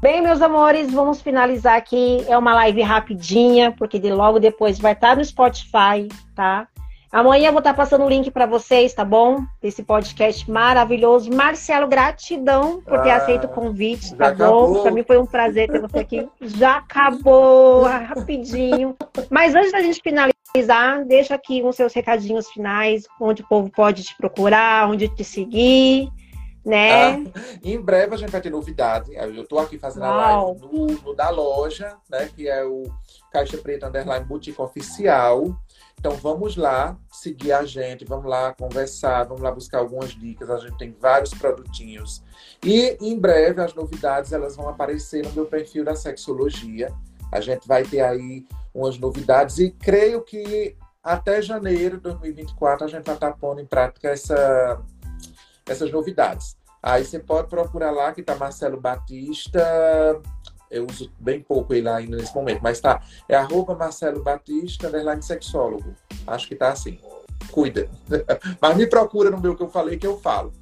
Bem, 0.02 0.20
meus 0.20 0.42
amores, 0.42 0.92
vamos 0.92 1.22
finalizar 1.22 1.76
aqui. 1.76 2.24
É 2.26 2.36
uma 2.36 2.54
live 2.54 2.82
rapidinha, 2.82 3.70
porque 3.70 3.96
de 3.96 4.12
logo 4.12 4.40
depois 4.40 4.80
vai 4.80 4.94
estar 4.94 5.16
no 5.16 5.24
Spotify, 5.24 6.08
tá? 6.34 6.66
Amanhã 7.12 7.48
eu 7.48 7.52
vou 7.52 7.58
estar 7.58 7.74
passando 7.74 8.04
o 8.04 8.08
link 8.08 8.30
para 8.30 8.46
vocês, 8.46 8.94
tá 8.94 9.04
bom? 9.04 9.38
Desse 9.60 9.82
podcast 9.82 10.48
maravilhoso. 10.48 11.28
Marcelo, 11.32 11.88
gratidão 11.88 12.80
por 12.82 13.02
ter 13.02 13.10
ah, 13.10 13.16
aceito 13.16 13.46
o 13.46 13.48
convite, 13.48 14.14
tá 14.14 14.32
bom? 14.32 14.82
Para 14.82 14.92
mim 14.92 15.02
foi 15.02 15.18
um 15.18 15.26
prazer 15.26 15.68
ter 15.68 15.80
você 15.80 15.98
aqui. 15.98 16.28
Já 16.40 16.76
acabou, 16.76 17.82
rapidinho. 17.90 18.96
Mas 19.28 19.56
antes 19.56 19.72
da 19.72 19.82
gente 19.82 20.00
finalizar, 20.00 21.04
deixa 21.04 21.34
aqui 21.34 21.62
os 21.64 21.74
seus 21.74 21.92
recadinhos 21.92 22.48
finais, 22.48 23.02
onde 23.20 23.42
o 23.42 23.48
povo 23.48 23.68
pode 23.68 24.04
te 24.04 24.16
procurar, 24.16 24.88
onde 24.88 25.08
te 25.08 25.24
seguir 25.24 26.08
né? 26.64 27.14
Ah, 27.14 27.24
em 27.62 27.80
breve 27.80 28.14
a 28.14 28.18
gente 28.18 28.30
vai 28.30 28.40
ter 28.40 28.50
novidade. 28.50 29.14
Eu 29.14 29.42
estou 29.42 29.58
aqui 29.58 29.78
fazendo 29.78 30.02
Uau. 30.02 30.12
a 30.12 30.44
live 30.44 30.60
no, 30.60 30.86
no, 30.86 31.14
da 31.14 31.30
loja, 31.30 31.96
né? 32.08 32.28
Que 32.34 32.48
é 32.48 32.64
o 32.64 32.84
Caixa 33.32 33.56
Preta 33.58 33.88
Underline 33.88 34.26
Boutique 34.26 34.60
Oficial. 34.60 35.56
Então 36.00 36.12
vamos 36.12 36.56
lá 36.56 36.96
seguir 37.12 37.52
a 37.52 37.62
gente, 37.62 38.06
vamos 38.06 38.24
lá 38.24 38.54
conversar, 38.54 39.24
vamos 39.24 39.42
lá 39.42 39.52
buscar 39.52 39.80
algumas 39.80 40.08
dicas. 40.12 40.48
A 40.48 40.56
gente 40.56 40.78
tem 40.78 40.96
vários 40.98 41.34
produtinhos. 41.34 42.22
E 42.64 42.96
em 43.02 43.18
breve 43.18 43.60
as 43.60 43.74
novidades 43.74 44.32
elas 44.32 44.56
vão 44.56 44.66
aparecer 44.66 45.22
no 45.22 45.32
meu 45.32 45.44
perfil 45.44 45.84
da 45.84 45.94
sexologia. 45.94 46.90
A 47.30 47.38
gente 47.42 47.68
vai 47.68 47.82
ter 47.82 48.00
aí 48.00 48.46
umas 48.74 48.98
novidades 48.98 49.58
e 49.58 49.72
creio 49.72 50.22
que 50.22 50.74
até 51.04 51.42
janeiro 51.42 51.98
de 51.98 52.04
2024 52.04 52.86
a 52.86 52.88
gente 52.88 53.04
vai 53.04 53.14
estar 53.14 53.32
pondo 53.34 53.60
em 53.60 53.66
prática 53.66 54.08
essa 54.08 54.80
essas 55.68 55.92
novidades. 55.92 56.56
Aí 56.82 57.04
você 57.04 57.18
pode 57.18 57.48
procurar 57.48 57.90
lá 57.90 58.10
que 58.14 58.22
tá 58.22 58.34
Marcelo 58.34 58.80
Batista. 58.80 59.60
Eu 60.70 60.86
uso 60.86 61.10
bem 61.18 61.40
pouco 61.40 61.74
ele 61.74 61.88
ainda 61.88 62.16
nesse 62.16 62.34
momento, 62.34 62.60
mas 62.62 62.80
tá. 62.80 63.02
É 63.28 63.34
arroba 63.34 63.74
Marcelo 63.74 64.22
Batista, 64.22 64.88
underline 64.88 65.22
sexólogo. 65.22 65.94
Acho 66.26 66.46
que 66.46 66.54
tá 66.54 66.70
assim. 66.70 66.98
Cuida. 67.50 67.88
mas 68.60 68.76
me 68.76 68.86
procura 68.86 69.30
no 69.30 69.40
meu 69.40 69.56
que 69.56 69.62
eu 69.62 69.68
falei 69.68 69.96
que 69.96 70.06
eu 70.06 70.18
falo. 70.18 70.52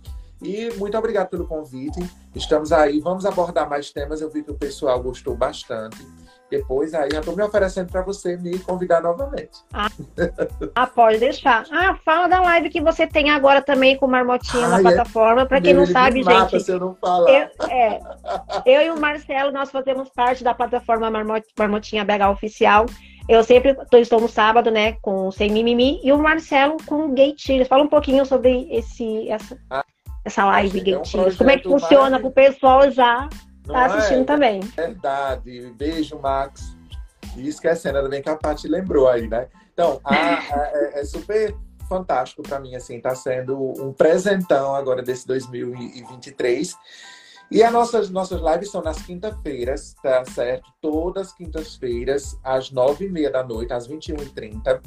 E 0.40 0.70
muito 0.76 0.96
obrigado 0.96 1.28
pelo 1.28 1.46
convite. 1.46 1.98
Estamos 2.34 2.72
aí, 2.72 3.00
vamos 3.00 3.26
abordar 3.26 3.68
mais 3.68 3.90
temas. 3.90 4.20
Eu 4.20 4.30
vi 4.30 4.42
que 4.42 4.50
o 4.50 4.56
pessoal 4.56 5.02
gostou 5.02 5.36
bastante. 5.36 5.98
Depois 6.51 6.94
aí 6.94 7.11
já 7.11 7.20
estou 7.20 7.36
me 7.36 7.42
oferecendo 7.42 7.90
para 7.90 8.01
você 8.01 8.36
me 8.36 8.59
convidar 8.61 9.03
novamente. 9.03 9.59
Ah, 9.72 9.90
ah, 10.74 10.86
pode 10.86 11.18
deixar. 11.18 11.64
Ah, 11.70 11.94
fala 12.05 12.26
da 12.26 12.40
live 12.40 12.70
que 12.70 12.80
você 12.80 13.07
tem 13.07 13.30
agora 13.30 13.61
também 13.61 13.96
com 13.96 14.07
o 14.07 14.09
Marmotinha 14.09 14.66
Ai, 14.66 14.70
na 14.70 14.78
é 14.78 14.82
plataforma. 14.94 15.44
Para 15.44 15.61
quem 15.61 15.74
não 15.74 15.84
sabe, 15.84 16.24
mata 16.24 16.51
gente. 16.51 16.64
Se 16.64 16.72
eu, 16.72 16.80
não 16.80 16.94
falar. 16.94 17.30
Eu, 17.30 17.68
é, 17.68 18.01
eu 18.64 18.82
e 18.82 18.90
o 18.90 18.99
Marcelo, 18.99 19.53
nós 19.53 19.70
fazemos 19.70 20.09
parte 20.09 20.42
da 20.42 20.55
plataforma 20.55 21.11
Marmotinha 21.59 22.05
BH 22.05 22.30
Oficial. 22.30 22.86
Eu 23.28 23.44
sempre 23.44 23.76
estou 23.92 24.20
no 24.20 24.28
sábado, 24.28 24.70
né, 24.70 24.92
com 25.03 25.28
o 25.28 25.32
Sem 25.32 25.51
Mimimi, 25.51 26.01
e 26.03 26.11
o 26.12 26.18
Marcelo 26.18 26.78
com 26.86 27.05
o 27.05 27.12
Gay. 27.12 27.36
Fala 27.68 27.82
um 27.82 27.88
pouquinho 27.88 28.24
sobre 28.24 28.66
esse, 28.70 29.28
essa, 29.28 29.59
ah, 29.70 29.84
essa 30.24 30.46
live 30.46 30.80
Gay 30.80 30.94
é 30.94 30.99
um 30.99 31.36
Como 31.36 31.51
é 31.51 31.59
que 31.59 31.68
funciona 31.68 32.18
para 32.18 32.28
o 32.28 32.32
pessoal 32.32 32.90
já 32.90 33.28
tá 33.72 33.86
assistindo 33.86 34.22
é? 34.22 34.24
também. 34.24 34.60
Verdade. 34.60 35.72
Beijo, 35.76 36.18
Max. 36.18 36.76
E 37.36 37.48
esquecendo, 37.48 37.98
ainda 37.98 38.08
bem 38.08 38.22
que 38.22 38.28
a 38.28 38.36
Paty 38.36 38.68
lembrou 38.68 39.08
aí, 39.08 39.28
né? 39.28 39.48
Então, 39.72 40.00
a, 40.02 40.14
a, 40.14 40.70
é, 40.74 41.00
é, 41.00 41.04
super 41.04 41.54
fantástico 41.88 42.42
para 42.42 42.58
mim, 42.58 42.74
assim, 42.74 43.00
tá 43.00 43.14
sendo 43.14 43.56
um 43.56 43.92
presentão 43.92 44.74
agora 44.74 45.02
desse 45.02 45.26
2023. 45.26 46.76
E 47.50 47.62
as 47.62 47.72
nossas, 47.72 48.10
nossas 48.10 48.40
lives 48.42 48.70
são 48.70 48.82
nas 48.82 49.00
quinta-feiras, 49.00 49.94
tá 50.02 50.24
certo? 50.24 50.70
Todas 50.82 51.32
quintas-feiras, 51.32 52.38
às 52.44 52.70
nove 52.70 53.06
e 53.06 53.08
meia 53.08 53.30
da 53.30 53.42
noite, 53.42 53.72
às 53.72 53.88
21h30. 53.88 54.82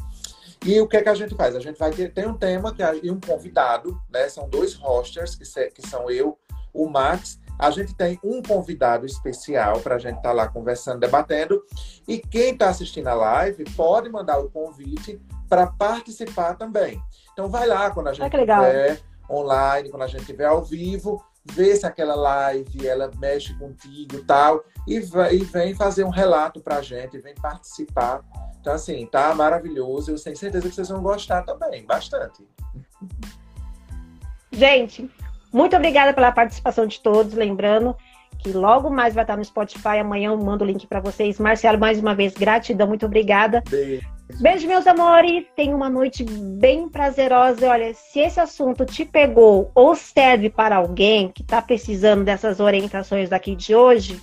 E 0.63 0.79
o 0.79 0.88
que 0.88 0.97
é 0.97 1.01
que 1.01 1.09
a 1.09 1.15
gente 1.15 1.34
faz? 1.34 1.55
A 1.55 1.59
gente 1.59 1.79
vai 1.79 1.91
ter 1.91 2.13
tem 2.13 2.27
um 2.27 2.38
tema 2.38 2.73
que, 2.73 2.84
e 3.01 3.09
um 3.09 3.19
convidado, 3.19 3.99
né? 4.11 4.29
São 4.29 4.47
dois 4.47 4.75
hosters, 4.75 5.36
que, 5.36 5.43
se, 5.43 5.71
que 5.71 5.88
são 5.88 6.11
eu, 6.11 6.38
o 6.71 6.88
Max 6.88 7.39
a 7.60 7.70
gente 7.70 7.93
tem 7.95 8.20
um 8.24 8.41
convidado 8.41 9.06
especial 9.06 9.80
para 9.80 9.95
a 9.95 9.99
gente 9.99 10.18
estar 10.18 10.30
tá 10.30 10.34
lá 10.34 10.47
conversando, 10.47 10.99
debatendo. 10.99 11.64
E 12.08 12.18
quem 12.18 12.54
está 12.54 12.70
assistindo 12.70 13.08
a 13.08 13.14
live 13.14 13.64
pode 13.76 14.10
mandar 14.10 14.39
o 14.39 14.49
convite 14.49 15.22
para 15.47 15.68
participar 15.68 16.56
também. 16.56 17.02
Então 17.34 17.49
vai 17.49 17.68
lá 17.68 17.91
quando 17.91 18.08
a 18.08 18.14
gente 18.14 18.34
estiver 18.34 18.99
online, 19.30 19.89
quando 19.89 20.04
a 20.04 20.08
gente 20.08 20.22
estiver 20.22 20.45
ao 20.45 20.64
vivo, 20.64 21.24
vê 21.45 21.76
se 21.76 21.86
aquela 21.86 22.16
live 22.16 22.88
ela 22.88 23.10
mexe 23.18 23.54
contigo 23.58 24.16
e 24.16 24.24
tal, 24.26 24.64
e, 24.88 24.95
e 24.95 25.43
vem 25.43 25.74
fazer 25.74 26.04
um 26.04 26.10
relato 26.10 26.62
para 26.62 26.78
a 26.78 26.82
gente, 26.82 27.18
vem 27.20 27.34
participar. 27.36 28.22
Então, 28.60 28.74
assim, 28.74 29.06
tá 29.08 29.34
maravilhoso. 29.34 30.12
Eu 30.12 30.24
tenho 30.24 30.38
certeza 30.38 30.70
que 30.70 30.76
vocês 30.76 30.89
vão 30.89 31.02
gostar 31.02 31.41
também, 31.43 31.84
bastante. 31.86 32.47
Gente, 34.52 35.10
muito 35.54 35.76
obrigada 35.76 36.14
pela 36.14 36.32
participação 36.32 36.86
de 36.86 36.99
todos. 36.99 37.34
Lembrando 37.34 37.95
que 38.39 38.52
logo 38.52 38.89
mais 38.89 39.14
vai 39.14 39.24
estar 39.24 39.38
no 39.38 39.43
Spotify. 39.43 39.99
Amanhã 39.99 40.30
eu 40.30 40.38
mando 40.38 40.64
o 40.64 40.68
link 40.68 40.88
para 40.88 40.99
vocês. 40.99 41.39
Marcelo, 41.39 41.78
mais 41.78 41.99
uma 41.99 42.16
vez, 42.16 42.34
gratidão, 42.34 42.88
muito 42.88 43.06
obrigada. 43.06 43.64
Beijo. 43.70 44.08
Beijo, 44.39 44.68
meus 44.68 44.88
amores. 44.88 45.45
Tenha 45.56 45.76
uma 45.76 45.89
noite 45.89 46.24
bem 46.24 46.88
prazerosa. 46.88 47.68
Olha, 47.68 47.93
se 47.93 48.20
esse 48.20 48.39
assunto 48.39 48.86
te 48.86 49.04
pegou 49.04 49.72
ou 49.76 49.95
serve 49.95 50.49
para 50.49 50.78
alguém 50.78 51.30
que 51.30 51.41
está 51.41 51.62
precisando 51.62 52.24
dessas 52.24 52.60
orientações 52.60 53.30
daqui 53.30 53.56
de 53.56 53.76
hoje, 53.76 54.22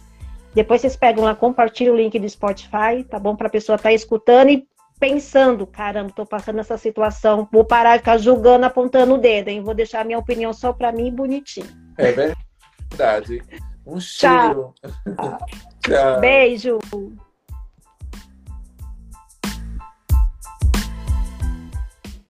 depois 0.55 0.81
vocês 0.81 0.97
pegam 0.97 1.25
lá, 1.25 1.35
compartilham 1.35 1.95
o 1.95 1.97
link 1.97 2.19
do 2.19 2.29
Spotify, 2.29 3.05
tá 3.09 3.19
bom? 3.19 3.37
Para 3.37 3.49
a 3.49 3.51
pessoa 3.51 3.77
estar 3.77 3.91
tá 3.91 3.95
escutando 3.95 4.49
e 4.49 4.67
pensando, 4.99 5.67
caramba, 5.67 6.13
tô 6.15 6.27
passando 6.27 6.59
essa 6.59 6.77
situação, 6.77 7.49
vou 7.53 7.65
parar 7.65 7.93
de 7.93 7.99
ficar 7.99 8.19
julgando, 8.19 8.67
apontando 8.67 9.15
o 9.15 9.19
dedo, 9.19 9.49
hein? 9.49 9.63
Vou 9.63 9.75
deixar 9.75 10.05
minha 10.05 10.19
opinião 10.19 10.53
só 10.53 10.73
para 10.73 10.93
mim 10.93 11.15
bonitinho. 11.15 11.69
É 11.97 12.13
verdade. 12.13 13.43
Um 13.87 14.01
cheiro. 14.01 14.75
Tchau. 15.17 15.39
Tchau. 15.81 16.21
Beijo. 16.21 16.79